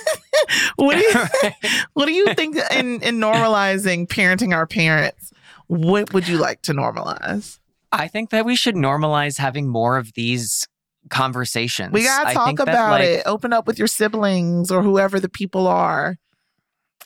what 0.77 0.95
do 0.95 1.01
you 1.01 1.51
What 1.93 2.05
do 2.05 2.13
you 2.13 2.33
think 2.33 2.57
in 2.71 3.01
in 3.01 3.19
normalizing 3.19 4.07
parenting 4.07 4.53
our 4.53 4.65
parents? 4.65 5.31
What 5.67 6.13
would 6.13 6.27
you 6.27 6.37
like 6.37 6.61
to 6.63 6.73
normalize? 6.73 7.59
I 7.91 8.07
think 8.07 8.29
that 8.29 8.45
we 8.45 8.55
should 8.55 8.75
normalize 8.75 9.37
having 9.37 9.67
more 9.67 9.97
of 9.97 10.13
these 10.13 10.67
conversations. 11.09 11.91
We 11.91 12.03
gotta 12.03 12.29
I 12.29 12.33
talk 12.33 12.45
think 12.45 12.59
that, 12.59 12.69
about 12.69 12.91
like, 12.91 13.09
it. 13.09 13.23
Open 13.25 13.51
up 13.51 13.67
with 13.67 13.77
your 13.77 13.87
siblings 13.87 14.71
or 14.71 14.83
whoever 14.83 15.19
the 15.19 15.29
people 15.29 15.67
are. 15.67 16.17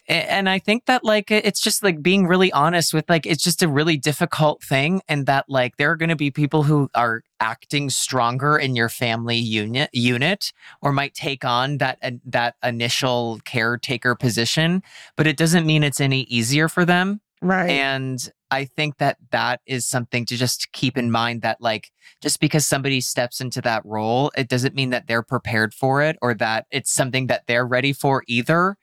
And 0.08 0.50
i 0.50 0.60
think 0.60 0.86
that 0.86 1.04
like 1.04 1.32
it's 1.32 1.62
just 1.62 1.84
like 1.84 2.02
being 2.02 2.28
really 2.28 2.52
honest 2.52 2.94
with 2.94 3.10
like 3.10 3.26
it's 3.26 3.44
just 3.44 3.62
a 3.62 3.68
really 3.68 3.98
difficult 3.98 4.64
thing 4.64 5.02
and 5.08 5.26
that 5.26 5.46
like 5.48 5.78
there 5.78 5.92
are 5.92 5.96
going 5.96 6.10
to 6.10 6.16
be 6.16 6.32
people 6.32 6.64
who 6.64 6.90
are 6.96 7.24
acting 7.40 7.90
stronger 7.90 8.58
in 8.58 8.76
your 8.76 8.90
family 8.90 9.38
unit 9.38 9.90
unit 9.94 10.52
or 10.82 10.92
might 10.92 11.14
take 11.14 11.46
on 11.46 11.78
that 11.78 11.98
uh, 12.02 12.12
that 12.26 12.56
initial 12.64 13.40
caretaker 13.46 14.16
position 14.16 14.82
but 15.16 15.28
it 15.28 15.38
doesn't 15.38 15.66
mean 15.66 15.84
it's 15.84 16.02
any 16.02 16.22
easier 16.24 16.68
for 16.68 16.86
them 16.86 17.22
Right. 17.42 17.72
and 17.72 18.32
I 18.52 18.66
think 18.66 18.98
that 18.98 19.18
that 19.32 19.62
is 19.66 19.88
something 19.88 20.26
to 20.26 20.36
just 20.36 20.72
keep 20.74 20.98
in 20.98 21.10
mind 21.10 21.42
that, 21.42 21.62
like, 21.62 21.90
just 22.22 22.42
because 22.42 22.68
somebody 22.68 23.00
steps 23.00 23.40
into 23.40 23.62
that 23.62 23.82
role, 23.86 24.30
it 24.36 24.50
doesn't 24.50 24.76
mean 24.76 24.90
that 24.90 25.08
they're 25.08 25.24
prepared 25.24 25.74
for 25.74 26.04
it 26.04 26.18
or 26.22 26.34
that 26.36 26.66
it's 26.70 26.92
something 26.92 27.28
that 27.28 27.48
they're 27.48 27.66
ready 27.66 27.94
for 27.94 28.24
either. 28.28 28.76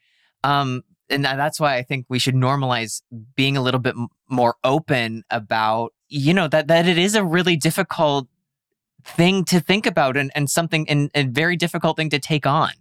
Um, 0.42 0.82
and 1.10 1.24
that's 1.24 1.58
why 1.58 1.76
I 1.76 1.82
think 1.82 2.06
we 2.08 2.18
should 2.18 2.34
normalize 2.34 3.02
being 3.34 3.56
a 3.56 3.62
little 3.62 3.80
bit 3.80 3.94
more 4.28 4.56
open 4.64 5.24
about, 5.30 5.92
you 6.08 6.34
know, 6.34 6.48
that 6.48 6.68
that 6.68 6.86
it 6.86 6.98
is 6.98 7.14
a 7.14 7.24
really 7.24 7.56
difficult 7.56 8.28
thing 9.04 9.44
to 9.44 9.60
think 9.60 9.86
about 9.86 10.16
and, 10.16 10.30
and 10.34 10.50
something 10.50 10.88
and 10.88 11.10
a 11.14 11.24
very 11.24 11.56
difficult 11.56 11.96
thing 11.96 12.10
to 12.10 12.18
take 12.18 12.46
on. 12.46 12.72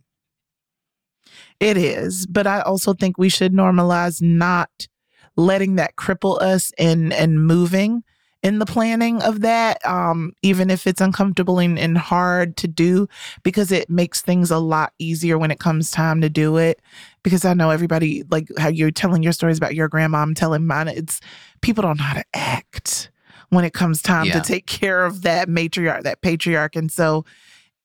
It 1.59 1.77
is, 1.77 2.27
but 2.27 2.45
I 2.47 2.61
also 2.61 2.93
think 2.93 3.17
we 3.17 3.29
should 3.29 3.53
normalize 3.53 4.21
not 4.21 4.87
letting 5.35 5.75
that 5.75 5.95
cripple 5.95 6.41
us 6.41 6.71
in 6.77 7.11
and 7.11 7.45
moving 7.45 8.03
in 8.43 8.59
the 8.59 8.65
planning 8.65 9.21
of 9.23 9.41
that, 9.41 9.83
um, 9.85 10.31
even 10.41 10.69
if 10.69 10.85
it's 10.85 11.01
uncomfortable 11.01 11.59
and, 11.59 11.77
and 11.79 11.97
hard 11.97 12.55
to 12.57 12.67
do, 12.67 13.07
because 13.43 13.71
it 13.71 13.89
makes 13.89 14.21
things 14.21 14.51
a 14.51 14.59
lot 14.59 14.93
easier 14.99 15.37
when 15.37 15.51
it 15.51 15.59
comes 15.59 15.89
time 15.91 16.21
to 16.21 16.29
do 16.29 16.57
it. 16.57 16.79
Because 17.27 17.43
I 17.43 17.53
know 17.53 17.71
everybody, 17.71 18.23
like 18.31 18.47
how 18.57 18.69
you're 18.69 18.89
telling 18.89 19.21
your 19.21 19.33
stories 19.33 19.57
about 19.57 19.75
your 19.75 19.89
grandma, 19.89 20.19
I'm 20.19 20.33
telling 20.33 20.65
mine. 20.65 20.87
It's 20.87 21.19
people 21.61 21.81
don't 21.81 21.97
know 21.97 22.03
how 22.05 22.13
to 22.13 22.23
act 22.33 23.11
when 23.49 23.65
it 23.65 23.73
comes 23.73 24.01
time 24.01 24.27
Yeah. 24.27 24.39
to 24.39 24.41
take 24.41 24.65
care 24.65 25.03
of 25.03 25.23
that 25.23 25.49
matriarch, 25.49 26.03
that 26.03 26.21
patriarch, 26.21 26.77
and 26.77 26.89
so 26.89 27.25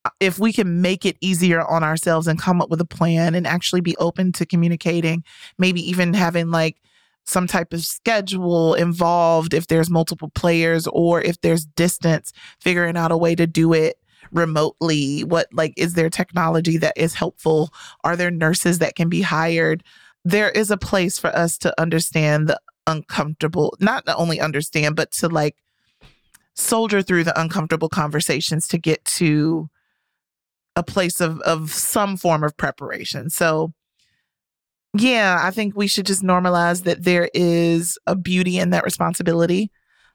uh, 0.05 0.11
if 0.21 0.39
we 0.39 0.53
can 0.53 0.81
make 0.81 1.05
it 1.05 1.17
easier 1.21 1.61
on 1.69 1.83
ourselves 1.83 2.29
and 2.29 2.41
come 2.41 2.63
up 2.63 2.71
with 2.71 2.81
a 2.81 2.85
plan 2.85 3.35
and 3.35 3.45
actually 3.45 3.81
be 3.81 3.97
open 3.97 4.31
to 4.31 4.47
communicating, 4.47 5.25
maybe 5.59 5.81
even 5.91 6.15
having 6.15 6.53
like 6.53 6.77
some 7.25 7.49
type 7.49 7.73
of 7.73 7.85
schedule 7.85 8.75
involved 8.75 9.55
if 9.55 9.67
there's 9.67 9.91
multiple 9.91 10.31
players 10.37 10.87
or 10.87 11.21
if 11.21 11.41
there's 11.41 11.65
distance, 11.67 12.33
figuring 12.61 12.97
out 12.97 13.11
a 13.11 13.17
way 13.17 13.35
to 13.35 13.47
do 13.49 13.73
it 13.73 13.97
remotely. 14.33 15.25
What 15.25 15.49
like 15.53 15.75
is 15.77 15.95
there 15.95 16.11
technology 16.11 16.77
that 16.79 16.95
is 16.97 17.15
helpful? 17.15 17.73
Are 18.05 18.17
there 18.17 18.31
nurses 18.31 18.79
that 18.79 18.97
can 18.97 19.09
be 19.09 19.23
hired? 19.23 19.85
There 20.25 20.51
is 20.51 20.71
a 20.71 20.77
place 20.77 21.19
for 21.19 21.35
us 21.37 21.59
to 21.59 21.81
understand 21.81 22.49
the 22.49 22.61
uncomfortable, 22.87 23.77
not 23.81 24.05
only 24.09 24.41
understand, 24.41 24.97
but 24.97 25.13
to 25.13 25.29
like 25.29 25.57
soldier 26.55 27.03
through 27.03 27.25
the 27.25 27.41
uncomfortable 27.41 27.89
conversations 27.89 28.69
to 28.69 28.79
get 28.79 29.05
to 29.05 29.69
a 30.77 30.83
place 30.83 31.21
of 31.21 31.41
of 31.41 31.73
some 31.73 32.17
form 32.17 32.43
of 32.43 32.57
preparation. 32.57 33.31
So 33.31 33.73
yeah, 34.95 35.41
I 35.43 35.51
think 35.51 35.75
we 35.75 35.87
should 35.87 36.07
just 36.07 36.23
normalize 36.23 36.85
that 36.85 37.05
there 37.05 37.31
is 37.33 37.99
a 38.07 38.15
beauty 38.15 38.59
in 38.59 38.71
that 38.71 38.85
responsibility 38.85 39.71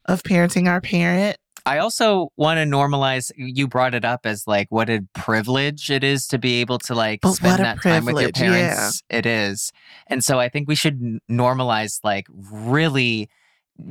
of 0.05 0.23
parenting 0.23 0.69
our 0.69 0.81
parent. 0.81 1.37
I 1.67 1.79
also 1.79 2.31
want 2.37 2.57
to 2.57 2.63
normalize. 2.63 3.31
You 3.35 3.67
brought 3.67 3.93
it 3.93 4.05
up 4.05 4.25
as 4.25 4.47
like 4.47 4.67
what 4.69 4.89
a 4.89 5.05
privilege 5.13 5.91
it 5.91 6.03
is 6.03 6.25
to 6.27 6.37
be 6.37 6.61
able 6.61 6.79
to 6.79 6.95
like 6.95 7.21
But 7.21 7.33
spend 7.33 7.63
that 7.63 7.81
time 7.81 8.05
with 8.05 8.21
your 8.21 8.31
privilege, 8.31 8.39
yeah. 8.39 8.73
parents. 8.73 9.03
It 9.09 9.25
is, 9.25 9.73
and 10.07 10.23
so 10.23 10.39
I 10.39 10.49
think 10.49 10.67
we 10.67 10.75
should 10.75 11.19
normalize 11.29 11.99
like 12.03 12.27
really 12.29 13.29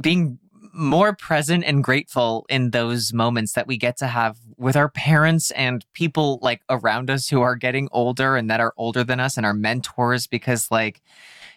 being 0.00 0.38
more 0.72 1.14
present 1.14 1.64
and 1.64 1.82
grateful 1.82 2.44
in 2.48 2.70
those 2.70 3.12
moments 3.12 3.52
that 3.52 3.66
we 3.66 3.76
get 3.78 3.96
to 3.98 4.06
have 4.06 4.36
with 4.58 4.76
our 4.76 4.90
parents 4.90 5.50
and 5.52 5.84
people 5.94 6.38
like 6.42 6.60
around 6.68 7.10
us 7.10 7.28
who 7.28 7.40
are 7.40 7.56
getting 7.56 7.88
older 7.92 8.36
and 8.36 8.50
that 8.50 8.60
are 8.60 8.74
older 8.76 9.02
than 9.02 9.18
us 9.18 9.36
and 9.36 9.46
our 9.46 9.54
mentors 9.54 10.26
because 10.26 10.70
like 10.70 11.00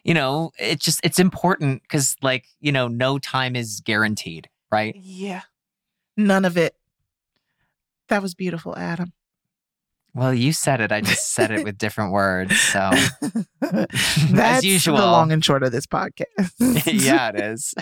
you 0.06 0.14
know 0.14 0.52
it 0.58 0.80
just 0.80 1.02
it's 1.04 1.20
important 1.20 1.82
because 1.82 2.16
like 2.22 2.48
you 2.62 2.72
know 2.72 2.88
no 2.88 3.20
time 3.20 3.58
is 3.58 3.82
guaranteed 3.82 4.48
right 4.72 4.96
Yeah. 4.96 5.42
None 6.20 6.44
of 6.44 6.58
it. 6.58 6.76
That 8.10 8.22
was 8.22 8.36
beautiful, 8.36 8.78
Adam. 8.78 9.14
Well, 10.14 10.34
you 10.34 10.52
said 10.52 10.82
it. 10.82 10.92
I 10.92 11.00
just 11.00 11.34
said 11.34 11.50
it 11.50 11.64
with 11.64 11.78
different 11.78 12.12
words. 12.12 12.60
So, 12.60 12.92
That's 14.30 14.66
usual. 14.66 14.98
the 14.98 15.04
long 15.06 15.32
and 15.32 15.44
short 15.46 15.64
of 15.64 15.72
this 15.72 15.86
podcast. 15.86 16.52
yeah, 16.86 17.30
it 17.30 17.40
is. 17.40 17.74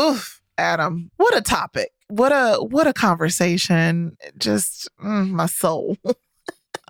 Oof, 0.00 0.40
Adam, 0.56 1.10
what 1.18 1.36
a 1.36 1.42
topic. 1.42 1.90
What 2.08 2.32
a 2.32 2.56
what 2.64 2.86
a 2.86 2.94
conversation. 2.94 4.16
Just 4.38 4.88
mm, 5.04 5.28
my 5.28 5.44
soul. 5.44 5.98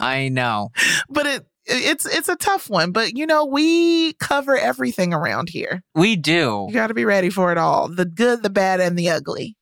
I 0.03 0.29
know. 0.29 0.71
but 1.09 1.27
it 1.27 1.47
it's 1.67 2.07
it's 2.07 2.29
a 2.29 2.37
tough 2.37 2.69
one. 2.69 2.93
But 2.93 3.17
you 3.17 3.27
know, 3.27 3.45
we 3.45 4.15
cover 4.15 4.57
everything 4.57 5.15
around 5.15 5.49
here. 5.49 5.83
We 5.95 6.17
do. 6.17 6.67
You 6.69 6.75
got 6.75 6.89
to 6.89 6.95
be 6.95 7.05
ready 7.05 7.31
for 7.31 7.53
it 7.53 7.59
all. 7.59 7.89
The 7.89 8.05
good, 8.05 8.43
the 8.43 8.51
bad, 8.51 8.81
and 8.81 8.99
the 8.99 9.11
ugly. 9.11 9.57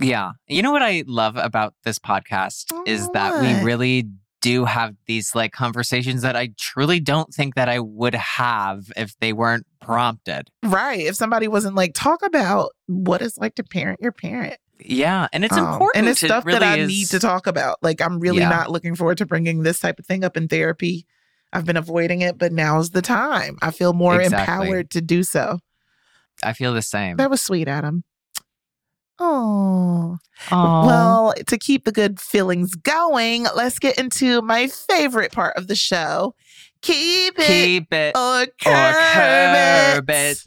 Yeah. 0.00 0.32
You 0.48 0.62
know 0.62 0.72
what 0.72 0.82
I 0.82 1.04
love 1.06 1.36
about 1.36 1.74
this 1.84 1.98
podcast 1.98 2.66
oh, 2.72 2.82
is 2.86 3.08
that 3.10 3.40
we 3.40 3.64
really 3.64 4.08
do 4.40 4.64
have 4.64 4.94
these 5.06 5.34
like 5.34 5.52
conversations 5.52 6.22
that 6.22 6.34
I 6.34 6.50
truly 6.58 6.98
don't 6.98 7.32
think 7.32 7.54
that 7.54 7.68
I 7.68 7.78
would 7.78 8.14
have 8.14 8.86
if 8.96 9.16
they 9.20 9.32
weren't 9.32 9.66
prompted. 9.80 10.48
Right. 10.64 11.00
If 11.00 11.14
somebody 11.14 11.46
wasn't 11.46 11.76
like, 11.76 11.92
talk 11.94 12.22
about 12.24 12.72
what 12.86 13.22
it's 13.22 13.38
like 13.38 13.54
to 13.56 13.62
parent 13.62 14.00
your 14.02 14.12
parent. 14.12 14.56
Yeah. 14.80 15.28
And 15.32 15.44
it's 15.44 15.56
Um, 15.56 15.66
important. 15.72 15.96
And 15.96 16.08
it's 16.08 16.22
It 16.22 16.26
stuff 16.26 16.44
that 16.46 16.62
I 16.62 16.78
is- 16.78 16.88
need 16.88 17.06
to 17.10 17.18
talk 17.18 17.46
about. 17.46 17.78
Like, 17.82 18.00
I'm 18.00 18.18
really 18.18 18.40
Yeah. 18.40 18.48
not 18.48 18.70
looking 18.70 18.94
forward 18.96 19.18
to 19.18 19.26
bringing 19.26 19.62
this 19.62 19.78
type 19.80 19.98
of 19.98 20.06
thing 20.06 20.24
up 20.24 20.36
in 20.36 20.48
therapy. 20.48 21.06
I've 21.52 21.64
been 21.66 21.76
avoiding 21.76 22.20
it, 22.22 22.38
but 22.38 22.52
now's 22.52 22.90
the 22.90 23.02
time. 23.02 23.58
I 23.62 23.70
feel 23.70 23.92
more 23.92 24.20
Exactly. 24.20 24.66
empowered 24.68 24.90
to 24.90 25.00
do 25.00 25.22
so. 25.22 25.58
I 26.42 26.52
feel 26.54 26.72
the 26.72 26.82
same. 26.82 27.16
That 27.18 27.30
was 27.30 27.42
sweet, 27.42 27.68
Adam. 27.68 28.04
Oh. 29.18 30.18
Well, 30.50 31.34
to 31.46 31.58
keep 31.58 31.84
the 31.84 31.92
good 31.92 32.18
feelings 32.20 32.74
going, 32.74 33.46
let's 33.54 33.78
get 33.78 33.98
into 33.98 34.42
my 34.42 34.66
favorite 34.66 35.30
part 35.32 35.56
of 35.56 35.68
the 35.68 35.76
show. 35.76 36.34
Keep 36.80 37.38
it 37.38 37.46
keep 37.46 37.92
it. 37.92 38.16
or 38.16 38.46
curb, 38.60 38.94
curb 39.14 40.10
it. 40.10 40.38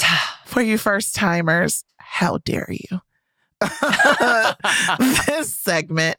it. 0.00 0.08
For 0.44 0.60
you 0.60 0.76
first 0.76 1.14
timers, 1.14 1.84
how 1.98 2.38
dare 2.38 2.68
you? 2.68 3.00
this 5.26 5.54
segment 5.54 6.18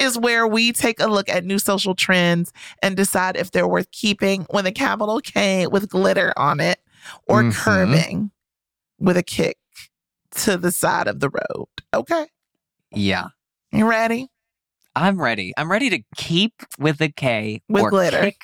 is 0.00 0.18
where 0.18 0.46
we 0.46 0.72
take 0.72 1.00
a 1.00 1.06
look 1.06 1.28
at 1.28 1.44
new 1.44 1.58
social 1.58 1.94
trends 1.94 2.52
and 2.82 2.96
decide 2.96 3.36
if 3.36 3.50
they're 3.50 3.68
worth 3.68 3.90
keeping 3.90 4.46
with 4.52 4.66
a 4.66 4.72
capital 4.72 5.20
K 5.20 5.66
with 5.66 5.88
glitter 5.88 6.32
on 6.36 6.60
it 6.60 6.80
or 7.26 7.42
Mhm. 7.42 7.52
curbing 7.54 8.30
with 8.98 9.16
a 9.16 9.22
kick 9.22 9.58
to 10.32 10.56
the 10.56 10.70
side 10.72 11.06
of 11.08 11.20
the 11.20 11.30
road. 11.30 11.68
Okay. 11.94 12.26
yeah. 12.92 13.28
You 13.70 13.86
ready? 13.88 14.28
I'm 14.96 15.20
ready. 15.20 15.52
I'm 15.56 15.70
ready 15.70 15.90
to 15.90 16.00
keep 16.16 16.54
with 16.78 16.98
the 16.98 17.10
K 17.10 17.60
With 17.68 17.82
or 17.84 17.90
glitter. 17.90 18.20
kick 18.22 18.40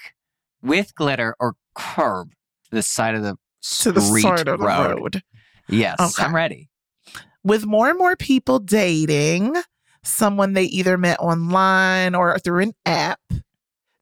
with 0.62 0.94
glitter 0.94 1.34
or 1.40 1.56
curb 1.74 2.32
the 2.70 2.82
side 2.82 3.14
of 3.14 3.22
the 3.22 3.36
To 3.80 3.90
the 3.92 4.00
street 4.02 4.22
side 4.22 4.46
of 4.48 4.58
the 4.58 4.64
road. 4.66 5.00
road. 5.00 5.22
Yes, 5.68 5.96
Okay. 5.98 6.22
I'm 6.22 6.34
ready. 6.34 6.68
With 7.44 7.66
more 7.66 7.88
and 7.90 7.98
more 7.98 8.16
people 8.16 8.58
dating 8.58 9.54
someone 10.02 10.52
they 10.54 10.64
either 10.64 10.98
met 10.98 11.18
online 11.20 12.14
or 12.14 12.38
through 12.38 12.60
an 12.62 12.72
app, 12.84 13.20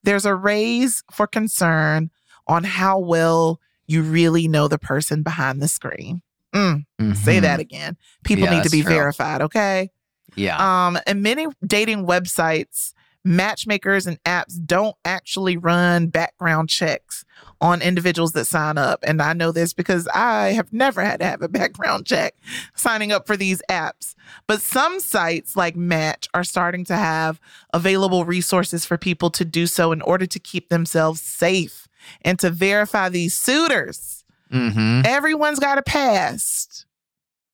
there's 0.03 0.25
a 0.25 0.35
raise 0.35 1.03
for 1.13 1.27
concern 1.27 2.11
on 2.47 2.65
how 2.65 2.99
well 2.99 3.61
you 3.87 4.03
really 4.03 4.49
know 4.49 4.67
the 4.69 4.79
person 4.79 5.23
behind 5.23 5.61
the 5.63 5.69
screen. 5.69 6.23
Mm, 6.55 6.85
Say 7.17 7.39
Mhm. 7.39 7.43
that 7.43 7.61
again. 7.61 7.97
People 8.25 8.45
Yeah, 8.45 8.51
need 8.57 8.63
to 8.65 8.71
be 8.71 8.83
true. 8.83 8.93
verified, 8.93 9.43
okay? 9.43 9.91
Yeah. 10.35 10.57
Um, 10.87 10.99
and 11.07 11.23
many 11.23 11.47
dating 11.67 12.07
websites, 12.07 12.93
matchmakers 13.25 14.07
and 14.07 14.23
apps 14.25 14.59
don't 14.65 14.97
actually 15.05 15.57
run 15.57 16.09
background 16.09 16.69
checks 16.69 17.25
on 17.63 17.81
individuals 17.81 18.33
that 18.33 18.45
sign 18.45 18.77
up. 18.77 18.99
And 19.07 19.23
I 19.23 19.33
know 19.33 19.53
this 19.53 19.73
because 19.73 20.09
I 20.09 20.49
have 20.49 20.73
never 20.73 21.01
had 21.03 21.21
to 21.21 21.27
have 21.27 21.41
a 21.41 21.49
background 21.49 22.05
check 22.07 22.35
signing 22.75 23.13
up 23.13 23.27
for 23.27 23.37
these 23.37 23.63
apps. 23.71 24.15
But 24.47 24.61
some 24.61 24.99
sites 25.01 25.57
like 25.57 25.77
Match 25.77 26.29
are 26.35 26.45
starting 26.45 26.85
to 26.87 26.97
have 26.97 27.41
available 27.73 28.25
resources 28.25 28.85
for 28.85 28.99
people 28.99 29.31
to 29.31 29.45
do 29.45 29.67
so 29.67 29.93
in 29.93 30.03
order 30.03 30.27
to 30.27 30.39
keep 30.41 30.69
themselves 30.69 31.23
safe 31.23 31.89
and 32.23 32.39
to 32.41 32.51
verify 32.51 33.09
these 33.09 33.33
suitors. 33.33 34.25
hmm 34.51 35.03
Everyone's 35.05 35.61
got 35.61 35.79
a 35.79 35.83
past. 35.83 36.85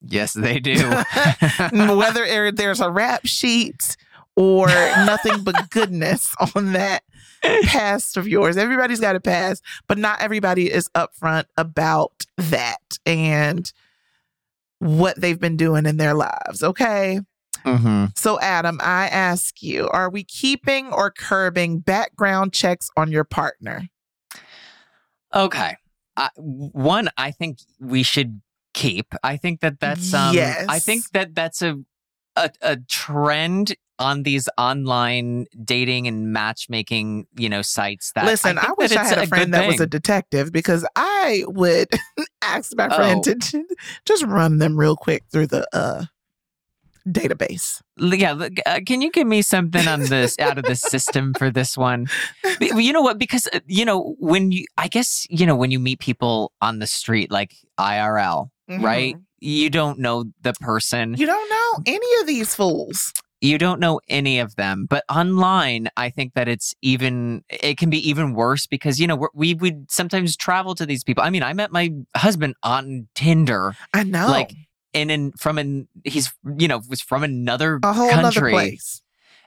Yes, 0.01 0.33
they 0.33 0.59
do. 0.59 0.75
whether 1.73 2.25
er- 2.25 2.53
there's 2.53 2.81
a 2.81 2.91
rap 2.91 3.27
sheet 3.27 3.97
or 4.37 4.67
nothing 5.05 5.43
but 5.43 5.69
goodness 5.71 6.35
on 6.55 6.73
that 6.73 7.03
past 7.65 8.17
of 8.17 8.27
yours. 8.29 8.57
Everybody's 8.57 9.01
got 9.01 9.17
a 9.17 9.21
past, 9.21 9.63
but 9.87 9.99
not 9.99 10.21
everybody 10.21 10.71
is 10.71 10.89
upfront 10.95 11.45
about 11.57 12.27
that 12.37 12.99
and 13.07 13.73
what 14.79 15.21
they've 15.21 15.41
been 15.41 15.57
doing 15.57 15.87
in 15.87 15.97
their 15.97 16.15
lives. 16.15 16.63
Okay. 16.63 17.21
hmm 17.65 18.07
So, 18.17 18.41
Adam, 18.41 18.79
I 18.83 19.09
ask 19.09 19.63
you, 19.63 19.89
are 19.89 20.11
we 20.11 20.25
keeping 20.25 20.93
or 20.93 21.11
curbing 21.11 21.81
background 21.81 22.53
checks 22.53 22.91
on 22.97 23.11
your 23.11 23.25
partner? 23.25 23.89
Okay. 25.35 25.77
I 26.17 26.31
one, 26.37 27.09
I 27.17 27.31
think 27.31 27.59
we 27.81 28.03
should 28.03 28.41
keep. 28.75 29.15
I 29.23 29.37
think 29.37 29.61
that 29.61 29.81
that's 29.81 30.13
um. 30.15 30.35
Yes. 30.35 30.67
I 30.69 30.79
think 30.79 31.11
that 31.13 31.35
that's 31.35 31.63
a 31.63 31.79
a, 32.45 32.51
a 32.63 32.77
trend 32.89 33.75
on 34.01 34.23
these 34.23 34.49
online 34.57 35.47
dating 35.65 36.07
and 36.07 36.33
matchmaking, 36.33 37.27
you 37.37 37.49
know, 37.49 37.63
sites. 37.63 38.13
That 38.15 38.27
Listen, 38.27 38.57
I, 38.57 38.63
think 38.67 38.79
wish 38.79 38.93
I 38.93 39.05
had 39.05 39.19
a 39.19 39.21
good 39.23 39.29
friend 39.29 39.55
that 39.55 39.67
was 39.67 39.81
a 39.81 39.87
detective 39.87 40.53
because 40.53 40.87
I 40.95 41.43
would 41.49 41.89
ask 42.43 42.73
my 42.77 42.89
friend 42.89 43.25
Oh. 43.27 43.35
to 43.35 43.65
just 44.05 44.25
run 44.25 44.59
them 44.59 44.79
real 44.79 44.95
quick 44.95 45.25
through 45.33 45.49
the 45.49 45.67
uh, 45.77 46.05
database. 47.09 47.83
Yeah, 47.97 48.33
look, 48.33 48.53
uh, 48.67 48.81
can 48.87 49.03
you 49.03 49.11
give 49.11 49.27
me 49.27 49.43
something 49.43 49.89
on 49.89 50.01
this 50.03 50.39
out 50.39 50.59
of 50.59 50.65
the 50.65 50.77
system 50.77 51.35
for 51.35 51.51
this 51.51 51.77
one? 51.77 52.07
You 52.61 52.93
know 52.93 53.03
what? 53.03 53.19
Because 53.19 53.49
uh, 53.53 53.61
you 53.67 53.85
know 53.85 54.15
when 54.21 54.53
you, 54.53 54.65
I 54.77 54.87
guess 54.89 55.27
you 55.29 55.45
know 55.47 55.57
when 55.57 55.71
you 55.71 55.81
meet 55.81 55.99
people 55.99 56.53
on 56.61 56.79
the 56.79 56.87
street, 56.87 57.31
like 57.33 57.55
IRL, 57.79 58.51
right? 58.69 59.17
You 59.41 59.71
don't 59.71 59.99
know 59.99 60.25
the 60.43 60.53
person. 60.55 61.15
You 61.17 61.27
don't 61.27 61.49
know 61.51 61.83
any 61.87 62.21
of 62.21 62.27
these 62.27 62.55
fools. 62.55 63.13
you 63.41 63.57
don't 63.59 63.79
know 63.79 64.01
any 64.09 64.41
of 64.41 64.57
them 64.57 64.85
but 64.91 65.05
online 65.09 65.89
i 65.97 66.11
think 66.11 66.35
that 66.35 66.49
it's 66.49 66.75
even 66.83 67.45
it 67.49 67.79
can 67.79 67.89
be 67.89 68.09
even 68.11 68.35
worse 68.35 68.67
because 68.67 68.99
you 68.99 69.07
know 69.07 69.15
we're, 69.15 69.29
we 69.33 69.55
would 69.55 69.89
sometimes 69.89 70.37
travel 70.37 70.75
to 70.75 70.85
these 70.85 71.05
people 71.05 71.23
i 71.23 71.31
mean 71.31 71.45
i 71.45 71.53
met 71.53 71.71
my 71.71 71.89
husband 72.17 72.57
on 72.65 73.07
tinder 73.15 73.77
I 73.95 74.03
know. 74.03 74.27
Like, 74.27 74.55
and 74.93 75.09
in 75.13 75.31
from 75.39 75.57
an 75.57 75.87
he's 76.05 76.33
you 76.59 76.67
know 76.67 76.81
was 76.89 77.01
from 77.01 77.23
another 77.23 77.79
a 77.85 77.93
whole 77.93 78.11
other 78.11 78.23
country 78.23 78.51
place. 78.51 79.03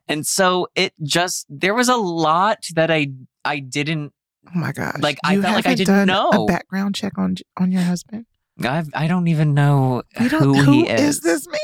and 0.07 0.25
so 0.25 0.69
it 0.73 0.93
just 1.03 1.45
there 1.49 1.73
was 1.73 1.89
a 1.89 1.97
lot 1.97 2.59
that 2.75 2.89
i 2.89 3.07
i 3.43 3.59
didn't 3.59 4.13
Oh 4.47 4.57
my 4.57 4.71
gosh! 4.71 4.97
Like, 4.99 5.19
I 5.23 5.33
You 5.33 5.41
felt 5.43 5.53
like 5.55 5.67
I 5.67 5.75
didn't 5.75 6.07
know. 6.07 6.29
a 6.31 6.45
background 6.47 6.95
check 6.95 7.15
on 7.19 7.35
on 7.57 7.71
your 7.71 7.83
husband. 7.83 8.25
I've, 8.65 8.89
i 8.93 9.07
don't 9.07 9.27
even 9.27 9.53
know 9.53 10.03
don't, 10.17 10.29
who, 10.31 10.53
who 10.55 10.71
he 10.71 10.89
is. 10.89 11.17
is 11.17 11.21
this 11.21 11.47
man? 11.47 11.59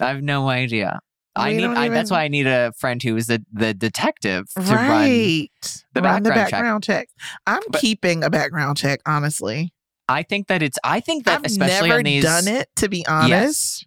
i 0.00 0.08
have 0.08 0.22
no 0.22 0.48
idea 0.48 1.00
i 1.36 1.50
We 1.50 1.56
need 1.58 1.66
I, 1.66 1.88
that's 1.88 2.10
why 2.10 2.24
i 2.24 2.28
need 2.28 2.46
a 2.46 2.72
friend 2.78 3.02
who 3.02 3.16
is 3.16 3.26
the 3.26 3.44
the 3.52 3.74
detective 3.74 4.46
to 4.54 4.60
run 4.60 4.88
Right. 4.88 5.48
the 5.94 6.02
Run 6.02 6.22
the 6.22 6.30
background 6.30 6.84
check. 6.84 7.08
check. 7.18 7.38
I'm 7.46 7.62
But- 7.70 7.80
keeping 7.80 8.22
a 8.24 8.30
background 8.30 8.76
check, 8.76 9.00
honestly. 9.06 9.72
I 10.08 10.22
think 10.22 10.48
that 10.48 10.62
it's. 10.62 10.78
I 10.84 11.00
think 11.00 11.24
that 11.24 11.38
I've 11.38 11.44
especially 11.46 11.88
never 11.88 11.98
on 12.00 12.04
these. 12.04 12.22
done 12.24 12.46
it, 12.46 12.68
to 12.76 12.88
be 12.90 13.06
honest. 13.06 13.86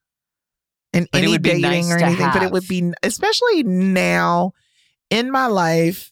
In 0.93 1.07
But 1.11 1.23
any 1.23 1.37
dating 1.37 1.61
nice 1.61 1.91
or 1.91 1.97
anything, 1.99 2.29
but 2.33 2.41
it 2.43 2.51
would 2.51 2.67
be 2.67 2.91
especially 3.03 3.61
now 3.63 4.53
in 5.11 5.29
my 5.31 5.45
life. 5.45 6.11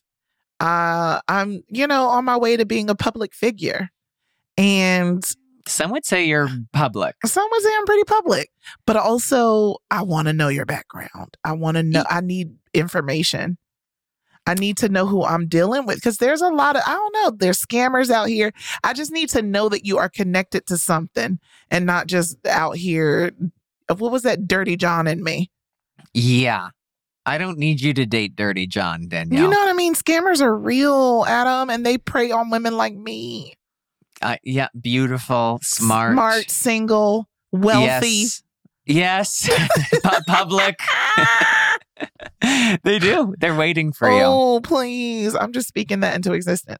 Uh, 0.59 1.19
I'm, 1.27 1.63
you 1.69 1.87
know, 1.87 2.07
on 2.09 2.23
my 2.23 2.37
way 2.37 2.55
to 2.55 2.65
being 2.65 2.89
a 2.89 2.95
public 2.95 3.33
figure, 3.33 3.89
and 4.57 5.23
Some 5.67 5.91
would 5.91 6.05
say 6.05 6.25
you're 6.25 6.49
public. 6.73 7.15
some 7.25 7.47
would 7.51 7.61
say 7.61 7.69
I'm 7.75 7.85
pretty 7.85 8.03
public, 8.03 8.51
but 8.85 8.95
also 8.95 9.77
I 9.89 10.03
want 10.03 10.27
to 10.27 10.33
know 10.33 10.47
your 10.47 10.65
background. 10.65 11.37
I 11.43 11.53
want 11.53 11.77
to 11.77 11.83
know. 11.83 12.03
I 12.09 12.21
need 12.21 12.51
information. 12.73 13.57
I 14.47 14.53
need 14.53 14.77
to 14.77 14.89
know 14.89 15.07
who 15.07 15.23
I'm 15.23 15.47
dealing 15.47 15.87
with 15.87 15.95
because 15.95 16.17
there's 16.17 16.41
a 16.41 16.49
lot 16.49 16.75
of 16.75 16.83
I 16.85 16.93
don't 16.93 17.13
know. 17.13 17.31
There's 17.37 17.63
scammers 17.65 18.11
out 18.11 18.27
here. 18.27 18.51
I 18.83 18.93
just 18.93 19.11
need 19.11 19.29
to 19.29 19.41
know 19.41 19.69
that 19.69 19.85
you 19.85 19.97
are 19.97 20.09
connected 20.09 20.67
to 20.67 20.77
something 20.77 21.39
and 21.71 21.85
not 21.85 22.05
just 22.05 22.45
out 22.45 22.77
here. 22.77 23.31
What 23.87 24.11
was 24.11 24.21
that 24.21 24.47
dirty 24.47 24.77
John 24.77 25.07
and 25.07 25.21
me? 25.21 25.49
Yeah, 26.13 26.69
I 27.25 27.37
don't 27.37 27.57
need 27.57 27.81
you 27.81 27.93
to 27.93 28.05
date 28.05 28.35
Dirty 28.35 28.67
John, 28.67 29.07
Danielle. 29.07 29.43
You 29.43 29.49
know 29.49 29.57
what 29.57 29.69
I 29.69 29.73
mean? 29.73 29.95
Scammers 29.95 30.41
are 30.41 30.55
real, 30.55 31.25
Adam, 31.27 31.69
and 31.69 31.85
they 31.85 31.97
prey 31.97 32.31
on 32.31 32.49
women 32.51 32.77
like 32.77 32.95
me. 32.95 33.55
Uh, 34.21 34.37
yeah, 34.43 34.67
beautiful, 34.79 35.59
smart, 35.61 36.13
smart, 36.13 36.49
single, 36.49 37.27
wealthy. 37.51 38.25
Yes, 38.85 39.47
yes. 39.47 39.49
public. 40.27 40.79
they 42.83 42.99
do. 42.99 43.33
They're 43.39 43.55
waiting 43.55 43.91
for 43.91 44.09
you. 44.09 44.21
Oh, 44.23 44.61
please! 44.61 45.35
I'm 45.35 45.53
just 45.53 45.67
speaking 45.67 46.01
that 46.01 46.15
into 46.15 46.33
existence. 46.33 46.79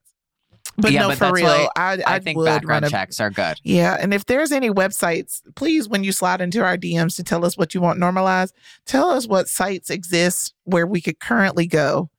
But 0.78 0.92
Yeah, 0.92 1.02
no, 1.02 1.10
but 1.10 1.18
for 1.18 1.32
real, 1.32 1.48
I, 1.48 1.70
I 1.76 2.04
I 2.06 2.20
think 2.20 2.38
would 2.38 2.46
background 2.46 2.86
a, 2.86 2.90
checks 2.90 3.20
are 3.22 3.30
good. 3.30 3.60
Yeah, 3.64 3.98
and 4.00 4.14
if 4.14 4.26
there's 4.26 4.52
any 4.52 4.70
websites, 4.70 5.42
please, 5.56 5.88
when 5.88 6.04
you 6.04 6.12
slide 6.12 6.42
into 6.42 6.64
our 6.64 6.78
DMs 6.78 7.16
to 7.16 7.24
tell 7.24 7.46
us 7.46 7.58
what 7.58 7.74
you 7.74 7.80
want 7.82 7.98
normalized, 8.00 8.54
tell 8.86 9.10
us 9.10 9.26
what 9.28 9.48
sites 9.48 9.90
exist 9.90 10.54
where 10.66 10.86
we 10.86 11.00
could 11.00 11.20
currently 11.20 11.66
go 11.66 12.10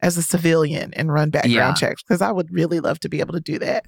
as 0.00 0.16
a 0.16 0.22
civilian 0.22 0.94
and 0.94 1.12
run 1.12 1.30
background 1.30 1.54
Yeah. 1.54 1.74
checks 1.74 2.02
because 2.04 2.22
I 2.22 2.30
would 2.30 2.52
really 2.52 2.78
love 2.78 3.00
to 3.00 3.08
be 3.08 3.18
able 3.18 3.32
to 3.34 3.40
do 3.40 3.58
that. 3.58 3.84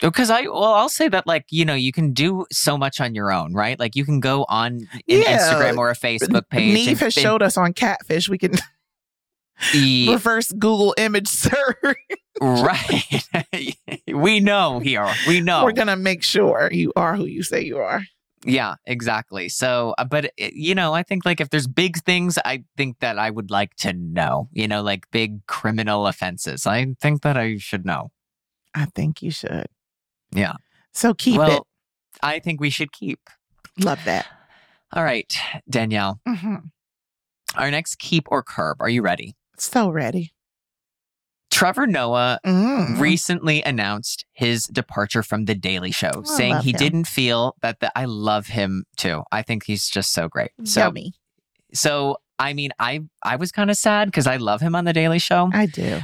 Because 0.00 0.28
I, 0.28 0.42
well, 0.42 0.64
I'll 0.74 0.88
say 0.88 1.08
that, 1.08 1.26
like, 1.26 1.46
you 1.50 1.64
know, 1.64 1.74
you 1.74 1.92
can 1.92 2.12
do 2.12 2.46
so 2.52 2.76
much 2.76 3.00
on 3.00 3.14
your 3.14 3.32
own, 3.32 3.54
right? 3.54 3.78
Like, 3.78 3.94
you 3.96 4.04
can 4.04 4.20
go 4.20 4.44
on 4.48 4.72
an 4.72 4.88
Yeah. 5.06 5.38
Instagram 5.38 5.78
or 5.78 5.90
a 5.90 5.94
Facebook 5.94 6.48
page. 6.50 6.86
Nev 6.86 6.98
has 7.00 7.16
and 7.16 7.22
showed 7.22 7.42
us 7.42 7.56
on 7.56 7.72
Catfish 7.72 8.28
we 8.28 8.36
can 8.38 8.52
be- 9.72 10.10
reverse 10.10 10.50
Google 10.52 10.94
image 10.98 11.28
search. 11.28 11.96
right. 12.40 13.24
we 14.12 14.40
know 14.40 14.80
here. 14.80 15.08
We 15.28 15.40
know. 15.40 15.64
We're 15.64 15.72
gonna 15.72 15.96
make 15.96 16.22
sure 16.22 16.68
you 16.72 16.92
are 16.96 17.14
who 17.16 17.26
you 17.26 17.42
say 17.42 17.62
you 17.62 17.78
are. 17.78 18.02
Yeah, 18.46 18.74
exactly. 18.84 19.48
So, 19.48 19.94
uh, 19.96 20.04
but 20.04 20.32
you 20.38 20.74
know, 20.74 20.92
I 20.92 21.02
think 21.02 21.24
like 21.24 21.40
if 21.40 21.50
there's 21.50 21.66
big 21.68 21.98
things, 21.98 22.36
I 22.44 22.64
think 22.76 22.98
that 22.98 23.18
I 23.18 23.30
would 23.30 23.50
like 23.50 23.74
to 23.76 23.92
know. 23.92 24.48
You 24.52 24.66
know, 24.68 24.82
like 24.82 25.08
big 25.12 25.46
criminal 25.46 26.06
offenses. 26.06 26.66
I 26.66 26.94
think 27.00 27.22
that 27.22 27.36
I 27.36 27.56
should 27.58 27.86
know. 27.86 28.10
I 28.74 28.86
think 28.86 29.22
you 29.22 29.30
should. 29.30 29.66
Yeah. 30.34 30.54
So 30.92 31.14
keep 31.14 31.38
well, 31.38 31.66
I 32.22 32.38
think 32.38 32.60
we 32.60 32.70
should 32.70 32.92
keep. 32.92 33.20
Love 33.78 34.04
that. 34.04 34.26
All 34.92 35.02
right, 35.04 35.32
Danielle. 35.68 36.20
hmm 36.26 36.56
Our 37.56 37.70
next 37.70 37.98
keep 37.98 38.24
or 38.30 38.42
curb. 38.42 38.76
Are 38.80 38.88
you 38.88 39.02
ready? 39.02 39.34
So 39.56 39.90
ready. 39.90 40.32
Trevor 41.50 41.86
Noah 41.86 42.40
Mm. 42.44 42.98
recently 42.98 43.62
announced 43.62 44.24
his 44.32 44.64
departure 44.64 45.22
from 45.22 45.44
The 45.44 45.54
Daily 45.54 45.92
Show, 45.92 46.10
I 46.16 46.22
saying 46.24 46.58
he 46.60 46.72
him. 46.72 46.78
didn't 46.78 47.06
feel 47.06 47.54
that 47.62 47.78
the 47.80 47.96
I 47.96 48.04
love 48.06 48.48
him 48.48 48.84
too. 48.96 49.22
I 49.30 49.42
think 49.42 49.64
he's 49.64 49.88
just 49.88 50.12
so 50.12 50.28
great. 50.28 50.50
So 50.64 50.80
Yummy. 50.80 51.12
so 51.72 52.16
I 52.38 52.52
mean, 52.54 52.70
I 52.80 53.00
I 53.22 53.36
was 53.36 53.52
kind 53.52 53.70
of 53.70 53.76
sad 53.76 54.08
because 54.08 54.26
I 54.26 54.36
love 54.36 54.60
him 54.60 54.74
on 54.74 54.84
The 54.84 54.92
Daily 54.92 55.20
Show. 55.20 55.50
I 55.52 55.66
do. 55.66 56.00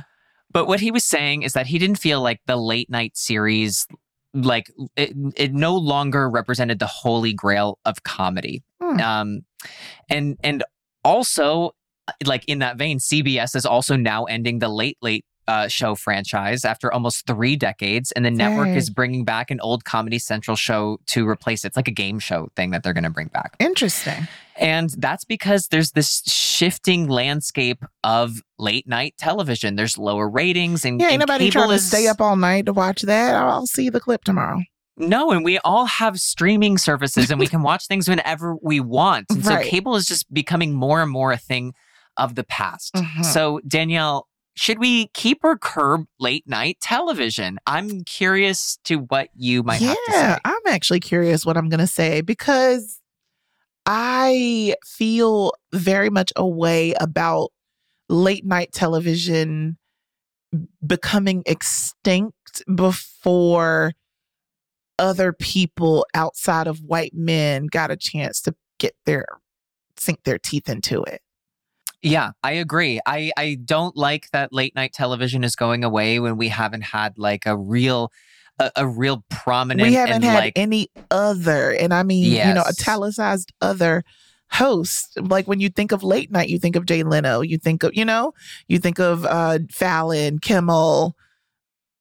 But 0.52 0.66
what 0.66 0.80
he 0.80 0.90
was 0.92 1.04
saying 1.04 1.42
is 1.42 1.52
that 1.54 1.66
he 1.66 1.78
didn't 1.78 1.98
feel 1.98 2.20
like 2.22 2.40
the 2.46 2.56
late 2.56 2.88
night 2.90 3.16
series, 3.16 3.86
like 4.34 4.70
it, 4.96 5.12
it 5.36 5.52
no 5.52 5.76
longer 5.76 6.28
represented 6.28 6.78
the 6.78 6.86
holy 6.86 7.32
grail 7.32 7.78
of 7.84 8.02
comedy. 8.02 8.62
Hmm. 8.80 9.00
Um, 9.00 9.40
and 10.08 10.36
and 10.42 10.64
also, 11.04 11.72
like 12.24 12.44
in 12.46 12.60
that 12.60 12.76
vein, 12.76 12.98
CBS 12.98 13.56
is 13.56 13.66
also 13.66 13.96
now 13.96 14.24
ending 14.24 14.58
the 14.58 14.68
late 14.68 14.98
late. 15.02 15.24
Uh, 15.50 15.66
show 15.66 15.96
franchise 15.96 16.64
after 16.64 16.92
almost 16.92 17.26
three 17.26 17.56
decades, 17.56 18.12
and 18.12 18.24
the 18.24 18.30
network 18.30 18.66
Dang. 18.66 18.76
is 18.76 18.88
bringing 18.88 19.24
back 19.24 19.50
an 19.50 19.58
old 19.60 19.84
Comedy 19.84 20.20
Central 20.20 20.56
show 20.56 21.00
to 21.06 21.28
replace 21.28 21.64
it. 21.64 21.68
It's 21.68 21.76
like 21.76 21.88
a 21.88 21.90
game 22.04 22.20
show 22.20 22.50
thing 22.54 22.70
that 22.70 22.84
they're 22.84 22.92
going 22.92 23.02
to 23.02 23.10
bring 23.10 23.26
back. 23.26 23.56
Interesting. 23.58 24.28
And 24.54 24.90
that's 24.90 25.24
because 25.24 25.66
there's 25.66 25.90
this 25.90 26.22
shifting 26.24 27.08
landscape 27.08 27.84
of 28.04 28.40
late 28.60 28.86
night 28.86 29.14
television. 29.18 29.74
There's 29.74 29.98
lower 29.98 30.28
ratings 30.28 30.84
and, 30.84 31.00
Yeah, 31.00 31.06
ain't 31.06 31.14
and 31.14 31.20
nobody 31.20 31.50
cable 31.50 31.66
trying 31.66 31.78
to 31.78 31.84
stay 31.84 32.06
up 32.06 32.20
all 32.20 32.36
night 32.36 32.66
to 32.66 32.72
watch 32.72 33.02
that. 33.02 33.34
I'll 33.34 33.66
see 33.66 33.90
the 33.90 33.98
clip 33.98 34.22
tomorrow. 34.22 34.62
No, 34.96 35.32
and 35.32 35.44
we 35.44 35.58
all 35.64 35.86
have 35.86 36.20
streaming 36.20 36.78
services 36.78 37.28
and 37.28 37.40
we 37.40 37.48
can 37.48 37.62
watch 37.62 37.88
things 37.88 38.08
whenever 38.08 38.54
we 38.62 38.78
want. 38.78 39.26
And 39.30 39.44
so 39.44 39.60
cable 39.62 39.96
is 39.96 40.06
just 40.06 40.32
becoming 40.32 40.74
more 40.74 41.02
and 41.02 41.10
more 41.10 41.32
a 41.32 41.36
thing 41.38 41.74
of 42.16 42.36
the 42.36 42.44
past. 42.44 42.94
Mhm. 42.94 43.24
So 43.24 43.60
Danielle, 43.66 44.28
should 44.54 44.78
we 44.78 45.08
keep 45.08 45.38
or 45.42 45.56
curb 45.56 46.06
late 46.18 46.46
night 46.46 46.78
television? 46.80 47.58
I'm 47.66 48.02
curious 48.04 48.78
to 48.84 48.96
what 48.96 49.28
you 49.34 49.62
might 49.62 49.80
yeah, 49.80 49.88
have 49.88 49.96
to 49.96 50.12
say. 50.12 50.18
Yeah, 50.18 50.38
I'm 50.44 50.66
actually 50.66 51.00
curious 51.00 51.46
what 51.46 51.56
I'm 51.56 51.68
going 51.68 51.80
to 51.80 51.86
say 51.86 52.20
because 52.20 53.00
I 53.86 54.74
feel 54.84 55.52
very 55.72 56.10
much 56.10 56.32
a 56.36 56.46
way 56.46 56.94
about 57.00 57.50
late 58.08 58.44
night 58.44 58.72
television 58.72 59.78
becoming 60.84 61.42
extinct 61.46 62.62
before 62.74 63.92
other 64.98 65.32
people 65.32 66.06
outside 66.14 66.66
of 66.66 66.80
white 66.80 67.14
men 67.14 67.66
got 67.66 67.90
a 67.90 67.96
chance 67.96 68.40
to 68.42 68.54
get 68.78 68.94
their 69.06 69.24
sink 69.96 70.22
their 70.24 70.38
teeth 70.38 70.68
into 70.68 71.02
it. 71.04 71.22
Yeah, 72.02 72.30
I 72.42 72.52
agree. 72.52 72.98
I, 73.04 73.30
I 73.36 73.58
don't 73.64 73.96
like 73.96 74.30
that 74.32 74.52
late 74.52 74.74
night 74.74 74.92
television 74.94 75.44
is 75.44 75.54
going 75.54 75.84
away 75.84 76.18
when 76.18 76.36
we 76.38 76.48
haven't 76.48 76.82
had 76.82 77.18
like 77.18 77.44
a 77.46 77.56
real 77.56 78.10
a, 78.58 78.70
a 78.76 78.86
real 78.86 79.24
prominent 79.30 79.88
we 79.88 79.94
haven't 79.94 80.16
and 80.16 80.24
had 80.24 80.34
like 80.44 80.52
any 80.56 80.88
other, 81.10 81.72
and 81.72 81.92
I 81.94 82.02
mean, 82.02 82.24
you 82.24 82.38
know, 82.54 82.62
Yes. 82.66 82.80
italicized 82.80 83.52
other 83.60 84.04
hosts. 84.50 85.14
Like 85.16 85.46
when 85.46 85.60
you 85.60 85.68
think 85.68 85.92
of 85.92 86.02
late 86.02 86.30
night, 86.30 86.48
you 86.48 86.58
think 86.58 86.76
of 86.76 86.84
Jay 86.86 87.02
Leno. 87.02 87.40
You 87.42 87.56
think 87.58 87.82
of, 87.82 87.94
you 87.94 88.04
know, 88.04 88.32
you 88.68 88.78
think 88.78 88.98
of 88.98 89.24
uh 89.24 89.58
Fallon, 89.70 90.38
Kimmel, 90.40 91.14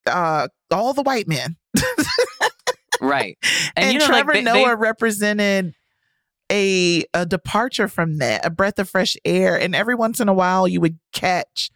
uh, 0.05 0.47
all 0.71 0.93
the 0.93 1.03
white 1.03 1.27
men. 1.27 1.55
right. 3.01 3.37
And, 3.75 3.93
you 3.93 3.99
know, 3.99 4.07
Trevor 4.07 4.33
they- 4.33 4.43
they- 4.43 4.63
Noah 4.63 4.75
represented 4.75 5.73
a 6.51 7.03
a 7.13 7.25
departure 7.25 7.87
from 7.87 8.17
that, 8.17 8.45
a 8.45 8.49
breath 8.49 8.79
of 8.79 8.89
fresh 8.89 9.15
air. 9.25 9.59
And 9.59 9.75
every 9.75 9.95
once 9.95 10.19
in 10.19 10.29
a 10.29 10.33
while, 10.33 10.67
you 10.67 10.81
would 10.81 10.97
catch 11.13 11.69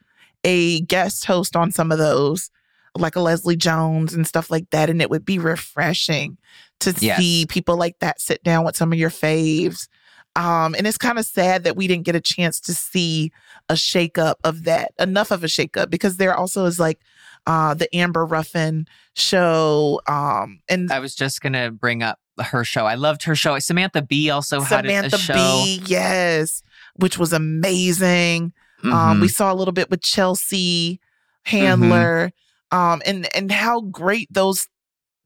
a 0.43 0.81
guest 0.81 1.25
host 1.25 1.55
on 1.55 1.71
some 1.71 1.91
of 1.91 1.97
those, 1.97 2.49
like 2.97 3.15
a 3.15 3.21
Leslie 3.21 3.55
Jones 3.55 4.13
and 4.13 4.27
stuff 4.27 4.51
like 4.51 4.69
that, 4.71 4.89
and 4.89 5.01
it 5.01 5.09
would 5.09 5.25
be 5.25 5.39
refreshing 5.39 6.37
to 6.81 6.93
Yes. 6.99 7.17
see 7.17 7.45
people 7.47 7.77
like 7.77 7.97
that 7.99 8.19
sit 8.19 8.43
down 8.43 8.65
with 8.65 8.75
some 8.75 8.91
of 8.91 8.99
your 8.99 9.09
faves. 9.09 9.87
Um, 10.35 10.73
and 10.75 10.87
it's 10.87 10.97
kind 10.97 11.19
of 11.19 11.25
sad 11.25 11.63
that 11.63 11.75
we 11.77 11.87
didn't 11.87 12.05
get 12.05 12.15
a 12.15 12.19
chance 12.21 12.59
to 12.61 12.73
see 12.73 13.31
a 13.69 13.75
shakeup 13.75 14.35
of 14.43 14.63
that, 14.63 14.91
enough 14.99 15.29
of 15.31 15.43
a 15.43 15.47
shakeup, 15.47 15.89
because 15.91 16.17
there 16.17 16.35
also 16.35 16.65
is 16.65 16.79
like 16.79 16.99
uh 17.45 17.73
the 17.73 17.93
Amber 17.95 18.25
Ruffin 18.25 18.87
show. 19.15 20.01
Um, 20.07 20.59
and 20.67 20.91
I 20.91 20.99
was 20.99 21.13
just 21.15 21.41
gonna 21.41 21.69
bring 21.71 22.01
up 22.01 22.17
her 22.39 22.63
show. 22.63 22.85
I 22.85 22.95
loved 22.95 23.23
her 23.23 23.35
show. 23.35 23.57
Samantha 23.59 24.01
Bee 24.01 24.29
also 24.29 24.61
had 24.61 24.85
a- 24.85 24.89
Samantha 24.89 25.15
a 25.15 25.19
show. 25.19 25.33
Bee, 25.33 25.81
yes, 25.85 26.63
which 26.95 27.17
was 27.17 27.33
amazing. 27.33 28.53
Um, 28.83 28.91
Mhm. 28.91 29.21
we 29.21 29.27
saw 29.29 29.51
a 29.51 29.55
little 29.55 29.71
bit 29.71 29.89
with 29.89 30.01
Chelsea 30.01 30.99
Handler, 31.45 32.31
um, 32.71 33.01
and 33.05 33.27
and 33.35 33.51
how 33.51 33.81
great 33.81 34.27
those 34.33 34.67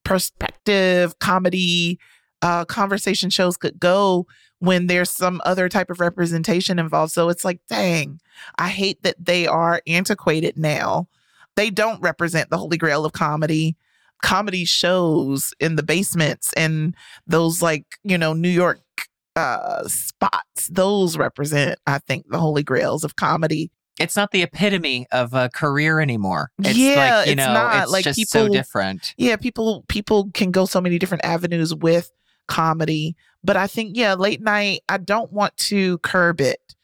perspective 0.03 1.19
comedy 1.19 1.99
uh, 2.41 2.63
conversation 2.65 3.29
shows 3.31 3.57
could 3.57 3.79
go 3.79 4.25
when 4.59 4.87
there's 4.87 5.09
some 5.11 5.41
other 5.43 5.67
type 5.69 5.89
of 5.89 5.99
representation 5.99 6.77
involved. 6.79 7.11
So 7.11 7.29
it's 7.29 7.43
like, 7.43 7.59
dang, 7.67 8.19
I 8.57 8.69
hate 8.69 9.01
that 9.03 9.15
they 9.23 9.47
are 9.47 9.81
antiquated 9.87 10.55
now. 10.57 11.07
They 11.55 11.69
don't 11.71 11.99
represent 12.01 12.49
the 12.51 12.57
holy 12.57 12.77
grail 12.77 13.05
of 13.05 13.13
comedy. 13.13 13.75
Comedy 14.23 14.65
shows 14.65 15.53
in 15.59 15.75
the 15.75 15.83
basements 15.83 16.53
and 16.53 16.95
those 17.27 17.61
like, 17.61 17.85
you 18.03 18.17
know, 18.17 18.33
New 18.33 18.49
York 18.49 18.79
uh 19.35 19.83
spots, 19.87 20.67
those 20.69 21.15
represent, 21.17 21.77
I 21.85 21.99
think, 21.99 22.25
the 22.29 22.39
holy 22.39 22.63
grails 22.63 23.03
of 23.03 23.15
comedy. 23.15 23.69
it's 23.99 24.15
not 24.15 24.31
the 24.31 24.41
epitome 24.43 25.05
of 25.11 25.33
a 25.33 25.49
career 25.49 25.99
anymore. 25.99 26.49
It's 26.59 26.77
Yeah, 26.77 26.95
like, 27.19 27.27
you 27.27 27.31
it's 27.33 27.37
know, 27.37 27.53
not. 27.53 27.83
it's 27.83 27.91
Like, 27.91 28.03
just 28.03 28.29
so 28.29 28.47
different. 28.47 29.13
yeah 29.17 29.35
people 29.35 29.83
people 29.87 30.29
can 30.33 30.51
go 30.51 30.65
so 30.65 30.81
many 30.81 30.97
different 30.99 31.23
avenues 31.25 31.73
with 31.75 32.11
comedy 32.47 33.15
but 33.43 33.57
i 33.57 33.67
think 33.67 33.91
yeah 33.97 34.13
late 34.13 34.41
night 34.41 34.79
i 34.87 34.97
don't 34.97 35.33
want 35.33 35.55
to 35.57 35.97
curb 35.99 36.39
it 36.39 36.75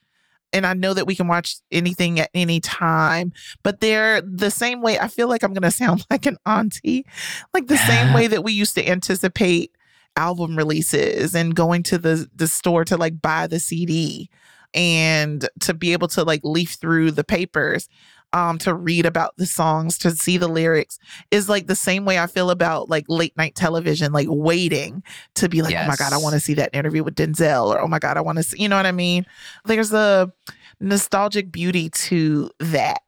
and 0.54 0.66
i 0.66 0.74
know 0.74 0.93
that 0.93 1.08
we 1.08 1.16
can 1.16 1.28
watch 1.28 1.56
anything 1.72 2.20
at 2.20 2.30
any 2.34 2.60
time 2.60 3.34
but 3.64 3.80
they're 3.80 4.22
the 4.22 4.51
same 4.51 4.82
way 4.82 4.99
i 4.99 5.08
feel 5.08 5.28
like 5.28 5.43
i'm 5.43 5.54
gonna 5.54 5.72
sound 5.72 6.06
like 6.12 6.26
an 6.26 6.38
auntie 6.45 7.06
like 7.54 7.68
the 7.68 7.78
same 7.78 8.14
way 8.16 8.28
that 8.28 8.43
we 8.43 8.54
used 8.54 8.76
to 8.76 8.88
anticipate 8.88 9.76
album 10.16 10.56
releases 10.56 11.34
and 11.36 11.56
going 11.56 11.82
to 11.82 11.97
the 11.97 12.30
the 12.36 12.47
store 12.47 12.86
to 12.86 12.95
like 12.95 13.22
buy 13.22 13.47
the 13.47 13.60
cd 13.60 14.30
and 14.74 15.49
to 15.60 15.74
be 15.74 15.93
able 15.93 16.08
to 16.08 16.24
like 16.24 16.41
leaf 16.43 16.72
through 16.74 17.12
the 17.12 17.24
papers 17.24 17.89
um 18.34 18.57
to 18.59 18.73
read 18.73 19.05
about 19.05 19.36
the 19.38 19.45
songs 19.45 19.97
to 19.99 20.11
see 20.11 20.38
the 20.38 20.47
lyrics 20.47 20.99
is 21.31 21.47
like 21.47 21.67
the 21.67 21.75
same 21.75 22.05
way 22.05 22.19
I 22.19 22.27
feel 22.27 22.49
about 22.49 22.89
like 22.89 23.05
late 23.07 23.36
night 23.38 23.55
television, 23.55 24.11
like 24.11 24.27
waiting 24.29 25.03
to 25.36 25.47
be 25.47 25.61
like, 25.61 25.75
oh 25.75 25.88
my 25.88 25.95
God, 25.95 26.13
I 26.13 26.17
want 26.17 26.34
to 26.34 26.39
see 26.39 26.55
that 26.55 26.73
interview 26.73 27.03
with 27.03 27.15
Denzel, 27.15 27.67
or 27.67 27.79
oh 27.79 27.88
my 27.88 27.99
God, 27.99 28.17
I 28.17 28.21
want 28.21 28.38
to 28.38 28.43
see, 28.43 28.61
you 28.61 28.67
know 28.67 28.75
what 28.77 28.86
I 28.86 28.91
mean? 28.91 29.25
There's 29.65 29.93
a 29.93 30.31
nostalgic 30.79 31.51
beauty 31.51 31.89
to 31.89 32.49
that 32.59 33.01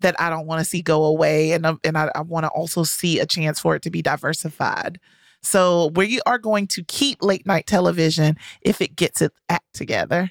that 0.00 0.20
I 0.20 0.28
don't 0.30 0.46
want 0.46 0.58
to 0.58 0.64
see 0.64 0.82
go 0.82 1.04
away, 1.04 1.52
and 1.52 1.66
and 1.84 1.96
I, 1.96 2.10
I 2.14 2.22
want 2.22 2.44
to 2.44 2.50
also 2.50 2.82
see 2.82 3.20
a 3.20 3.26
chance 3.26 3.60
for 3.60 3.76
it 3.76 3.82
to 3.82 3.90
be 3.90 4.02
diversified. 4.02 4.98
So 5.42 5.90
we 5.94 6.20
are 6.26 6.38
going 6.38 6.66
to 6.68 6.84
keep 6.84 7.22
late 7.22 7.46
night 7.46 7.66
television 7.66 8.36
if 8.60 8.80
it 8.80 8.96
gets 8.96 9.20
its 9.20 9.36
act 9.48 9.74
together. 9.74 10.30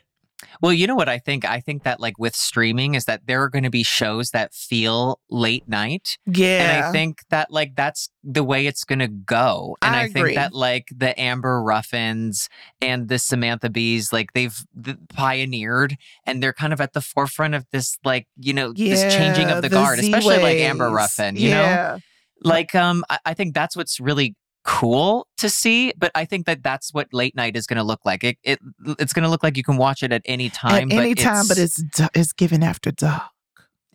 Well, 0.61 0.73
you 0.73 0.87
know 0.87 0.95
what 0.95 1.09
I 1.09 1.19
think? 1.19 1.45
I 1.45 1.59
think 1.59 1.83
that 1.83 1.99
like 1.99 2.17
with 2.17 2.35
streaming 2.35 2.95
is 2.95 3.05
that 3.05 3.27
there 3.27 3.41
are 3.41 3.49
going 3.49 3.63
to 3.63 3.69
be 3.69 3.83
shows 3.83 4.31
that 4.31 4.53
feel 4.53 5.19
late 5.29 5.67
night. 5.67 6.17
Yeah. 6.25 6.61
And 6.61 6.85
I 6.85 6.91
think 6.91 7.23
that 7.29 7.51
like 7.51 7.75
that's 7.75 8.09
the 8.23 8.43
way 8.43 8.67
it's 8.67 8.83
going 8.83 8.99
to 8.99 9.07
go. 9.07 9.77
And 9.81 9.95
I 9.95 10.03
I, 10.03 10.07
think 10.09 10.35
that 10.35 10.53
like 10.53 10.87
the 10.95 11.19
Amber 11.19 11.61
Ruffins 11.61 12.49
and 12.81 13.07
the 13.07 13.19
Samantha 13.19 13.69
Bees, 13.69 14.11
like 14.11 14.33
they've 14.33 14.57
th- 14.83 14.97
pioneered 15.09 15.97
and 16.25 16.41
they're 16.41 16.53
kind 16.53 16.73
of 16.73 16.81
at 16.81 16.93
the 16.93 17.01
forefront 17.01 17.55
of 17.55 17.65
this 17.71 17.97
like, 18.03 18.27
you 18.37 18.53
know, 18.53 18.73
this 18.73 19.01
changing 19.13 19.49
of 19.49 19.61
the, 19.61 19.69
guard, 19.69 19.99
especially 19.99 20.37
like 20.37 20.57
Amber 20.57 20.85
Z-Ways. 20.85 20.95
Ruffin, 20.95 21.35
you 21.35 21.49
know? 21.51 21.99
Like 22.43 22.73
um 22.73 23.03
I, 23.09 23.19
I 23.27 23.33
think 23.33 23.53
that's 23.53 23.75
what's 23.75 23.99
really 23.99 24.35
cool 24.63 25.27
to 25.37 25.49
see, 25.49 25.93
but 25.97 26.11
I 26.15 26.25
think 26.25 26.45
that 26.45 26.63
that's 26.63 26.93
what 26.93 27.07
late 27.13 27.35
night 27.35 27.55
is 27.55 27.65
going 27.67 27.77
to 27.77 27.83
look 27.83 28.01
like. 28.05 28.23
It, 28.23 28.37
it 28.43 28.59
it's 28.99 29.13
going 29.13 29.23
to 29.23 29.29
look 29.29 29.43
like 29.43 29.57
you 29.57 29.63
can 29.63 29.77
watch 29.77 30.03
it 30.03 30.11
at 30.11 30.21
any 30.25 30.49
time, 30.49 30.91
At 30.91 30.97
any 30.97 31.15
time, 31.15 31.47
but 31.47 31.57
it's 31.57 31.83
it's 32.15 32.33
given 32.33 32.63
after 32.63 32.91
dark. 32.91 33.23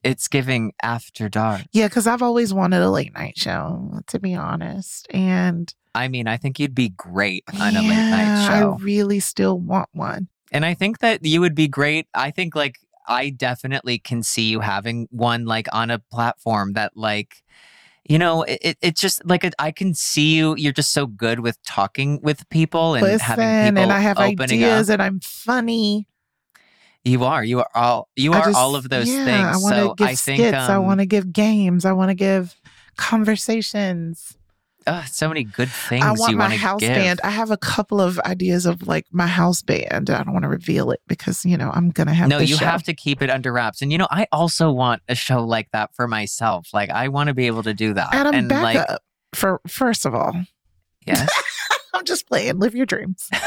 it's 0.03 0.29
giving 0.29 0.73
after 0.83 1.29
dark. 1.29 1.63
Yeah, 1.73 1.89
because 1.89 2.07
I've 2.07 2.23
always 2.23 2.53
wanted 2.53 2.83
a 2.83 2.91
late 2.91 3.15
night 3.15 3.39
show, 3.39 4.01
to 4.07 4.19
be 4.19 4.35
honest. 4.35 5.07
And 5.11 5.73
I 5.95 6.09
mean, 6.09 6.29
I 6.29 6.37
think 6.37 6.59
you'd 6.59 6.75
be 6.75 6.91
great 6.91 7.45
on 7.61 7.77
a 7.77 7.81
late 7.81 7.89
night 7.89 8.47
show. 8.47 8.77
I 8.79 8.83
really 8.83 9.21
still 9.21 9.59
want 9.59 9.89
one. 9.93 10.29
And 10.53 10.65
I 10.65 10.75
think 10.75 10.99
that 11.01 11.25
you 11.25 11.41
would 11.41 11.55
be 11.55 11.69
great. 11.69 12.07
I 12.15 12.31
think 12.31 12.55
like 12.55 12.77
I 13.09 13.31
definitely 13.31 13.99
can 13.99 14.23
see 14.23 14.51
you 14.51 14.61
having 14.61 15.09
one 15.11 15.45
like 15.45 15.69
on 15.73 15.91
a 15.91 15.99
platform 15.99 16.73
that 16.75 16.97
like 16.97 17.43
you 18.09 18.19
know 18.19 18.43
it, 18.43 18.77
it, 18.81 18.97
just 18.97 19.25
like 19.27 19.49
I 19.59 19.71
can 19.71 19.95
see 19.95 20.37
you 20.37 20.55
you're 20.57 20.73
just 20.73 20.93
so 20.93 21.07
good 21.07 21.41
with 21.41 21.63
talking 21.65 22.21
with 22.23 22.49
people 22.51 22.95
and 22.95 23.03
Listen, 23.03 23.21
having 23.27 23.71
people 23.75 23.83
and 23.83 23.93
I 23.93 24.01
have 24.01 24.19
ideas, 24.19 24.91
up. 24.91 24.95
and 24.95 25.03
I'm 25.03 25.21
funny. 25.21 26.07
You 27.05 27.25
are 27.25 27.45
you 27.45 27.61
are 27.61 27.71
all 27.75 28.09
you 28.17 28.33
are 28.33 28.45
just- 28.47 28.57
all 28.57 28.75
of 28.75 28.89
those 28.89 29.09
yeah, 29.09 29.25
things. 29.25 29.47
I 29.47 29.57
want 29.63 29.75
to 29.77 29.81
so 29.83 29.95
give 29.95 30.09
I 30.09 30.15
think 30.15 30.41
skits. 30.41 30.57
I 30.57 30.75
um, 30.75 30.87
want 30.87 31.01
to 31.01 31.07
give 31.07 31.33
games. 31.33 31.85
I 31.85 31.93
want 31.93 32.11
to 32.11 32.15
give 32.15 32.55
conversations. 32.97 34.37
So 35.07 35.29
many 35.29 35.45
good 35.45 35.69
things 35.69 36.05
I 36.05 36.13
want 36.13 36.37
my 36.37 36.55
house 36.55 36.81
give. 36.81 36.95
band. 36.95 37.21
I 37.25 37.31
have 37.31 37.51
a 37.51 37.57
couple 37.57 38.01
of 38.01 38.19
ideas 38.21 38.67
of 38.67 38.87
like 38.87 39.07
my 39.11 39.27
house 39.27 39.63
band. 39.63 40.11
I 40.11 40.23
don't 40.23 40.33
want 40.33 40.45
to 40.45 40.49
reveal 40.49 40.91
it 40.91 41.01
because 41.07 41.45
you 41.45 41.57
know 41.57 41.71
I'm 41.73 41.91
gonna 41.91 42.15
have. 42.15 42.29
no, 42.29 42.39
you 42.39 42.57
show. 42.57 42.65
have 42.65 42.83
to 42.85 42.95
keep 42.95 43.23
it 43.23 43.31
under 43.31 43.53
wraps. 43.53 43.83
And 43.83 43.91
you 43.91 43.99
know, 43.99 44.09
I 44.11 44.27
also 44.33 44.71
want 44.71 45.03
a 45.09 45.15
show 45.15 45.45
like 45.45 45.71
that 45.73 45.95
for 45.95 46.07
myself. 46.07 46.69
Like 46.73 46.91
I 46.91 47.09
want 47.09 47.29
to 47.29 47.35
be 47.35 47.47
able 47.47 47.63
to 47.65 47.75
do 47.75 47.95
that. 47.95 48.15
Adam, 48.15 48.35
and 48.35 48.49
back 48.49 48.63
like 48.63 48.77
up. 48.77 49.03
For 49.35 49.61
first 49.67 50.07
of 50.07 50.15
all, 50.15 50.35
yes. 51.07 51.29
I'm 51.95 52.05
just 52.05 52.29
playing. 52.29 52.59
Live 52.59 52.75
your 52.75 52.87
dreams. 52.87 53.29
you 53.33 53.39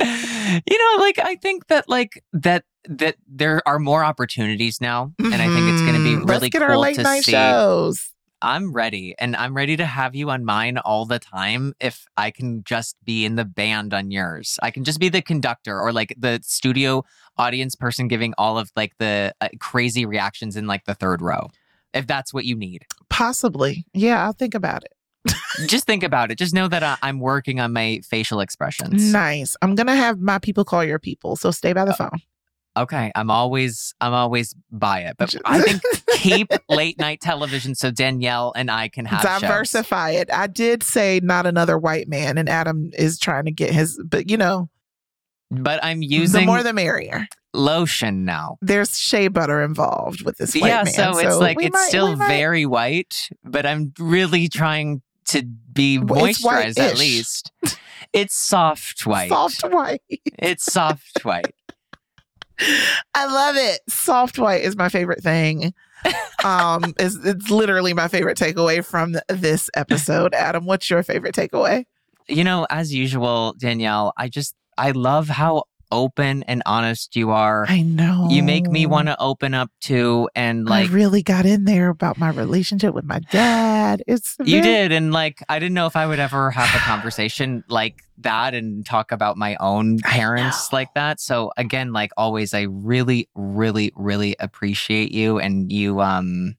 know, 0.00 0.96
like 0.98 1.18
I 1.18 1.36
think 1.40 1.68
that 1.68 1.88
like 1.88 2.22
that 2.32 2.64
that 2.88 3.16
there 3.26 3.62
are 3.66 3.78
more 3.78 4.04
opportunities 4.04 4.80
now, 4.80 5.12
and 5.18 5.34
I 5.34 5.46
think 5.46 5.72
it's 5.72 5.82
going 5.82 5.94
to 5.94 6.04
be 6.04 6.10
mm-hmm. 6.10 6.26
really 6.26 6.40
Let's 6.40 6.48
get 6.50 6.58
cool 6.60 6.70
our 6.70 6.78
late 6.78 6.96
to 6.96 7.02
night 7.02 7.24
see. 7.24 7.32
shows. 7.32 8.12
I'm 8.42 8.72
ready, 8.72 9.14
and 9.18 9.34
I'm 9.34 9.54
ready 9.56 9.76
to 9.76 9.86
have 9.86 10.14
you 10.14 10.30
on 10.30 10.44
mine 10.44 10.78
all 10.78 11.06
the 11.06 11.18
time. 11.18 11.72
If 11.80 12.06
I 12.16 12.30
can 12.30 12.62
just 12.64 12.96
be 13.04 13.24
in 13.24 13.36
the 13.36 13.44
band 13.44 13.94
on 13.94 14.10
yours, 14.10 14.58
I 14.62 14.70
can 14.70 14.84
just 14.84 15.00
be 15.00 15.08
the 15.08 15.22
conductor 15.22 15.80
or 15.80 15.92
like 15.92 16.14
the 16.18 16.40
studio 16.42 17.04
audience 17.38 17.74
person 17.74 18.08
giving 18.08 18.34
all 18.36 18.58
of 18.58 18.70
like 18.76 18.92
the 18.98 19.34
uh, 19.40 19.48
crazy 19.58 20.04
reactions 20.04 20.56
in 20.56 20.66
like 20.66 20.84
the 20.84 20.94
third 20.94 21.22
row. 21.22 21.48
If 21.94 22.06
that's 22.06 22.34
what 22.34 22.44
you 22.44 22.56
need, 22.56 22.84
Possibly. 23.08 23.86
Yeah, 23.94 24.22
I'll 24.24 24.32
think 24.34 24.54
about 24.54 24.84
it. 24.84 24.92
just 25.66 25.86
think 25.86 26.02
about 26.02 26.30
it. 26.30 26.36
Just 26.36 26.52
know 26.54 26.68
that 26.68 26.82
I- 26.82 26.98
I'm 27.02 27.18
working 27.18 27.58
on 27.58 27.72
my 27.72 28.00
facial 28.06 28.40
expressions. 28.40 29.12
Nice. 29.12 29.56
I'm 29.62 29.74
gonna 29.74 29.96
have 29.96 30.20
my 30.20 30.38
people 30.38 30.64
call 30.64 30.84
your 30.84 30.98
people, 30.98 31.36
so 31.36 31.50
stay 31.50 31.72
by 31.72 31.84
the 31.86 31.92
Uh, 31.92 31.96
phone. 31.96 32.20
Okay, 32.76 33.10
I'm 33.14 33.30
always 33.30 33.94
I'm 34.00 34.12
always 34.12 34.54
by 34.70 35.00
it, 35.00 35.16
but 35.18 35.34
I 35.44 35.60
think 35.62 35.82
keep 36.16 36.48
late 36.68 36.98
night 36.98 37.20
television 37.20 37.74
so 37.74 37.90
Danielle 37.90 38.52
and 38.54 38.70
I 38.70 38.88
can 38.88 39.06
have 39.06 39.22
shows. 39.22 39.40
diversify 39.40 40.10
it. 40.10 40.28
I 40.32 40.46
did 40.46 40.82
say 40.82 41.20
not 41.22 41.46
another 41.46 41.78
white 41.78 42.08
man, 42.08 42.36
and 42.38 42.48
Adam 42.48 42.90
is 42.94 43.18
trying 43.18 43.46
to 43.46 43.50
get 43.52 43.72
his, 43.72 43.98
but 44.04 44.30
you 44.30 44.36
know, 44.36 44.68
But 45.50 45.82
I'm 45.82 46.02
using 46.02 46.42
the 46.42 46.46
more 46.46 46.62
the 46.62 46.72
merrier. 46.72 47.26
lotion 47.54 48.24
now. 48.24 48.58
There's 48.60 48.98
shea 48.98 49.28
butter 49.28 49.62
involved 49.62 50.22
with 50.24 50.36
this 50.36 50.54
white 50.54 50.68
yeah, 50.68 50.82
man. 50.84 50.92
so 50.92 51.18
it's 51.18 51.36
like 51.38 51.56
it's 51.60 51.72
might- 51.72 51.88
still 51.88 52.14
very 52.16 52.66
white, 52.66 53.30
but 53.42 53.64
I'm 53.64 53.92
really 53.98 54.48
trying 54.48 55.00
to 55.28 55.42
be 55.72 55.98
moisturized 55.98 56.78
at 56.78 56.98
least. 56.98 57.50
It's 58.12 58.34
soft 58.36 59.06
white. 59.06 59.28
soft 59.30 59.62
white. 59.62 60.02
It's 60.38 60.64
soft 60.70 61.24
white. 61.24 61.54
I 62.58 63.26
love 63.26 63.56
it. 63.56 63.80
Soft 63.88 64.38
white 64.38 64.62
is 64.62 64.76
my 64.76 64.88
favorite 64.88 65.22
thing. 65.22 65.74
Um, 66.44 66.94
it's, 66.98 67.16
it's 67.16 67.50
literally 67.50 67.94
my 67.94 68.08
favorite 68.08 68.38
takeaway 68.38 68.84
from 68.84 69.16
this 69.28 69.70
episode. 69.74 70.34
Adam, 70.34 70.64
what's 70.64 70.88
your 70.88 71.02
favorite 71.02 71.34
takeaway? 71.34 71.84
You 72.28 72.44
know, 72.44 72.66
as 72.70 72.92
usual, 72.92 73.54
Danielle, 73.58 74.12
I 74.16 74.28
just 74.28 74.54
I 74.78 74.90
love 74.90 75.28
how 75.28 75.64
open 75.90 76.42
and 76.44 76.62
honest 76.66 77.16
you 77.16 77.30
are. 77.30 77.66
I 77.68 77.82
know 77.82 78.28
You 78.30 78.42
make 78.42 78.66
me 78.68 78.86
want 78.86 79.08
to 79.08 79.20
open 79.20 79.54
up 79.54 79.70
to 79.82 80.28
and 80.34 80.66
like 80.66 80.90
I 80.90 80.92
really 80.92 81.22
got 81.22 81.46
in 81.46 81.64
there 81.64 81.88
about 81.88 82.18
my 82.18 82.30
relationship 82.30 82.94
with 82.94 83.04
my 83.04 83.20
dad. 83.30 84.02
It's 84.06 84.36
You 84.42 84.62
did. 84.62 84.92
And 84.92 85.12
like, 85.12 85.42
I 85.48 85.58
didn't 85.58 85.74
know 85.74 85.86
if 85.86 85.96
I 85.96 86.06
would 86.06 86.18
ever 86.18 86.50
have 86.50 86.74
a 86.74 86.78
conversation 86.78 87.64
like 87.68 88.02
that 88.18 88.54
and 88.54 88.84
talk 88.84 89.12
about 89.12 89.36
my 89.36 89.56
own 89.60 89.98
parents 90.00 90.72
like 90.72 90.92
that. 90.94 91.20
So 91.20 91.52
again, 91.56 91.92
like 91.92 92.10
always, 92.16 92.54
I 92.54 92.62
really, 92.62 93.28
really, 93.34 93.92
really 93.94 94.36
appreciate 94.40 95.12
you. 95.12 95.38
And 95.38 95.70
you, 95.70 96.00
um, 96.00 96.56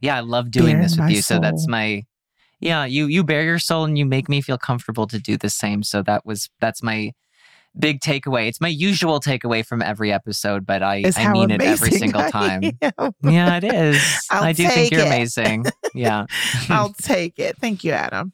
yeah, 0.00 0.16
I 0.16 0.20
love 0.20 0.50
doing 0.50 0.74
Bare 0.74 0.82
this 0.82 0.98
with 0.98 1.10
you. 1.10 1.22
So 1.22 1.38
that's 1.38 1.66
my, 1.68 2.04
yeah, 2.60 2.84
you, 2.84 3.06
you 3.06 3.22
bear 3.22 3.42
your 3.44 3.58
soul 3.58 3.84
and 3.84 3.96
you 3.96 4.04
make 4.04 4.28
me 4.28 4.40
feel 4.40 4.58
comfortable 4.58 5.06
to 5.06 5.18
do 5.18 5.36
the 5.36 5.50
same. 5.50 5.82
So 5.82 6.02
that 6.02 6.26
was, 6.26 6.50
that's 6.60 6.82
my 6.82 7.12
big 7.78 8.00
takeaway. 8.00 8.48
It's 8.48 8.60
my 8.60 8.68
usual 8.68 9.20
takeaway 9.20 9.64
from 9.64 9.82
every 9.82 10.12
episode, 10.12 10.66
but 10.66 10.82
I, 10.82 11.04
I 11.16 11.32
mean 11.32 11.50
it 11.50 11.62
every 11.62 11.90
single 11.90 12.22
time. 12.30 12.62
Yeah, 13.22 13.56
it 13.56 13.64
is. 13.64 14.26
I 14.30 14.52
do 14.52 14.68
think 14.68 14.90
you're 14.92 15.02
it. 15.02 15.06
amazing. 15.06 15.66
Yeah. 15.94 16.26
I'll 16.68 16.94
take 16.94 17.38
it. 17.38 17.58
Thank 17.58 17.84
you, 17.84 17.92
Adam. 17.92 18.32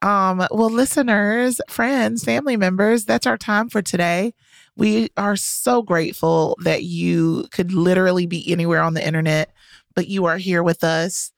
Um, 0.00 0.46
well, 0.50 0.70
listeners, 0.70 1.60
friends, 1.68 2.24
family 2.24 2.56
members, 2.56 3.04
that's 3.04 3.26
our 3.26 3.36
time 3.36 3.68
for 3.68 3.82
today. 3.82 4.32
We 4.76 5.08
are 5.16 5.34
so 5.34 5.82
grateful 5.82 6.56
that 6.62 6.84
you 6.84 7.48
could 7.50 7.72
literally 7.72 8.26
be 8.26 8.50
anywhere 8.50 8.80
on 8.80 8.94
the 8.94 9.04
internet, 9.04 9.50
but 9.96 10.06
you 10.06 10.24
are 10.26 10.38
here 10.38 10.62
with 10.62 10.84
us. 10.84 11.32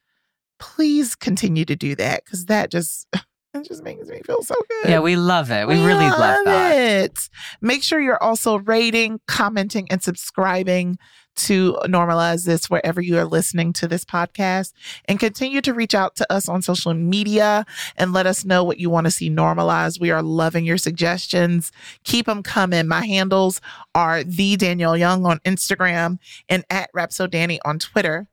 Please 0.59 1.15
continue 1.15 1.65
to 1.65 1.75
do 1.75 1.95
that 1.97 2.23
because 2.25 2.45
that 2.47 2.71
just 2.71 3.07
it 3.53 3.67
just 3.67 3.83
makes 3.83 4.09
me 4.09 4.21
feel 4.25 4.43
so 4.43 4.55
good. 4.55 4.91
Yeah, 4.91 5.01
we 5.01 5.17
love 5.17 5.51
it. 5.51 5.67
We, 5.67 5.85
really 5.85 6.09
love 6.09 6.45
that. 6.45 6.77
it. 6.77 7.29
Make 7.61 7.83
sure 7.83 8.01
you're 8.01 8.23
also 8.23 8.59
rating, 8.59 9.21
commenting, 9.27 9.89
and 9.91 10.03
subscribing 10.03 10.99
to 11.37 11.79
normalize 11.87 12.45
this 12.45 12.69
wherever 12.69 13.01
you 13.01 13.17
are 13.19 13.25
listening 13.25 13.73
to 13.73 13.89
this 13.89 14.05
podcast. 14.05 14.73
And 15.07 15.19
continue 15.19 15.61
to 15.63 15.75
reach 15.75 15.95
out 15.95 16.15
to 16.17 16.33
us 16.33 16.49
on 16.49 16.63
social 16.63 16.95
media 16.95 17.65
and 17.97 18.13
let 18.13 18.27
us 18.27 18.45
know 18.45 18.63
what 18.63 18.79
you 18.79 18.91
want 18.91 19.07
to 19.07 19.11
see 19.11 19.29
normalized. 19.29 20.01
We 20.01 20.11
are 20.11 20.23
loving 20.23 20.65
your 20.65 20.79
suggestions. 20.79 21.73
Keep 22.05 22.27
them 22.27 22.43
coming. 22.43 22.87
My 22.87 23.07
handles 23.07 23.61
are 23.95 24.23
the 24.23 24.57
Danielle 24.57 24.97
Young 24.97 25.25
on 25.25 25.39
Instagram 25.41 26.19
and 26.49 26.65
at 26.71 26.93
Rhapsodanny 26.93 27.59
on 27.65 27.79
Twitter. 27.79 28.29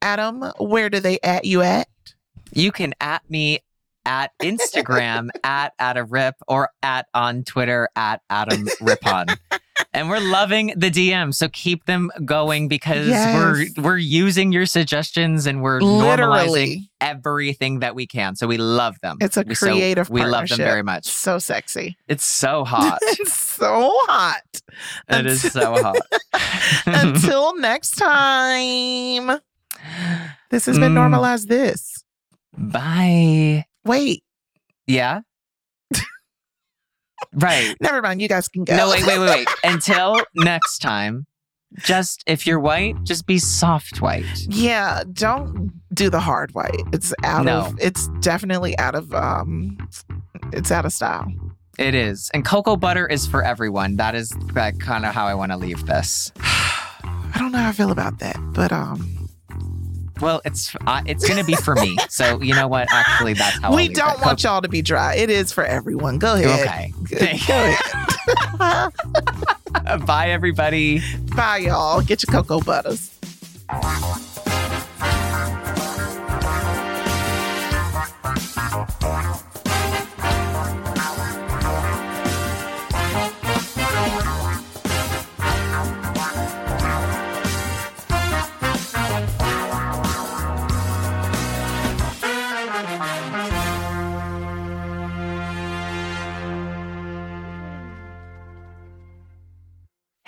Adam, 0.00 0.50
where 0.58 0.88
do 0.88 1.00
they 1.00 1.18
at 1.22 1.44
you 1.44 1.62
at? 1.62 1.88
You 2.52 2.72
can 2.72 2.94
at 3.00 3.28
me 3.30 3.60
at 4.04 4.30
Instagram 4.42 5.28
at 5.44 5.72
at 5.78 5.96
a 5.96 6.04
rip 6.04 6.34
or 6.48 6.68
at 6.82 7.06
on 7.14 7.44
Twitter 7.44 7.88
at 7.96 8.20
Adam 8.30 8.66
Rippon. 8.80 9.26
and 9.94 10.08
we're 10.10 10.20
loving 10.20 10.72
the 10.76 10.90
DM, 10.90 11.34
so 11.34 11.48
keep 11.48 11.84
them 11.86 12.10
going 12.24 12.68
because 12.68 13.08
Yes. 13.08 13.34
we're 13.76 13.82
we're 13.82 13.96
using 13.98 14.52
your 14.52 14.66
suggestions 14.66 15.46
and 15.46 15.62
we're 15.62 15.80
normalizing 15.80 16.00
Literally. 16.00 16.90
everything 17.00 17.78
that 17.80 17.94
we 17.94 18.06
can. 18.06 18.36
So 18.36 18.46
we 18.46 18.56
love 18.58 18.96
them. 19.02 19.16
It's 19.20 19.36
a 19.36 19.42
We- 19.46 19.54
so 19.54 19.66
creative 19.66 20.10
we 20.10 20.24
love 20.24 20.48
them 20.48 20.58
very 20.58 20.82
much. 20.82 21.06
So 21.06 21.38
sexy. 21.38 21.96
It's 22.08 22.26
so 22.26 22.64
hot. 22.66 22.98
it's 23.02 23.32
so 23.34 23.90
hot. 24.08 24.42
it 25.08 25.26
is 25.26 25.42
so 25.52 25.74
hot. 25.82 25.96
Until 26.86 27.58
next 27.58 27.96
time. 27.96 29.38
This 30.50 30.66
has 30.66 30.78
been 30.78 30.92
Mm. 30.92 30.94
normalized 30.94 31.48
this. 31.48 32.04
Bye. 32.56 33.64
Wait. 33.84 34.22
Yeah. 34.86 35.20
Right. 37.34 37.74
Never 37.80 38.02
mind. 38.02 38.20
You 38.20 38.28
guys 38.28 38.48
can 38.48 38.64
go. 38.64 38.76
No, 38.76 38.90
wait, 38.90 39.06
wait, 39.06 39.18
wait, 39.18 39.28
wait. 39.28 39.48
Until 39.64 40.20
next 40.34 40.78
time, 40.80 41.26
just 41.78 42.22
if 42.26 42.46
you're 42.46 42.58
white, 42.60 43.00
just 43.04 43.26
be 43.26 43.38
soft 43.38 44.02
white. 44.02 44.26
Yeah, 44.48 45.04
don't 45.12 45.72
do 45.94 46.10
the 46.10 46.20
hard 46.20 46.52
white. 46.52 46.82
It's 46.92 47.14
out 47.22 47.44
No. 47.44 47.60
of. 47.60 47.78
It's 47.80 48.08
definitely 48.20 48.76
out 48.78 48.94
of. 48.96 49.14
Um, 49.14 49.78
it's 50.52 50.70
out 50.72 50.84
of 50.84 50.92
style. 50.92 51.32
It 51.78 51.94
is. 51.94 52.28
And 52.34 52.44
cocoa 52.44 52.76
butter 52.76 53.06
is 53.06 53.26
for 53.26 53.42
everyone. 53.42 53.96
That 53.96 54.14
is 54.14 54.32
uh, 54.56 54.72
kind 54.78 55.06
of 55.06 55.14
how 55.14 55.26
I 55.26 55.34
want 55.34 55.52
to 55.52 55.56
leave 55.56 55.86
this. 55.86 56.32
I 56.40 57.36
don't 57.38 57.52
know 57.52 57.58
how 57.58 57.68
I 57.70 57.72
feel 57.72 57.92
about 57.92 58.18
that, 58.18 58.36
but 58.52 58.72
um, 58.72 59.21
Well, 60.22 60.40
it's 60.44 60.74
uh, 60.86 61.02
it's 61.04 61.26
going 61.26 61.40
to 61.40 61.44
be 61.44 61.56
for 61.56 61.74
me. 61.74 61.98
So, 62.08 62.40
you 62.40 62.54
know 62.54 62.68
what? 62.68 62.86
Actually, 62.92 63.34
that's 63.34 63.58
how 63.58 63.74
we 63.74 63.88
don't 63.88 64.20
want 64.24 64.44
y'all 64.44 64.62
to 64.62 64.68
be 64.68 64.80
dry. 64.80 65.16
It 65.16 65.30
is 65.30 65.52
for 65.52 65.64
everyone. 65.64 66.18
Go 66.18 66.34
ahead. 66.34 66.92
Okay. 67.10 67.38
Go 67.48 67.74
ahead. 68.60 68.92
Bye, 70.06 70.28
everybody. 70.28 71.02
Bye, 71.34 71.58
y'all. 71.58 72.00
Get 72.02 72.22
your 72.22 72.32
cocoa 72.32 72.60
butters. 72.60 73.10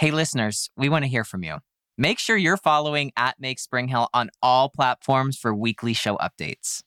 Hey, 0.05 0.11
listeners, 0.11 0.69
we 0.77 0.91
want 0.91 1.05
to 1.05 1.09
hear 1.09 1.25
from 1.25 1.43
you. 1.45 1.61
Make 1.97 2.19
sure 2.19 2.37
you're 2.37 2.59
following 2.59 3.11
at 3.17 3.37
Make 3.41 3.59
Spring 3.59 3.89
Hill 3.89 4.11
on 4.13 4.29
all 4.43 4.69
platforms 4.69 5.39
for 5.39 5.55
weekly 5.55 5.95
show 5.95 6.19
updates. 6.19 6.83